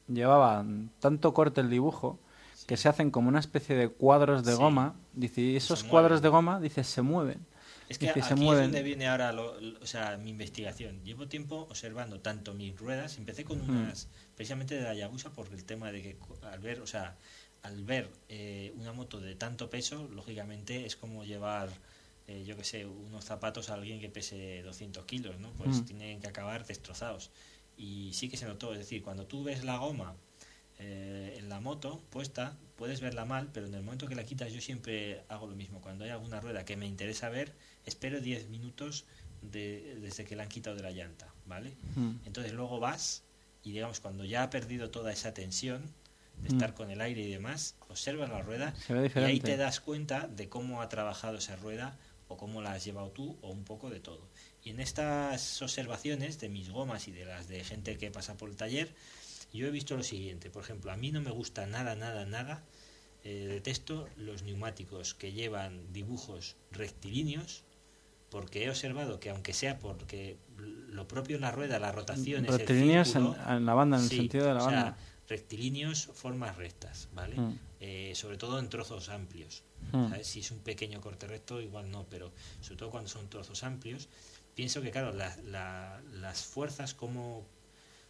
[0.08, 2.20] llevaban tanto corte el dibujo
[2.68, 4.58] que se hacen como una especie de cuadros de Sí.
[4.58, 4.96] goma.
[5.14, 7.46] Dice, y esos cuadros de goma, dice, se mueven.
[7.88, 8.64] Es que Dice, aquí se es mueven.
[8.66, 11.04] donde viene ahora lo- lo- o sea, mi investigación.
[11.04, 15.64] Llevo tiempo observando tanto mis ruedas, empecé con unas, precisamente de la Yabusa, por el
[15.64, 16.18] tema de que
[16.52, 17.16] al ver, o sea,
[17.66, 21.70] al ver eh, una moto de tanto peso, lógicamente es como llevar,
[22.28, 25.50] eh, yo que sé, unos zapatos a alguien que pese 200 kilos, ¿no?
[25.54, 25.86] Pues Mm.
[25.86, 27.32] tienen que acabar destrozados.
[27.78, 30.16] Y sí que se notó, es decir, cuando tú ves la goma
[30.80, 34.52] eh, en la moto puesta, puedes verla mal, pero en el momento que la quitas
[34.52, 35.80] yo siempre hago lo mismo.
[35.82, 37.54] Cuando hay alguna rueda que me interesa ver,
[37.86, 39.06] espero 10 minutos
[39.42, 41.76] de- desde que la han quitado de la llanta, ¿vale?
[41.96, 42.16] Mm.
[42.26, 43.24] Entonces luego vas
[43.64, 45.82] y digamos cuando ya ha perdido toda esa tensión
[46.44, 46.54] de Mm.
[46.54, 50.48] estar con el aire y demás, observas la rueda y ahí te das cuenta de
[50.50, 51.98] cómo ha trabajado esa rueda
[52.28, 54.28] o cómo la has llevado tú o un poco de todo.
[54.64, 58.50] Y en estas observaciones de mis gomas y de las de gente que pasa por
[58.50, 58.94] el taller,
[59.54, 60.50] yo he visto lo siguiente.
[60.50, 62.64] Por ejemplo, a mí no me gusta nada, nada, nada.
[63.28, 67.64] eh, detesto los neumáticos que llevan dibujos rectilíneos
[68.30, 70.38] porque he observado que aunque sea porque
[70.90, 74.04] lo propio en la rueda, la rotación es el en, círculo, en la banda, en
[74.04, 74.98] el sentido de la o sea, banda.
[75.28, 77.36] Rectilíneos, formas rectas, ¿vale?
[77.36, 77.60] Mm.
[77.80, 79.64] Eh, sobre todo en trozos amplios.
[79.92, 80.10] Mm.
[80.10, 80.28] ¿sabes?
[80.28, 82.32] Si es un pequeño corte recto, igual no, pero
[82.62, 84.08] sobre todo cuando son trozos amplios.
[84.56, 87.46] pienso que, claro, la- la- las fuerzas, cómo,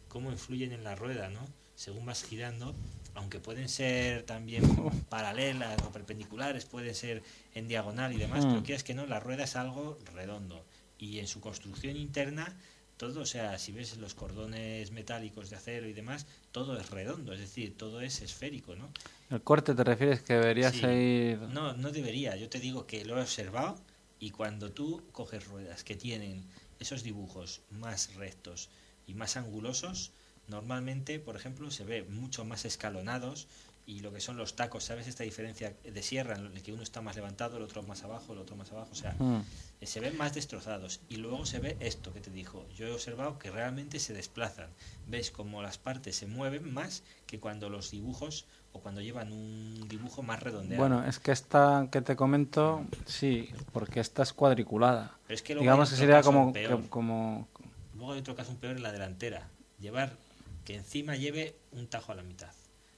[0.07, 1.39] cómo influyen en la rueda, ¿no?
[1.75, 2.75] Según vas girando,
[3.15, 4.61] aunque pueden ser también
[5.09, 7.23] paralelas o perpendiculares, pueden ser
[7.55, 8.49] en diagonal y demás, Mm.
[8.49, 10.63] pero quieras que no, la rueda es algo redondo.
[10.99, 12.55] Y en su construcción interna,
[12.97, 17.33] todo, o sea, si ves los cordones metálicos de acero y demás, todo es redondo,
[17.33, 18.89] es decir, todo es esférico, ¿no?
[19.29, 20.79] ¿El corte te refieres que debería Sí.
[20.81, 21.39] seguir...?
[21.49, 22.35] No, no debería.
[22.35, 23.75] Yo te digo que lo he observado
[24.19, 26.45] y cuando tú coges ruedas que tienen
[26.79, 28.69] esos dibujos más rectos
[29.07, 30.11] y más angulosos,
[30.47, 33.47] normalmente, por ejemplo, se ve mucho más escalonados
[33.87, 36.81] y lo que son los tacos, ¿sabes esta diferencia de sierra en el que uno
[36.81, 38.89] está más levantado, el otro más abajo, el otro más abajo?
[38.91, 39.41] O sea, Mm.
[39.85, 43.37] Se ven más destrozados y luego se ve esto que te dijo yo he observado
[43.39, 44.69] que realmente se desplazan
[45.07, 49.87] ves como las partes se mueven más que cuando los dibujos o cuando llevan un
[49.87, 55.17] dibujo más redondeado Bueno, es que esta que te comento, sí, porque esta es cuadriculada.
[55.27, 57.47] Pero es que luego Digamos que sería como, que- como...
[57.95, 59.47] luego hay otro caso un peor en la delantera
[59.79, 60.11] llevar
[60.65, 62.51] que encima lleve un tajo a la mitad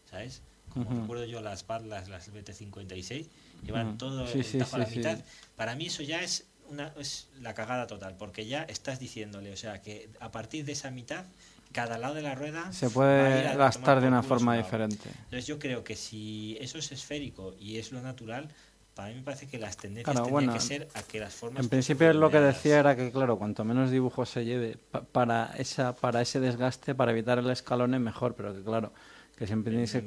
[0.09, 0.41] ¿sabes?
[0.73, 3.27] como recuerdo yo las barlas las BT56
[3.64, 3.97] llevan Ujú.
[3.97, 4.97] todo Sí, el sí, tajo a la sí.
[4.97, 5.19] mitad
[5.55, 9.57] para mí eso ya es una es la cagada total porque ya estás diciéndole o
[9.57, 11.26] sea que a partir de esa mitad
[11.72, 15.10] cada lado de la rueda Se puede gastar de una forma diferente.
[15.26, 18.49] entonces yo creo que si eso es esférico y es lo natural
[18.95, 21.64] para mí me parece que las tendencias Claro, bueno, que ser a que las formas
[21.64, 25.52] En principio lo que decía era que, claro, cuanto menos dibujos se lleve pa- para
[25.57, 28.91] esa para ese desgaste, para evitar el escalón es mejor, pero que claro,
[29.38, 30.03] que siempre tienes que,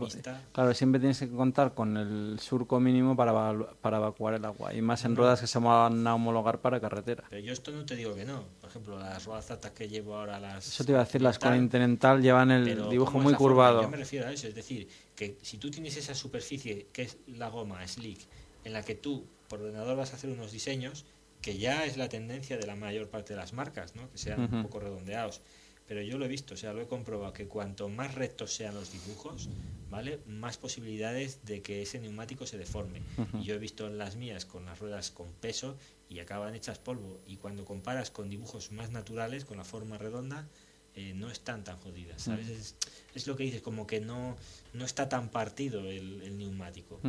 [0.51, 3.31] claro, siempre tienes que contar con el surco mínimo para,
[3.97, 5.19] evacuar el agua, y más en No.
[5.19, 7.23] ruedas que se van a homologar para carretera.
[7.31, 8.43] Pero yo esto no te digo que no.
[8.61, 10.67] Por ejemplo, las ruedas altas que llevo ahora, las.
[10.67, 13.83] Eso te iba a decir, las Continental, llevan el pero dibujo ¿cómo es muy curvado.
[13.83, 17.19] Yo me refiero a eso, es decir, que si tú tienes esa superficie que es
[17.29, 18.27] la goma slick,
[18.65, 21.05] en la que tú por ordenador vas a hacer unos diseños,
[21.41, 24.11] que ya es la tendencia de la mayor parte de las marcas, ¿no?
[24.11, 25.41] que sean un poco redondeados.
[25.91, 28.77] Pero yo lo he visto, o sea, lo he comprobado, que cuanto más rectos sean
[28.77, 29.49] los dibujos,
[29.91, 30.21] ¿vale?
[30.29, 33.03] Más posibilidades de que ese neumático se deforme.
[33.35, 35.77] Y yo he visto en las mías con las ruedas con peso
[36.09, 37.19] y acaban hechas polvo.
[37.27, 40.47] Y cuando comparas con dibujos más naturales, con la forma redonda,
[40.95, 42.49] eh, no están tan jodidas, ¿sabes?
[42.49, 42.77] Es,
[43.15, 44.37] es lo que dices, como que no,
[44.75, 47.01] no está tan partido el, el neumático.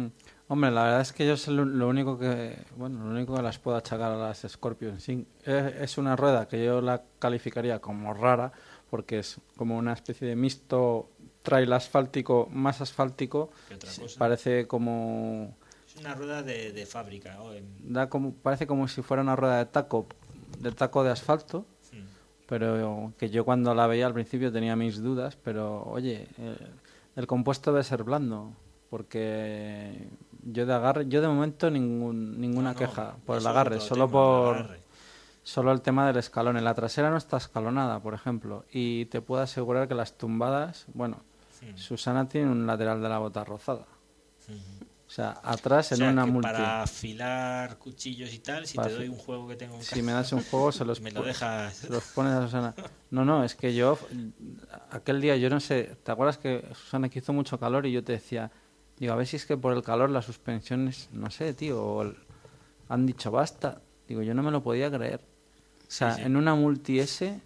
[0.47, 3.41] Hombre, la verdad es que yo sé lo, lo único que, bueno, lo único que
[3.43, 4.97] las puedo achacar a las Scorpion
[5.45, 8.51] es una rueda que yo la calificaría como rara
[8.91, 11.09] porque es como una especie de mixto
[11.41, 13.49] trail asfáltico más asfáltico,
[14.19, 15.55] parece como
[15.87, 17.41] Es una rueda de, de fábrica.
[17.41, 20.05] o en- da como parece como si fuera una rueda de taco,
[20.59, 22.05] de taco de asfalto, Mm.
[22.47, 26.57] pero que yo cuando la veía al principio tenía mis dudas, pero oye, eh,
[27.15, 28.51] el compuesto debe ser blando,
[28.89, 30.09] porque
[30.43, 34.09] yo de agarre, yo de momento ningún, ninguna No, no, queja por el agarre, solo
[34.09, 34.80] por.
[35.43, 36.57] Solo el tema del escalón.
[36.57, 40.85] En la trasera no está escalonada, por ejemplo, y te puedo asegurar que las tumbadas,
[40.93, 41.23] bueno.
[41.75, 43.85] Susana tiene un lateral de la bota rozada.
[45.07, 46.47] O sea, atrás O en sea, una multi.
[46.49, 50.01] para afilar cuchillos y tal, si Para te doy un juego que tengo en Si
[50.01, 51.75] me das un juego, se los, me lo dejas.
[51.75, 52.73] se los pones a Susana.
[53.11, 53.99] No, no, es que yo,
[54.89, 58.03] aquel día, yo no sé, ¿te acuerdas que Susana que hizo mucho calor y yo
[58.03, 58.51] te decía,
[58.97, 62.01] digo, a ver si es que por el calor las suspensiones, no sé, tío,
[62.87, 63.81] han dicho basta.
[64.07, 65.21] Digo, yo no me lo podía creer.
[65.91, 66.21] O sea, sí.
[66.21, 67.37] en una multi S,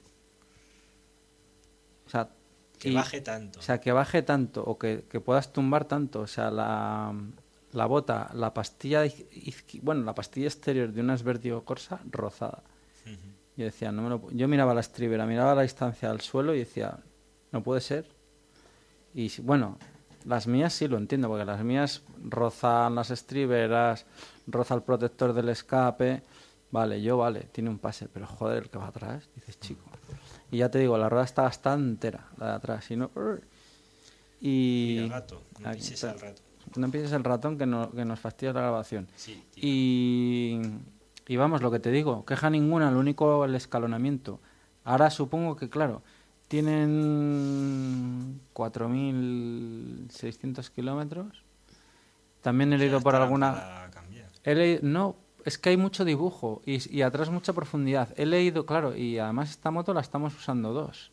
[2.06, 2.30] o sea,
[2.78, 3.60] Que y- baje tanto.
[3.60, 6.22] o sea, que baje tanto o que, que puedas tumbar tanto.
[6.22, 7.12] O sea, la,
[7.72, 9.02] la bota, la pastilla,
[9.82, 12.62] bueno, la pastilla exterior de una Svertio Corsa rozada.
[13.58, 16.60] Yo decía, no me lo yo miraba la estribera, miraba la distancia al suelo y
[16.60, 17.00] decía,
[17.52, 18.06] no puede ser.
[19.14, 19.78] Y bueno,
[20.26, 24.06] las mías sí lo entiendo, porque las mías rozan las estriberas,
[24.46, 26.22] roza el protector del escape.
[26.72, 29.84] Vale, yo vale, tiene un pase, pero joder, el que va atrás, dices, chico.
[30.52, 33.10] Y ya te digo, la rueda está bastante entera, la de atrás, y no...
[34.42, 34.98] Y Y...
[35.00, 36.12] el gato, no está.
[36.12, 36.42] al rato.
[36.76, 39.08] No pienses el ratón que, no, que nos fastidia la grabación.
[39.16, 39.42] Sí.
[39.56, 40.60] Y,
[41.28, 44.40] y vamos, lo que te digo, queja ninguna, lo único el escalonamiento.
[44.84, 46.02] Ahora supongo que, claro,
[46.48, 51.44] tienen 4.600 kilómetros.
[52.42, 53.90] También he leído por alguna...
[54.44, 55.16] He leído- no,
[55.46, 58.10] es que hay mucho dibujo y, y atrás mucha profundidad.
[58.18, 61.12] He leído, claro, y además esta moto la estamos usando dos.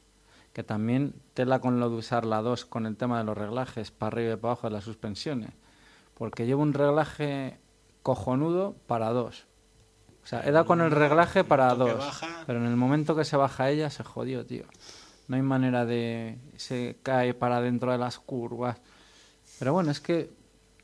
[0.54, 3.90] Que también tela con lo de usar la dos con el tema de los reglajes
[3.90, 5.50] para arriba y para abajo de las suspensiones.
[6.14, 7.58] Porque llevo un reglaje
[8.02, 9.46] cojonudo para dos.
[10.24, 11.98] O sea, he dado con el reglaje para dos.
[11.98, 12.44] baja.
[12.46, 14.64] Pero en el momento que se baja ella, se jodió, tío.
[15.28, 16.38] No hay manera de.
[16.56, 18.78] Se cae para dentro de las curvas.
[19.58, 20.30] Pero bueno, es que.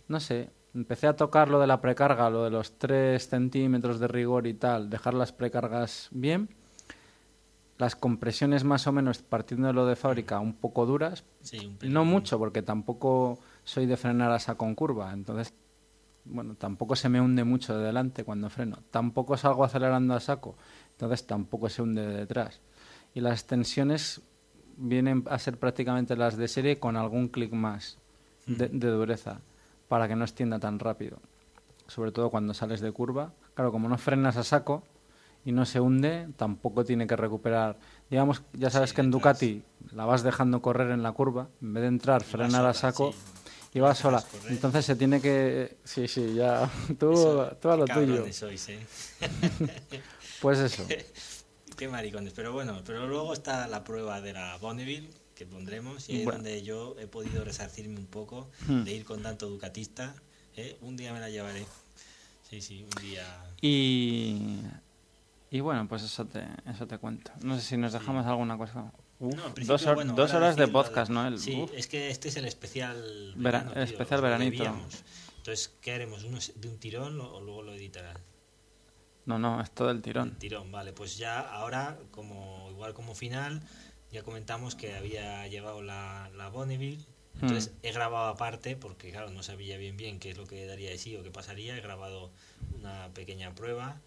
[0.08, 0.50] No sé.
[0.74, 4.54] Empecé a tocar lo de la precarga, lo de los 3 centímetros de rigor y
[4.54, 4.90] tal.
[4.90, 6.48] Dejar las precargas bien.
[7.78, 11.76] las compresiones más o menos partiendo de lo de fábrica un poco duras, Sí, un
[11.76, 11.94] pelín.
[11.94, 15.54] no mucho porque tampoco soy de frenar a saco en curva, entonces
[16.24, 20.56] bueno, tampoco se me hunde mucho de delante cuando freno, tampoco salgo acelerando a saco,
[20.90, 22.60] entonces tampoco se hunde de detrás.
[23.14, 24.22] Y las tensiones
[24.76, 27.98] vienen a ser prácticamente las de serie con algún clic más
[28.46, 29.40] de, de dureza
[29.88, 31.18] para que no extienda tan rápido.
[31.86, 33.32] Sobre todo cuando sales de curva.
[33.54, 34.82] Claro, como no frenas a saco
[35.44, 37.78] y no se hunde, tampoco tiene que recuperar.
[38.10, 39.22] Digamos, ya sabes Sí, que en detrás.
[39.40, 39.62] Ducati
[39.92, 43.18] la vas dejando correr en la curva, en vez de entrar, frenar a saco sí.
[43.74, 44.24] y va La sola.
[44.48, 45.78] Entonces se tiene que...
[45.84, 46.70] Sí, sí, ya.
[46.98, 48.32] Tú, Eso, tú a lo qué tuyo.
[48.32, 48.86] sois, ¿eh?
[50.42, 50.84] Pues eso.
[51.76, 52.32] Qué maricones.
[52.34, 55.08] Pero bueno, pero luego está la prueba de la Bonneville
[55.38, 56.38] que pondremos y ahí es Bueno.
[56.42, 58.82] donde yo he podido resarcirme un poco Hmm.
[58.82, 60.14] de ir con tanto ducatista.
[60.56, 60.76] ¿eh?
[60.80, 61.64] Un día me la llevaré.
[62.50, 63.24] Sí, sí, un día.
[63.60, 64.58] Y...
[65.50, 67.30] Y bueno, pues eso te, eso te cuento.
[67.42, 68.92] No sé si nos dejamos alguna cosa.
[69.20, 71.26] Uf, No, dos, hor- bueno, dos horas de podcast, ¿no?
[71.26, 71.70] El- Sí, uf.
[71.74, 74.64] es que este es el especial Vera- verano, el tío, especial lo veranito.
[75.38, 76.24] Entonces, ¿qué haremos?
[76.24, 78.18] ¿Uno de un tirón o luego lo editarás?
[79.26, 80.34] No, no, es todo el El tirón.
[80.38, 80.92] tirón, vale.
[80.92, 83.62] Pues ya ahora, como igual como final,
[84.12, 87.04] ya comentamos que había llegado la, la Bonneville.
[87.40, 87.78] Entonces Hmm.
[87.82, 90.98] he grabado aparte, porque claro, no sabía bien bien qué es lo que daría de
[90.98, 91.76] sí o qué pasaría.
[91.76, 92.32] He grabado
[92.72, 94.00] una pequeña prueba.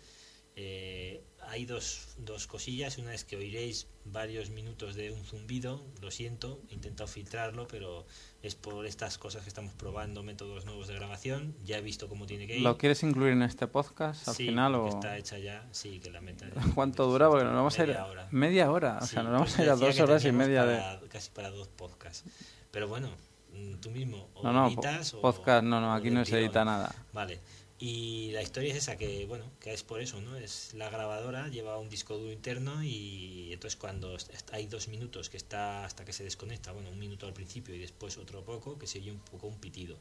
[0.56, 2.98] Eh, hay dos, dos cosillas.
[2.98, 5.84] Una es que oiréis varios minutos de un zumbido.
[6.02, 8.06] Lo siento, he intentado filtrarlo, pero
[8.42, 11.56] es por estas cosas que estamos probando, métodos nuevos de grabación.
[11.64, 12.62] Ya he visto cómo tiene que ir.
[12.64, 16.12] ¿Lo quieres incluir en este podcast al Sí, final o está hecha ya, sí, que
[16.12, 16.48] la meta.
[16.76, 17.28] cuánto dura?
[17.30, 18.28] Porque nos vamos a ir Media hora.
[18.32, 20.78] media hora, o Sí, sea, nos vamos a ir a dos horas y media de
[20.78, 22.24] para- Casi para dos podcasts.
[22.72, 23.10] Pero bueno,
[23.54, 24.30] mm, tú mismo.
[24.36, 26.94] O no, no, editas po- o- podcast, no, no, o aquí no se edita nada.
[27.14, 27.40] Vale.
[27.84, 30.38] Y la historia es esa que, bueno, que es por eso, ¿no?
[30.38, 34.16] Es la grabadora, lleva un disco duro interno y entonces cuando
[34.52, 37.80] hay dos minutos que está hasta que se desconecta, bueno, un minuto al principio y
[37.80, 39.98] después otro poco, que se oye un poco un pitido.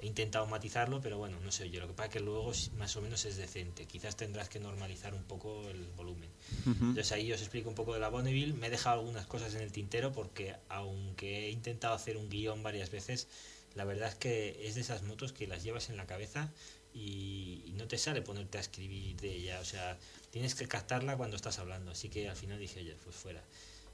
[0.00, 1.80] He intentado matizarlo, pero bueno, no se oye.
[1.80, 3.86] Lo que pasa es que luego más o menos es decente.
[3.86, 6.30] Quizás tendrás que normalizar un poco el volumen.
[6.66, 8.54] Entonces ahí os explico un poco de la Bonneville.
[8.54, 12.62] Me he dejado algunas cosas en el tintero porque aunque he intentado hacer un guion
[12.62, 13.26] varias veces,
[13.74, 16.52] la verdad es que es de esas motos que las llevas en la cabeza
[16.98, 19.60] y, y no te sale ponerte a escribir de ella.
[19.60, 19.98] O sea,
[20.30, 21.92] tienes que captarla cuando estás hablando.
[21.92, 23.42] Así que al final dije, oye, pues fuera.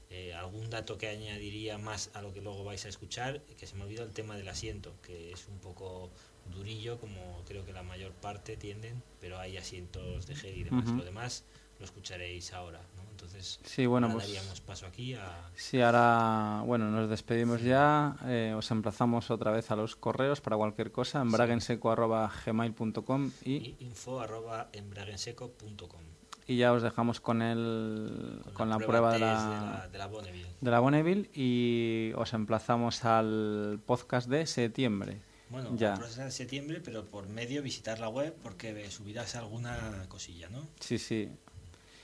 [0.09, 3.75] Eh, algún dato que añadiría más a lo que luego vais a escuchar, que se
[3.75, 6.11] me olvidó el tema del asiento, que es un poco
[6.53, 10.87] durillo, como creo que la mayor parte tienden, pero hay asientos de gel y demás.
[10.89, 11.43] Lo demás
[11.79, 12.81] lo escucharéis ahora.
[13.25, 15.49] Entonces, Sí, bueno, pues daríamos paso aquí a...
[15.55, 18.15] Sí, ahora, bueno, nos despedimos ya.
[18.25, 24.19] eh, os emplazamos otra vez a los correos para cualquier cosa, embraguenseco.gmail.com y, y info
[24.19, 26.01] arroba embraguenseco.com
[26.47, 30.05] y ya os dejamos con el, con, la, prueba, de, la, de la, de la
[30.05, 30.45] Bonneville.
[30.61, 35.17] de la Bonneville y os emplazamos al podcast de septiembre.
[35.49, 35.95] Bueno, Ya.
[35.95, 40.67] de septiembre, pero por medio visitar la web porque subirás alguna cosilla, ¿no?
[40.79, 41.31] Sí, sí.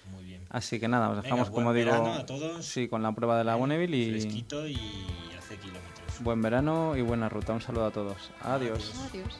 [0.09, 0.41] Muy bien.
[0.49, 2.65] Así que nada, os dejamos, buen como digo, verano a todos.
[2.65, 4.75] sí, con la prueba de la Bonneville y Fresquito y
[5.37, 6.21] hace kilómetros.
[6.21, 7.53] buen verano y buena ruta.
[7.53, 8.31] Un saludo a todos.
[8.41, 8.93] Adiós.
[9.09, 9.39] Adiós.